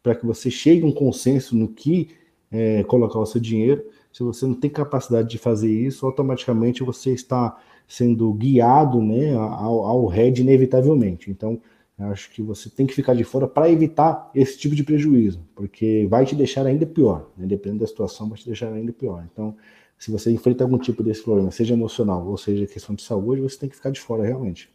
para 0.02 0.14
que 0.14 0.24
você 0.24 0.50
chegue 0.50 0.84
a 0.84 0.86
um 0.86 0.92
consenso 0.92 1.56
no 1.56 1.68
que 1.68 2.10
é, 2.50 2.82
colocar 2.84 3.18
o 3.18 3.26
seu 3.26 3.40
dinheiro. 3.40 3.84
Se 4.12 4.22
você 4.22 4.46
não 4.46 4.54
tem 4.54 4.70
capacidade 4.70 5.28
de 5.28 5.36
fazer 5.36 5.70
isso, 5.70 6.06
automaticamente 6.06 6.82
você 6.82 7.12
está 7.12 7.56
sendo 7.86 8.32
guiado 8.32 9.00
né, 9.02 9.34
ao, 9.34 9.84
ao 9.84 10.06
head 10.06 10.40
inevitavelmente. 10.40 11.30
Então, 11.30 11.60
eu 11.98 12.08
acho 12.08 12.30
que 12.30 12.42
você 12.42 12.68
tem 12.68 12.86
que 12.86 12.94
ficar 12.94 13.14
de 13.14 13.24
fora 13.24 13.48
para 13.48 13.70
evitar 13.70 14.30
esse 14.34 14.58
tipo 14.58 14.74
de 14.74 14.84
prejuízo, 14.84 15.46
porque 15.54 16.06
vai 16.10 16.26
te 16.26 16.34
deixar 16.34 16.66
ainda 16.66 16.84
pior, 16.84 17.30
né? 17.36 17.46
dependendo 17.46 17.80
da 17.80 17.86
situação, 17.86 18.28
vai 18.28 18.38
te 18.38 18.46
deixar 18.46 18.70
ainda 18.72 18.92
pior. 18.92 19.26
Então, 19.32 19.56
se 19.98 20.10
você 20.10 20.30
enfrenta 20.30 20.62
algum 20.62 20.78
tipo 20.78 21.02
desse 21.02 21.22
problema, 21.22 21.50
seja 21.50 21.72
emocional 21.72 22.26
ou 22.26 22.36
seja 22.36 22.66
questão 22.66 22.94
de 22.94 23.02
saúde, 23.02 23.40
você 23.40 23.58
tem 23.58 23.68
que 23.68 23.76
ficar 23.76 23.90
de 23.90 24.00
fora 24.00 24.24
realmente. 24.24 24.68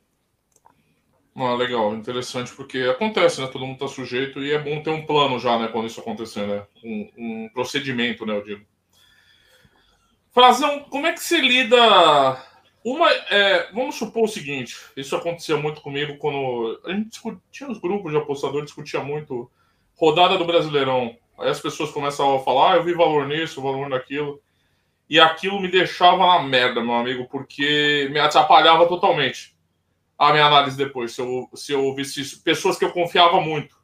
Ah, 1.36 1.54
legal, 1.54 1.96
interessante, 1.96 2.54
porque 2.54 2.80
acontece, 2.80 3.40
né? 3.40 3.48
Todo 3.48 3.66
mundo 3.66 3.76
está 3.76 3.88
sujeito 3.88 4.40
e 4.44 4.52
é 4.52 4.60
bom 4.60 4.82
ter 4.82 4.90
um 4.90 5.06
plano 5.06 5.40
já, 5.40 5.58
né? 5.58 5.70
Quando 5.70 5.88
isso 5.88 6.02
acontecer, 6.02 6.46
né? 6.46 6.66
Um, 6.84 7.10
um 7.18 7.50
procedimento, 7.54 8.26
né? 8.26 8.36
Eu 8.36 8.44
digo. 8.44 8.66
Frazão, 10.32 10.82
como 10.90 11.08
é 11.08 11.14
que 11.14 11.22
você 11.22 11.40
lida 11.40 11.78
uma, 12.84 13.12
é, 13.12 13.72
vamos 13.72 13.96
supor 13.96 14.24
o 14.24 14.28
seguinte: 14.28 14.76
isso 14.98 15.16
aconteceu 15.16 15.62
muito 15.62 15.82
comigo 15.82 16.18
quando 16.18 16.82
a 16.86 16.92
gente 16.92 17.10
discutia 17.10 17.70
os 17.70 17.80
grupos 17.80 18.12
de 18.12 18.18
apostadores, 18.18 18.66
discutia 18.66 19.02
muito 19.02 19.50
rodada 19.96 20.38
do 20.38 20.46
Brasileirão. 20.46 21.16
Aí 21.38 21.50
as 21.50 21.60
pessoas 21.60 21.92
começam 21.92 22.36
a 22.36 22.44
falar: 22.44 22.74
ah, 22.74 22.76
eu 22.78 22.84
vi 22.84 22.94
valor 22.94 23.28
nisso, 23.28 23.62
valor 23.62 23.88
naquilo. 23.88 24.42
E 25.08 25.20
aquilo 25.20 25.60
me 25.60 25.70
deixava 25.70 26.26
na 26.26 26.42
merda, 26.42 26.82
meu 26.82 26.94
amigo, 26.94 27.28
porque 27.30 28.10
me 28.12 28.20
atrapalhava 28.20 28.88
totalmente 28.88 29.56
a 30.18 30.32
minha 30.32 30.46
análise 30.46 30.78
depois. 30.78 31.12
Se 31.12 31.22
eu, 31.22 31.50
se 31.54 31.74
eu 31.74 31.84
ouvisse 31.84 32.22
isso, 32.22 32.42
pessoas 32.42 32.78
que 32.78 32.86
eu 32.86 32.92
confiava 32.92 33.42
muito, 33.42 33.76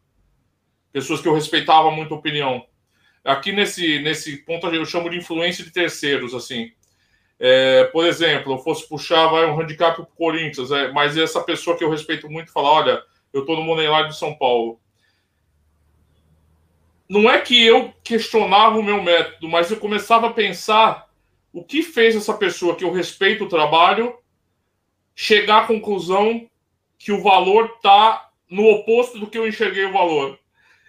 pessoas 0.92 1.20
que 1.20 1.28
eu 1.28 1.34
respeitava 1.34 1.92
muito 1.92 2.14
a 2.14 2.18
opinião. 2.18 2.66
Aqui 3.26 3.52
nesse, 3.52 4.00
nesse 4.00 4.38
ponto 4.38 4.68
eu 4.68 4.86
chamo 4.86 5.10
de 5.10 5.18
influência 5.18 5.66
de 5.66 5.72
terceiros, 5.72 6.34
assim 6.34 6.72
é, 7.40 7.84
por 7.86 8.06
exemplo, 8.06 8.54
eu 8.54 8.58
fosse 8.58 8.88
puxar 8.88 9.28
vai, 9.28 9.46
um 9.46 9.60
handicap 9.60 9.96
para 9.96 10.04
o 10.04 10.08
Corinthians, 10.08 10.72
é, 10.72 10.92
mas 10.92 11.18
essa 11.18 11.42
pessoa 11.42 11.78
que 11.78 11.84
eu 11.84 11.90
respeito 11.90 12.30
muito 12.30 12.52
fala: 12.52 12.70
olha, 12.70 13.04
eu 13.32 13.42
estou 13.42 13.56
no 13.56 13.64
Moneyline 13.64 14.10
de 14.10 14.18
São 14.18 14.36
Paulo. 14.36 14.80
Não 17.08 17.30
é 17.30 17.40
que 17.40 17.66
eu 17.66 17.94
questionava 18.04 18.78
o 18.78 18.84
meu 18.84 19.02
método, 19.02 19.48
mas 19.48 19.72
eu 19.72 19.78
começava 19.78 20.28
a 20.28 20.34
pensar 20.34 21.08
o 21.54 21.64
que 21.64 21.82
fez 21.82 22.16
essa 22.16 22.34
pessoa 22.34 22.76
que 22.76 22.84
eu 22.84 22.92
respeito 22.92 23.46
o 23.46 23.50
trabalho 23.50 24.18
chegar 25.16 25.64
à 25.64 25.68
conclusão 25.68 26.48
que 26.98 27.12
o 27.12 27.24
valor 27.24 27.74
está 27.76 28.30
no 28.50 28.70
oposto 28.70 29.20
do 29.20 29.28
que 29.28 29.38
eu 29.38 29.48
enxerguei 29.48 29.86
o 29.86 29.94
valor. 29.94 30.38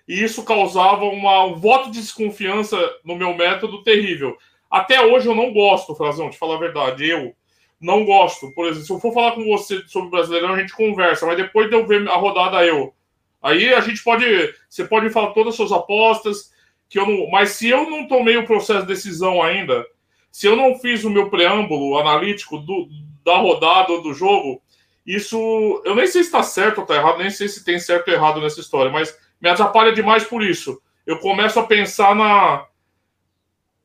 E 0.07 0.23
isso 0.23 0.45
causava 0.45 1.05
uma, 1.05 1.45
um 1.45 1.55
voto 1.55 1.91
de 1.91 2.01
desconfiança 2.01 2.77
no 3.05 3.15
meu 3.15 3.35
método 3.35 3.83
terrível. 3.83 4.37
Até 4.71 5.01
hoje 5.05 5.27
eu 5.27 5.35
não 5.35 5.53
gosto, 5.53 5.95
Frazão, 5.95 6.31
de 6.31 6.39
falar 6.39 6.57
a 6.57 6.61
verdade. 6.61 7.09
Eu. 7.09 7.35
não 7.81 8.05
gosto. 8.05 8.53
Por 8.53 8.67
exemplo, 8.67 8.87
se 8.87 8.93
eu 8.93 9.01
for 9.01 9.13
falar 9.13 9.33
com 9.33 9.45
você 9.45 9.83
sobre 9.87 10.09
o 10.09 10.11
Brasileirão, 10.11 10.55
a 10.55 10.61
gente 10.61 10.75
conversa, 10.75 11.27
mas 11.27 11.37
depois 11.37 11.69
de 11.69 11.77
eu 11.77 11.87
ver 11.87 12.09
a 12.09 12.17
rodada 12.17 12.65
eu. 12.65 12.95
Aí 13.43 13.73
a 13.73 13.81
gente 13.81 14.03
pode. 14.03 14.25
Você 14.69 14.85
pode 14.85 15.11
falar 15.11 15.31
todas 15.31 15.51
as 15.51 15.57
suas 15.57 15.73
apostas, 15.73 16.53
que 16.89 16.99
eu 16.99 17.07
não. 17.07 17.31
Mas 17.31 17.51
se 17.51 17.69
eu 17.69 17.89
não 17.89 18.07
tomei 18.07 18.37
o 18.37 18.47
processo 18.47 18.83
de 18.83 18.89
decisão 18.89 19.43
ainda, 19.43 19.87
se 20.31 20.47
eu 20.47 20.57
não 20.57 20.79
fiz 20.79 21.05
o 21.05 21.11
meu 21.11 21.31
preâmbulo 21.31 21.99
analítico 21.99 22.59
do, 22.59 22.89
da 23.25 23.37
rodada 23.37 23.93
ou 23.93 24.03
do 24.03 24.13
jogo, 24.13 24.61
isso. 25.07 25.83
Eu 25.85 25.95
nem 25.95 26.07
sei 26.07 26.23
se 26.23 26.29
está 26.29 26.43
certo 26.43 26.79
ou 26.79 26.83
está 26.83 26.97
errado, 26.97 27.19
nem 27.19 27.31
sei 27.31 27.49
se 27.49 27.65
tem 27.65 27.79
certo 27.79 28.09
ou 28.09 28.15
errado 28.15 28.41
nessa 28.41 28.61
história, 28.61 28.91
mas 28.91 29.17
me 29.41 29.49
atrapalha 29.49 29.93
demais 29.93 30.25
por 30.25 30.43
isso. 30.43 30.81
Eu 31.07 31.19
começo 31.19 31.59
a 31.59 31.67
pensar 31.67 32.15
na. 32.15 32.67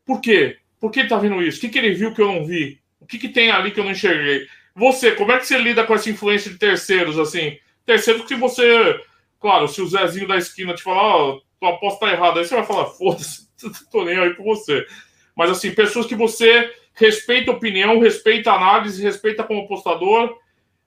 Por 0.05 0.19
quê? 0.19 0.57
Por 0.83 0.91
que 0.91 0.99
ele 0.99 1.07
tá 1.07 1.17
vendo 1.17 1.41
isso? 1.41 1.59
O 1.59 1.61
que, 1.61 1.69
que 1.69 1.79
ele 1.79 1.93
viu 1.93 2.13
que 2.13 2.21
eu 2.21 2.27
não 2.27 2.45
vi? 2.45 2.77
O 2.99 3.05
que, 3.05 3.17
que 3.17 3.29
tem 3.29 3.49
ali 3.49 3.71
que 3.71 3.79
eu 3.79 3.85
não 3.85 3.91
enxerguei? 3.91 4.45
Você, 4.75 5.11
como 5.11 5.31
é 5.31 5.37
que 5.37 5.47
você 5.47 5.57
lida 5.57 5.85
com 5.85 5.93
essa 5.93 6.09
influência 6.09 6.51
de 6.51 6.57
terceiros, 6.57 7.17
assim? 7.17 7.57
Terceiros 7.85 8.25
que 8.25 8.35
você. 8.35 8.99
Claro, 9.39 9.69
se 9.69 9.81
o 9.81 9.87
Zezinho 9.87 10.27
da 10.27 10.35
esquina 10.35 10.73
te 10.73 10.83
falar, 10.83 11.01
ó, 11.01 11.29
oh, 11.29 11.41
tua 11.57 11.69
aposta 11.69 12.05
tá 12.05 12.11
errada, 12.11 12.41
aí 12.41 12.45
você 12.45 12.53
vai 12.53 12.65
falar, 12.65 12.87
foda-se, 12.87 13.47
tô 13.89 14.03
nem 14.03 14.17
aí 14.17 14.33
com 14.33 14.43
você. 14.43 14.85
Mas, 15.33 15.51
assim, 15.51 15.73
pessoas 15.73 16.05
que 16.05 16.15
você 16.15 16.69
respeita 16.95 17.49
a 17.49 17.53
opinião, 17.53 18.01
respeita 18.01 18.51
a 18.51 18.55
análise, 18.55 19.01
respeita 19.01 19.41
como 19.45 19.61
apostador 19.61 20.37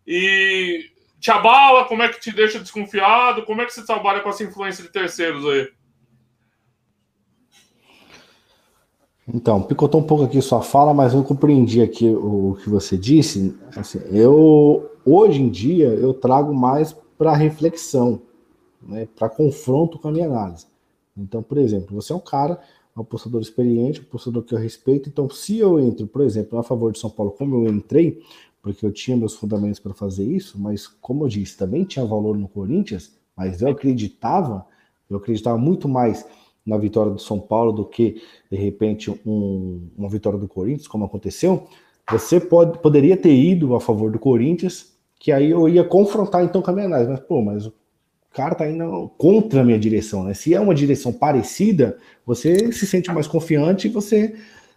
e 0.07 0.90
te 1.18 1.30
abala, 1.30 1.86
como 1.86 2.03
é 2.03 2.11
que 2.11 2.20
te 2.20 2.32
deixa 2.32 2.59
desconfiado, 2.59 3.47
como 3.47 3.62
é 3.62 3.64
que 3.64 3.72
você 3.72 3.86
trabalha 3.86 4.20
com 4.20 4.28
essa 4.28 4.44
influência 4.44 4.84
de 4.84 4.92
terceiros 4.92 5.42
aí? 5.47 5.70
Então, 9.29 9.61
picotou 9.61 10.01
um 10.01 10.05
pouco 10.05 10.24
aqui 10.24 10.41
sua 10.41 10.62
fala, 10.62 10.95
mas 10.95 11.12
eu 11.12 11.22
compreendi 11.24 11.83
aqui 11.83 12.09
o 12.09 12.57
que 12.62 12.70
você 12.70 12.97
disse. 12.97 13.57
Assim, 13.77 13.99
eu 14.11 14.89
hoje 15.05 15.43
em 15.43 15.49
dia 15.49 15.89
eu 15.89 16.14
trago 16.14 16.55
mais 16.55 16.95
para 17.18 17.35
reflexão, 17.35 18.22
né, 18.81 19.09
para 19.16 19.29
confronto 19.29 19.99
com 19.99 20.09
a 20.09 20.12
minha 20.12 20.27
análise. 20.27 20.66
Então, 21.16 21.43
por 21.43 21.59
exemplo, 21.59 21.95
você 21.95 22.12
é 22.12 22.16
um 22.16 22.20
cara, 22.20 22.61
um 22.97 23.01
apostador 23.01 23.41
experiente, 23.41 24.01
um 24.01 24.05
apostador 24.05 24.43
que 24.45 24.55
eu 24.55 24.59
respeito. 24.59 25.09
Então, 25.09 25.29
se 25.29 25.59
eu 25.59 25.81
entro, 25.81 26.07
por 26.07 26.22
exemplo, 26.22 26.59
a 26.59 26.62
favor 26.62 26.93
de 26.93 26.99
São 26.99 27.11
Paulo, 27.11 27.33
como 27.33 27.66
eu 27.66 27.72
entrei, 27.72 28.22
porque 28.62 28.85
eu 28.85 28.93
tinha 28.93 29.16
meus 29.16 29.35
fundamentos 29.35 29.81
para 29.81 29.95
fazer 29.95 30.24
isso, 30.24 30.59
mas 30.61 30.87
como 30.87 31.24
eu 31.24 31.29
disse, 31.29 31.57
também 31.57 31.85
tinha 31.85 32.05
valor 32.05 32.37
no 32.37 32.49
Corinthians, 32.49 33.12
mas 33.37 33.61
eu 33.61 33.68
acreditava, 33.68 34.66
eu 35.09 35.16
acreditava 35.16 35.57
muito 35.59 35.89
mais 35.89 36.24
na 36.66 36.76
vitória 36.76 37.12
do 37.12 37.20
São 37.20 37.38
Paulo 37.38 37.72
do 37.72 37.84
que, 37.84 38.20
de 38.50 38.56
repente, 38.56 39.10
um, 39.24 39.88
uma 39.96 40.08
vitória 40.08 40.38
do 40.38 40.48
Corinthians, 40.48 40.88
como 40.88 41.04
aconteceu, 41.04 41.68
você 42.10 42.40
pode, 42.40 42.78
poderia 42.80 43.16
ter 43.16 43.34
ido 43.34 43.74
a 43.74 43.80
favor 43.80 44.10
do 44.10 44.18
Corinthians, 44.18 44.96
que 45.18 45.30
aí 45.30 45.50
eu 45.50 45.68
ia 45.68 45.84
confrontar 45.84 46.44
então 46.44 46.60
com 46.60 46.70
a 46.70 46.74
minha 46.74 46.86
análise. 46.86 47.10
Mas, 47.10 47.20
pô, 47.20 47.42
mas 47.42 47.66
o 47.66 47.72
cara 48.32 48.54
tá 48.54 48.68
indo 48.68 49.10
contra 49.16 49.60
a 49.60 49.64
minha 49.64 49.78
direção, 49.78 50.24
né? 50.24 50.34
Se 50.34 50.54
é 50.54 50.60
uma 50.60 50.74
direção 50.74 51.12
parecida, 51.12 51.96
você 52.24 52.72
se 52.72 52.86
sente 52.86 53.12
mais 53.12 53.26
confiante 53.26 53.86
e 53.86 53.90
você 53.90 54.34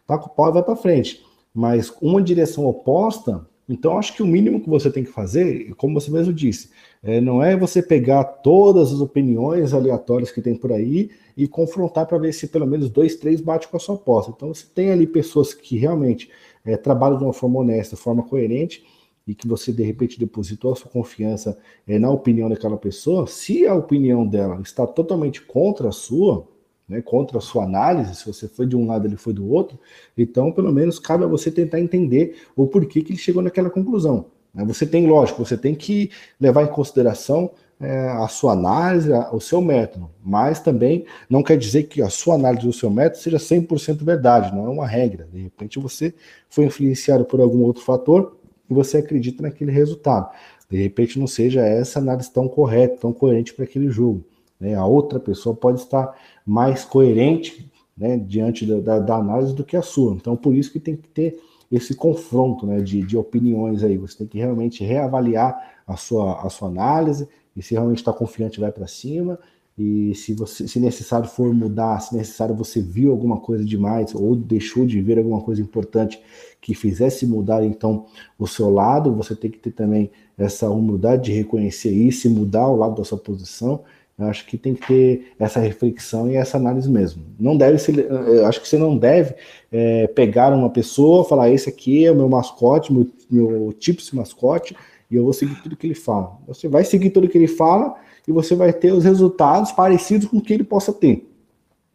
tá 0.07 0.17
com 0.17 0.27
o 0.27 0.29
pau 0.29 0.49
e 0.49 0.53
vai 0.53 0.63
para 0.63 0.75
frente. 0.75 1.23
Mas 1.53 1.91
uma 2.01 2.21
direção 2.21 2.65
oposta, 2.65 3.45
então 3.69 3.99
acho 3.99 4.15
que 4.15 4.23
o 4.23 4.27
mínimo 4.27 4.59
que 4.59 4.69
você 4.69 4.89
tem 4.89 5.03
que 5.03 5.11
fazer, 5.11 5.75
como 5.75 5.99
você 5.99 6.09
mesmo 6.09 6.33
disse, 6.33 6.71
é, 7.03 7.21
não 7.21 7.43
é 7.43 7.55
você 7.55 7.83
pegar 7.83 8.23
todas 8.23 8.91
as 8.91 8.99
opiniões 8.99 9.73
aleatórias 9.73 10.31
que 10.31 10.41
tem 10.41 10.55
por 10.55 10.73
aí 10.73 11.11
e 11.37 11.47
confrontar 11.47 12.07
para 12.07 12.17
ver 12.17 12.33
se 12.33 12.47
pelo 12.47 12.65
menos 12.65 12.89
dois, 12.89 13.15
três 13.15 13.39
bate 13.39 13.67
com 13.67 13.77
a 13.77 13.79
sua 13.79 13.95
aposta. 13.95 14.33
Então 14.35 14.51
você 14.51 14.65
tem 14.73 14.89
ali 14.89 15.05
pessoas 15.05 15.53
que 15.53 15.77
realmente 15.77 16.31
é, 16.65 16.75
trabalham 16.75 17.19
de 17.19 17.23
uma 17.23 17.33
forma 17.33 17.59
honesta, 17.59 17.95
forma 17.95 18.23
coerente, 18.23 18.83
e 19.27 19.35
que 19.35 19.47
você 19.47 19.71
de 19.71 19.83
repente 19.83 20.19
depositou 20.19 20.73
a 20.73 20.75
sua 20.75 20.89
confiança 20.89 21.55
é, 21.87 21.99
na 21.99 22.09
opinião 22.09 22.49
daquela 22.49 22.77
pessoa, 22.77 23.27
se 23.27 23.67
a 23.67 23.75
opinião 23.75 24.25
dela 24.25 24.59
está 24.63 24.87
totalmente 24.87 25.43
contra 25.43 25.89
a 25.89 25.91
sua, 25.91 26.47
né, 26.89 27.01
contra 27.01 27.37
a 27.37 27.41
sua 27.41 27.63
análise, 27.63 28.15
se 28.15 28.25
você 28.25 28.47
foi 28.47 28.65
de 28.65 28.75
um 28.75 28.87
lado 28.87 29.05
ele 29.05 29.15
foi 29.15 29.31
do 29.31 29.47
outro, 29.47 29.79
então 30.17 30.51
pelo 30.51 30.71
menos 30.71 30.97
cabe 30.97 31.23
a 31.23 31.27
você 31.27 31.51
tentar 31.51 31.79
entender 31.79 32.41
o 32.55 32.65
porquê 32.65 33.01
que 33.01 33.11
ele 33.11 33.19
chegou 33.19 33.43
naquela 33.43 33.69
conclusão. 33.69 34.25
Né. 34.53 34.65
Você 34.65 34.85
tem, 34.85 35.05
lógico, 35.05 35.45
você 35.45 35.55
tem 35.55 35.75
que 35.75 36.09
levar 36.41 36.63
em 36.63 36.67
consideração 36.67 37.51
é, 37.79 38.09
a 38.09 38.27
sua 38.27 38.53
análise, 38.53 39.09
o 39.31 39.39
seu 39.39 39.61
método, 39.61 40.09
mas 40.21 40.59
também 40.59 41.05
não 41.29 41.41
quer 41.41 41.57
dizer 41.57 41.83
que 41.83 42.01
a 42.01 42.09
sua 42.09 42.35
análise 42.35 42.65
do 42.65 42.73
seu 42.73 42.89
método 42.89 43.21
seja 43.21 43.37
100% 43.37 44.03
verdade, 44.03 44.53
não 44.53 44.65
é 44.65 44.69
uma 44.69 44.87
regra. 44.87 45.27
De 45.31 45.43
repente 45.43 45.79
você 45.79 46.13
foi 46.49 46.65
influenciado 46.65 47.23
por 47.23 47.39
algum 47.39 47.61
outro 47.63 47.83
fator 47.83 48.37
e 48.69 48.73
você 48.73 48.97
acredita 48.97 49.43
naquele 49.43 49.71
resultado. 49.71 50.29
De 50.69 50.81
repente 50.81 51.17
não 51.17 51.25
seja 51.25 51.61
essa 51.61 51.99
análise 51.99 52.29
tão 52.31 52.47
correta, 52.47 52.97
tão 52.97 53.13
coerente 53.13 53.53
para 53.53 53.63
aquele 53.63 53.89
jogo. 53.89 54.25
Né? 54.59 54.75
A 54.75 54.85
outra 54.85 55.19
pessoa 55.19 55.55
pode 55.55 55.79
estar 55.79 56.13
mais 56.49 56.83
coerente 56.83 57.71
né, 57.95 58.17
diante 58.17 58.65
da, 58.65 58.79
da, 58.79 58.99
da, 58.99 59.15
análise 59.17 59.53
do 59.53 59.63
que 59.63 59.77
a 59.77 59.83
sua. 59.83 60.15
Então, 60.15 60.35
por 60.35 60.55
isso 60.55 60.71
que 60.71 60.79
tem 60.79 60.95
que 60.95 61.07
ter 61.07 61.39
esse 61.71 61.93
confronto 61.93 62.65
né, 62.65 62.81
de, 62.81 63.03
de 63.03 63.15
opiniões 63.15 63.83
aí. 63.83 63.97
Você 63.97 64.17
tem 64.17 64.27
que 64.27 64.37
realmente 64.39 64.83
reavaliar 64.83 65.55
a 65.85 65.95
sua, 65.95 66.41
a 66.41 66.49
sua 66.49 66.69
análise, 66.69 67.27
e 67.55 67.61
se 67.61 67.75
realmente 67.75 67.99
está 67.99 68.11
confiante, 68.11 68.59
vai 68.59 68.71
para 68.71 68.87
cima. 68.87 69.37
E 69.77 70.15
se 70.15 70.33
você, 70.33 70.67
se 70.67 70.79
necessário 70.79 71.29
for 71.29 71.53
mudar, 71.53 71.99
se 71.99 72.15
necessário 72.15 72.55
você 72.55 72.81
viu 72.81 73.11
alguma 73.11 73.39
coisa 73.39 73.63
demais 73.63 74.13
ou 74.15 74.35
deixou 74.35 74.85
de 74.85 74.99
ver 75.01 75.19
alguma 75.19 75.41
coisa 75.41 75.61
importante 75.61 76.19
que 76.59 76.73
fizesse 76.73 77.25
mudar 77.25 77.63
então 77.63 78.05
o 78.37 78.45
seu 78.45 78.69
lado, 78.69 79.13
você 79.13 79.35
tem 79.35 79.49
que 79.49 79.57
ter 79.57 79.71
também 79.71 80.11
essa 80.37 80.69
humildade 80.69 81.25
de 81.25 81.31
reconhecer 81.31 81.91
isso 81.91 82.27
e 82.27 82.29
mudar 82.29 82.67
o 82.67 82.75
lado 82.75 82.95
da 82.95 83.05
sua 83.05 83.17
posição. 83.17 83.83
Eu 84.19 84.25
acho 84.25 84.45
que 84.45 84.57
tem 84.57 84.75
que 84.75 84.85
ter 84.85 85.33
essa 85.39 85.61
reflexão 85.61 86.29
e 86.29 86.35
essa 86.35 86.57
análise 86.57 86.89
mesmo. 86.89 87.23
Não 87.39 87.55
deve 87.55 87.77
ser, 87.77 87.97
eu 87.97 88.45
acho 88.45 88.59
que 88.59 88.67
você 88.67 88.77
não 88.77 88.97
deve 88.97 89.33
é, 89.71 90.07
pegar 90.07 90.53
uma 90.53 90.69
pessoa, 90.69 91.23
falar 91.23 91.49
esse 91.49 91.69
aqui 91.69 92.05
é 92.05 92.11
o 92.11 92.15
meu 92.15 92.27
mascote, 92.27 92.91
meu, 92.91 93.07
meu 93.31 93.73
tipo 93.73 94.01
de 94.01 94.15
mascote, 94.15 94.75
e 95.09 95.15
eu 95.15 95.23
vou 95.23 95.31
seguir 95.31 95.55
tudo 95.63 95.77
que 95.77 95.87
ele 95.87 95.95
fala. 95.95 96.37
Você 96.47 96.67
vai 96.67 96.83
seguir 96.83 97.11
tudo 97.11 97.29
que 97.29 97.37
ele 97.37 97.47
fala 97.47 97.95
e 98.27 98.31
você 98.31 98.55
vai 98.55 98.73
ter 98.73 98.91
os 98.91 99.05
resultados 99.05 99.71
parecidos 99.71 100.27
com 100.27 100.37
o 100.37 100.41
que 100.41 100.53
ele 100.53 100.65
possa 100.65 100.91
ter. 100.91 101.25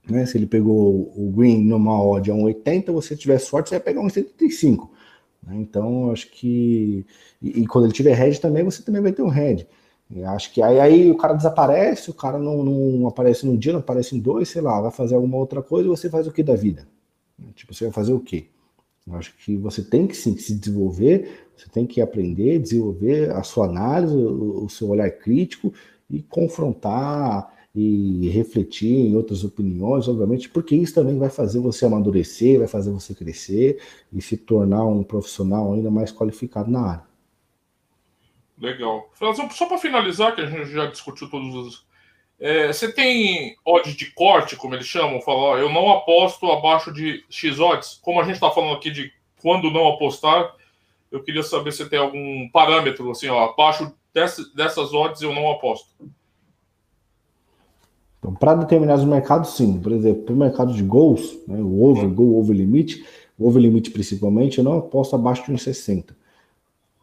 Né? 0.08 0.24
Se 0.24 0.38
ele 0.38 0.46
pegou 0.46 1.12
o 1.14 1.32
green 1.34 1.62
numa 1.64 2.02
odd 2.02 2.30
a 2.30 2.34
1,80, 2.34 2.90
você 2.90 3.14
tiver 3.14 3.38
sorte, 3.38 3.68
você 3.68 3.76
vai 3.76 3.84
pegar 3.84 4.00
um 4.00 4.06
1,75. 4.06 4.88
Né? 5.46 5.56
Então, 5.56 6.10
acho 6.10 6.30
que. 6.30 7.04
E, 7.40 7.60
e, 7.60 7.66
quando 7.66 7.84
ele 7.84 7.94
tiver 7.94 8.14
head 8.14 8.40
também, 8.40 8.64
você 8.64 8.82
também 8.82 9.02
vai 9.02 9.12
ter 9.12 9.22
um 9.22 9.28
head. 9.28 9.66
Eu 10.14 10.28
acho 10.28 10.52
que 10.52 10.62
aí, 10.62 10.78
aí 10.78 11.10
o 11.10 11.16
cara 11.16 11.34
desaparece, 11.34 12.08
o 12.08 12.14
cara 12.14 12.38
não, 12.38 12.62
não 12.62 13.08
aparece 13.08 13.44
num 13.44 13.56
dia, 13.56 13.72
não 13.72 13.80
aparece 13.80 14.16
em 14.16 14.20
dois, 14.20 14.48
sei 14.48 14.62
lá, 14.62 14.80
vai 14.80 14.92
fazer 14.92 15.16
alguma 15.16 15.36
outra 15.36 15.60
coisa 15.60 15.86
e 15.86 15.90
você 15.90 16.08
faz 16.08 16.26
o 16.28 16.32
que 16.32 16.42
da 16.42 16.54
vida? 16.54 16.86
Tipo, 17.56 17.74
você 17.74 17.84
vai 17.84 17.92
fazer 17.92 18.12
o 18.12 18.20
quê? 18.20 18.46
Eu 19.06 19.16
acho 19.16 19.36
que 19.36 19.56
você 19.56 19.82
tem 19.82 20.06
que 20.06 20.16
sim, 20.16 20.36
se 20.36 20.54
desenvolver, 20.54 21.48
você 21.56 21.68
tem 21.68 21.84
que 21.84 22.00
aprender, 22.00 22.60
desenvolver 22.60 23.32
a 23.32 23.42
sua 23.42 23.66
análise, 23.66 24.14
o, 24.14 24.64
o 24.64 24.70
seu 24.70 24.88
olhar 24.88 25.10
crítico 25.10 25.72
e 26.08 26.22
confrontar 26.22 27.52
e 27.74 28.28
refletir 28.30 28.94
em 28.94 29.16
outras 29.16 29.42
opiniões, 29.42 30.06
obviamente, 30.06 30.48
porque 30.48 30.76
isso 30.76 30.94
também 30.94 31.18
vai 31.18 31.28
fazer 31.28 31.58
você 31.58 31.84
amadurecer, 31.86 32.60
vai 32.60 32.68
fazer 32.68 32.92
você 32.92 33.14
crescer 33.14 33.80
e 34.12 34.22
se 34.22 34.36
tornar 34.36 34.86
um 34.86 35.02
profissional 35.02 35.72
ainda 35.72 35.90
mais 35.90 36.12
qualificado 36.12 36.70
na 36.70 36.80
área. 36.80 37.13
Legal. 38.58 39.10
Só 39.50 39.66
para 39.66 39.78
finalizar, 39.78 40.34
que 40.34 40.40
a 40.40 40.46
gente 40.46 40.70
já 40.70 40.86
discutiu 40.86 41.28
todos 41.28 41.54
os. 41.54 41.86
É, 42.38 42.68
você 42.68 42.92
tem 42.92 43.56
odds 43.64 43.94
de 43.94 44.12
corte, 44.12 44.56
como 44.56 44.74
eles 44.74 44.86
chamam? 44.86 45.20
Falar, 45.20 45.58
eu 45.58 45.70
não 45.70 45.90
aposto 45.90 46.50
abaixo 46.50 46.92
de 46.92 47.24
X 47.28 47.58
odds. 47.58 48.00
Como 48.02 48.20
a 48.20 48.24
gente 48.24 48.34
está 48.34 48.50
falando 48.50 48.76
aqui 48.76 48.90
de 48.90 49.12
quando 49.40 49.70
não 49.70 49.88
apostar, 49.88 50.54
eu 51.10 51.22
queria 51.22 51.42
saber 51.42 51.72
se 51.72 51.88
tem 51.88 51.98
algum 51.98 52.48
parâmetro, 52.50 53.10
assim, 53.10 53.28
ó, 53.28 53.50
abaixo 53.50 53.92
dessas, 54.12 54.52
dessas 54.52 54.92
odds 54.92 55.22
eu 55.22 55.34
não 55.34 55.50
aposto. 55.50 55.88
Então, 58.18 58.34
para 58.34 58.54
determinados 58.54 59.04
mercados, 59.04 59.54
sim. 59.54 59.78
Por 59.78 59.92
exemplo, 59.92 60.22
para 60.22 60.34
o 60.34 60.38
mercado 60.38 60.72
de 60.72 60.82
gols, 60.82 61.38
né, 61.46 61.58
o 61.60 61.82
over, 61.84 62.04
uhum. 62.04 62.14
gol, 62.14 62.38
over 62.38 62.56
limite, 62.56 63.04
o 63.38 63.46
over 63.46 63.60
limite 63.60 63.90
principalmente, 63.90 64.58
eu 64.58 64.64
não 64.64 64.78
aposto 64.78 65.14
abaixo 65.14 65.44
de 65.44 65.52
1,60. 65.52 66.14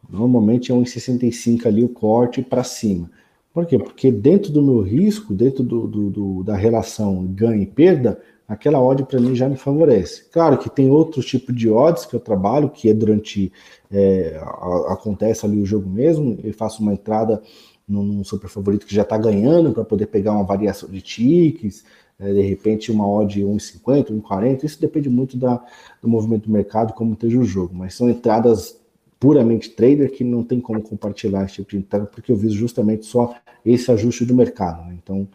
Normalmente 0.08 0.72
é 0.72 0.74
1,65 0.74 1.66
ali 1.66 1.84
o 1.84 1.88
corte 1.88 2.42
para 2.42 2.64
cima. 2.64 3.10
Por 3.52 3.66
quê? 3.66 3.78
Porque 3.78 4.10
dentro 4.10 4.50
do 4.50 4.62
meu 4.62 4.80
risco, 4.80 5.34
dentro 5.34 5.62
do, 5.62 5.86
do, 5.86 6.10
do 6.10 6.42
da 6.42 6.56
relação 6.56 7.26
ganho 7.26 7.62
e 7.62 7.66
perda, 7.66 8.18
aquela 8.48 8.80
odd 8.80 9.04
para 9.04 9.20
mim 9.20 9.34
já 9.34 9.48
me 9.48 9.56
favorece. 9.56 10.28
Claro 10.30 10.58
que 10.58 10.70
tem 10.70 10.90
outro 10.90 11.22
tipo 11.22 11.52
de 11.52 11.70
odds 11.70 12.06
que 12.06 12.14
eu 12.14 12.20
trabalho, 12.20 12.70
que 12.70 12.88
é 12.88 12.94
durante. 12.94 13.52
É, 13.90 14.38
a, 14.40 14.92
acontece 14.92 15.44
ali 15.44 15.60
o 15.60 15.66
jogo 15.66 15.88
mesmo, 15.88 16.38
eu 16.42 16.52
faço 16.54 16.82
uma 16.82 16.94
entrada 16.94 17.42
num 17.86 18.24
super 18.24 18.48
favorito 18.48 18.86
que 18.86 18.94
já 18.94 19.02
está 19.02 19.18
ganhando 19.18 19.72
para 19.72 19.84
poder 19.84 20.06
pegar 20.06 20.32
uma 20.32 20.44
variação 20.44 20.88
de 20.88 21.02
tickets, 21.02 21.84
é, 22.18 22.32
de 22.32 22.40
repente 22.40 22.90
uma 22.90 23.06
odd 23.06 23.42
1,50, 23.42 24.10
1,40, 24.22 24.64
isso 24.64 24.80
depende 24.80 25.10
muito 25.10 25.36
da, 25.36 25.62
do 26.00 26.08
movimento 26.08 26.46
do 26.46 26.52
mercado, 26.52 26.94
como 26.94 27.12
esteja 27.12 27.38
o 27.38 27.44
jogo, 27.44 27.74
mas 27.74 27.94
são 27.94 28.08
entradas 28.08 28.80
puramente 29.22 29.70
trader 29.70 30.10
que 30.10 30.24
não 30.24 30.42
tem 30.42 30.60
como 30.60 30.82
compartilhar 30.82 31.44
esse 31.44 31.54
tipo 31.54 31.70
de 31.70 31.76
entrada, 31.76 32.06
porque 32.06 32.32
eu 32.32 32.34
viso 32.34 32.56
justamente 32.56 33.06
só 33.06 33.32
esse 33.64 33.88
ajuste 33.92 34.24
do 34.24 34.34
mercado. 34.34 34.84
Né? 34.84 34.98
Então, 35.00 35.28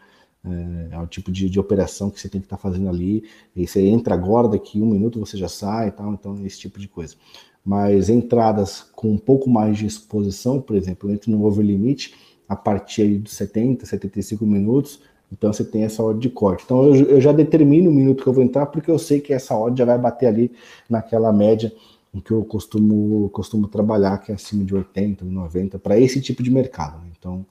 é, 0.44 0.90
é, 0.94 1.00
o 1.00 1.08
tipo 1.08 1.32
de, 1.32 1.50
de, 1.50 1.58
operação 1.58 2.10
que 2.10 2.20
você 2.20 2.28
tem 2.28 2.42
que 2.42 2.48
estar 2.48 2.58
tá 2.58 2.62
fazendo 2.62 2.90
ali, 2.90 3.24
e 3.56 3.66
você 3.66 3.80
entra 3.88 4.14
agora, 4.14 4.50
daqui 4.50 4.82
um 4.82 4.90
minuto 4.90 5.22
você 5.22 5.38
já 5.38 5.48
sai 5.48 5.88
e 5.88 5.92
tal, 5.92 6.12
então 6.12 6.46
esse 6.46 6.60
tipo 6.60 6.78
de 6.82 6.90
coisa. 6.90 7.16
Mas 7.64 8.10
entradas 8.10 8.82
com 8.94 9.10
um 9.10 9.18
pouco 9.18 9.50
mais 9.50 9.78
de 9.78 9.86
exposição, 9.86 10.60
por 10.60 10.76
exemplo, 10.76 11.10
entre 11.10 11.32
no 11.32 11.46
over 11.46 11.66
limit 11.66 12.14
a 12.46 12.58
partir 12.58 13.20
dos 13.20 13.32
70, 13.36 13.86
75 13.86 14.46
minutos, 14.46 15.00
então 15.32 15.54
você 15.54 15.64
tem 15.64 15.84
essa 15.84 16.04
ordem 16.04 16.20
de 16.20 16.30
corte. 16.30 16.66
Então 16.66 16.94
eu, 16.94 17.06
eu 17.06 17.22
já 17.22 17.32
determino 17.32 17.90
o 17.90 17.94
minuto 17.94 18.22
que 18.22 18.28
eu 18.28 18.34
vou 18.34 18.44
entrar, 18.44 18.66
porque 18.66 18.92
eu 18.92 19.00
sei 19.00 19.22
que 19.22 19.32
essa 19.32 19.56
ordem 19.56 19.78
já 19.78 19.86
vai 19.86 19.98
bater 19.98 20.26
ali 20.26 20.52
naquela 20.90 21.32
média 21.32 21.72
em 22.18 22.20
que 22.20 22.32
eu 22.32 22.44
costumo, 22.44 23.30
costumo 23.30 23.68
trabalhar, 23.68 24.18
que 24.18 24.32
é 24.32 24.36
acima 24.36 24.66
de 24.66 24.74
80, 24.74 25.24
90, 25.24 25.80
para 25.80 26.00
esse 26.00 26.20
tipo 26.20 26.42
de 26.42 26.50
mercado. 26.50 27.00
Né? 27.00 27.12
Então, 27.18 27.46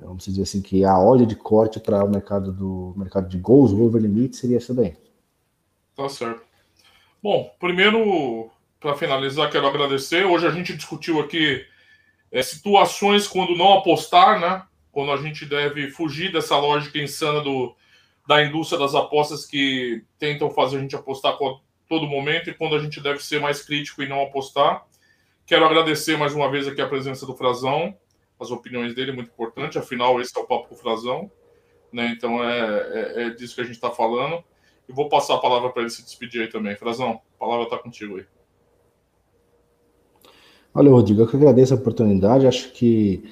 vamos 0.00 0.24
dizer 0.24 0.42
assim, 0.42 0.60
que 0.60 0.84
a 0.84 0.98
ordem 0.98 1.26
de 1.26 1.36
corte 1.36 1.78
para 1.78 2.04
o 2.04 2.10
mercado 2.10 2.52
do 2.52 2.92
mercado 2.96 3.28
de 3.28 3.38
gols, 3.38 3.72
o 3.72 3.82
over 3.82 4.02
limit, 4.02 4.36
seria 4.36 4.56
essa 4.56 4.74
daí. 4.74 4.96
Tá 5.94 6.08
certo. 6.08 6.42
Bom, 7.22 7.54
primeiro, 7.60 8.50
para 8.80 8.96
finalizar, 8.96 9.50
quero 9.50 9.66
agradecer. 9.66 10.24
Hoje 10.24 10.46
a 10.46 10.50
gente 10.50 10.76
discutiu 10.76 11.20
aqui 11.20 11.64
é, 12.32 12.42
situações 12.42 13.28
quando 13.28 13.56
não 13.56 13.74
apostar, 13.74 14.40
né? 14.40 14.62
Quando 14.90 15.12
a 15.12 15.16
gente 15.18 15.46
deve 15.46 15.90
fugir 15.90 16.32
dessa 16.32 16.58
lógica 16.58 16.98
insana 16.98 17.40
do, 17.40 17.76
da 18.26 18.44
indústria 18.44 18.78
das 18.78 18.94
apostas 18.94 19.46
que 19.46 20.02
tentam 20.18 20.50
fazer 20.50 20.78
a 20.78 20.80
gente 20.80 20.96
apostar 20.96 21.36
todo 21.90 22.06
momento 22.06 22.48
e 22.48 22.54
quando 22.54 22.76
a 22.76 22.78
gente 22.78 23.00
deve 23.00 23.18
ser 23.18 23.40
mais 23.40 23.62
crítico 23.62 24.00
e 24.00 24.08
não 24.08 24.22
apostar. 24.22 24.86
Quero 25.44 25.64
agradecer 25.64 26.16
mais 26.16 26.32
uma 26.32 26.48
vez 26.48 26.68
aqui 26.68 26.80
a 26.80 26.88
presença 26.88 27.26
do 27.26 27.34
Frazão, 27.34 27.96
as 28.38 28.52
opiniões 28.52 28.94
dele, 28.94 29.10
muito 29.10 29.32
importante, 29.32 29.76
afinal, 29.76 30.20
esse 30.20 30.30
é 30.38 30.40
o 30.40 30.46
papo 30.46 30.68
com 30.68 30.76
o 30.76 30.78
Frazão, 30.78 31.28
né? 31.92 32.14
Então 32.16 32.42
é, 32.44 32.60
é, 32.60 33.22
é 33.24 33.30
disso 33.30 33.56
que 33.56 33.60
a 33.60 33.64
gente 33.64 33.74
está 33.74 33.90
falando. 33.90 34.42
E 34.88 34.92
vou 34.92 35.08
passar 35.08 35.34
a 35.34 35.38
palavra 35.38 35.70
para 35.70 35.82
ele 35.82 35.90
se 35.90 36.04
despedir 36.04 36.42
aí 36.42 36.48
também. 36.48 36.76
Frazão, 36.76 37.20
a 37.36 37.38
palavra 37.38 37.64
está 37.64 37.76
contigo 37.76 38.18
aí. 38.18 38.24
Olha, 40.72 40.90
Rodrigo, 40.90 41.22
eu 41.22 41.26
que 41.26 41.36
agradeço 41.36 41.74
a 41.74 41.76
oportunidade. 41.76 42.46
Acho 42.46 42.70
que 42.70 43.28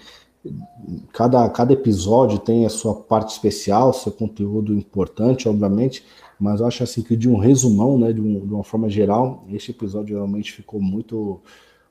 cada, 1.12 1.48
cada 1.50 1.72
episódio 1.72 2.40
tem 2.40 2.66
a 2.66 2.68
sua 2.68 2.96
parte 2.96 3.30
especial, 3.30 3.92
seu 3.92 4.10
conteúdo 4.10 4.74
importante, 4.74 5.48
obviamente, 5.48 6.04
mas 6.38 6.60
eu 6.60 6.66
acho 6.66 6.82
assim 6.82 7.02
que 7.02 7.16
de 7.16 7.28
um 7.28 7.36
resumão, 7.36 7.98
né, 7.98 8.12
de, 8.12 8.20
um, 8.20 8.46
de 8.46 8.54
uma 8.54 8.64
forma 8.64 8.88
geral, 8.88 9.44
esse 9.50 9.70
episódio 9.70 10.16
realmente 10.16 10.52
ficou 10.52 10.80
muito, 10.80 11.42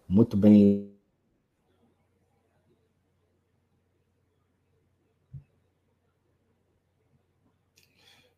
muito 0.07 0.37
bem 0.37 0.97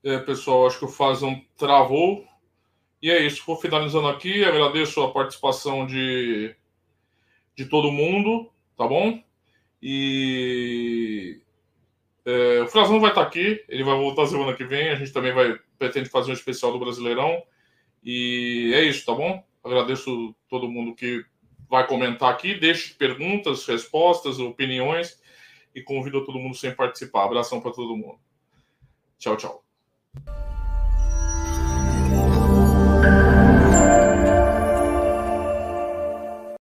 É, 0.03 0.17
pessoal, 0.17 0.65
acho 0.65 0.79
que 0.79 0.85
o 0.85 0.87
Fazão 0.87 1.41
travou. 1.57 2.25
E 3.01 3.11
é 3.11 3.21
isso, 3.25 3.43
vou 3.45 3.55
finalizando 3.57 4.07
aqui. 4.07 4.43
Agradeço 4.43 5.01
a 5.01 5.11
participação 5.11 5.85
de, 5.85 6.55
de 7.55 7.65
todo 7.65 7.91
mundo, 7.91 8.49
tá 8.77 8.87
bom? 8.87 9.21
E 9.81 11.41
é, 12.25 12.61
o 12.61 12.67
Frazão 12.67 12.99
vai 12.99 13.11
estar 13.11 13.21
aqui, 13.21 13.63
ele 13.67 13.83
vai 13.83 13.95
voltar 13.95 14.25
semana 14.27 14.55
que 14.55 14.63
vem. 14.65 14.89
A 14.89 14.95
gente 14.95 15.13
também 15.13 15.33
vai 15.33 15.59
pretende 15.79 16.09
fazer 16.09 16.31
um 16.31 16.35
especial 16.35 16.71
do 16.71 16.79
Brasileirão. 16.79 17.41
E 18.03 18.71
é 18.75 18.83
isso, 18.83 19.05
tá 19.05 19.13
bom? 19.13 19.43
Agradeço 19.63 20.35
todo 20.47 20.69
mundo 20.69 20.93
que 20.93 21.25
vai 21.69 21.87
comentar 21.87 22.31
aqui. 22.31 22.53
Deixe 22.53 22.93
perguntas, 22.93 23.65
respostas, 23.65 24.39
opiniões 24.39 25.19
e 25.73 25.81
convido 25.81 26.25
todo 26.25 26.39
mundo 26.39 26.55
sem 26.55 26.75
participar. 26.75 27.25
Abração 27.25 27.61
para 27.61 27.71
todo 27.71 27.95
mundo. 27.95 28.19
Tchau, 29.17 29.37
tchau. 29.37 30.48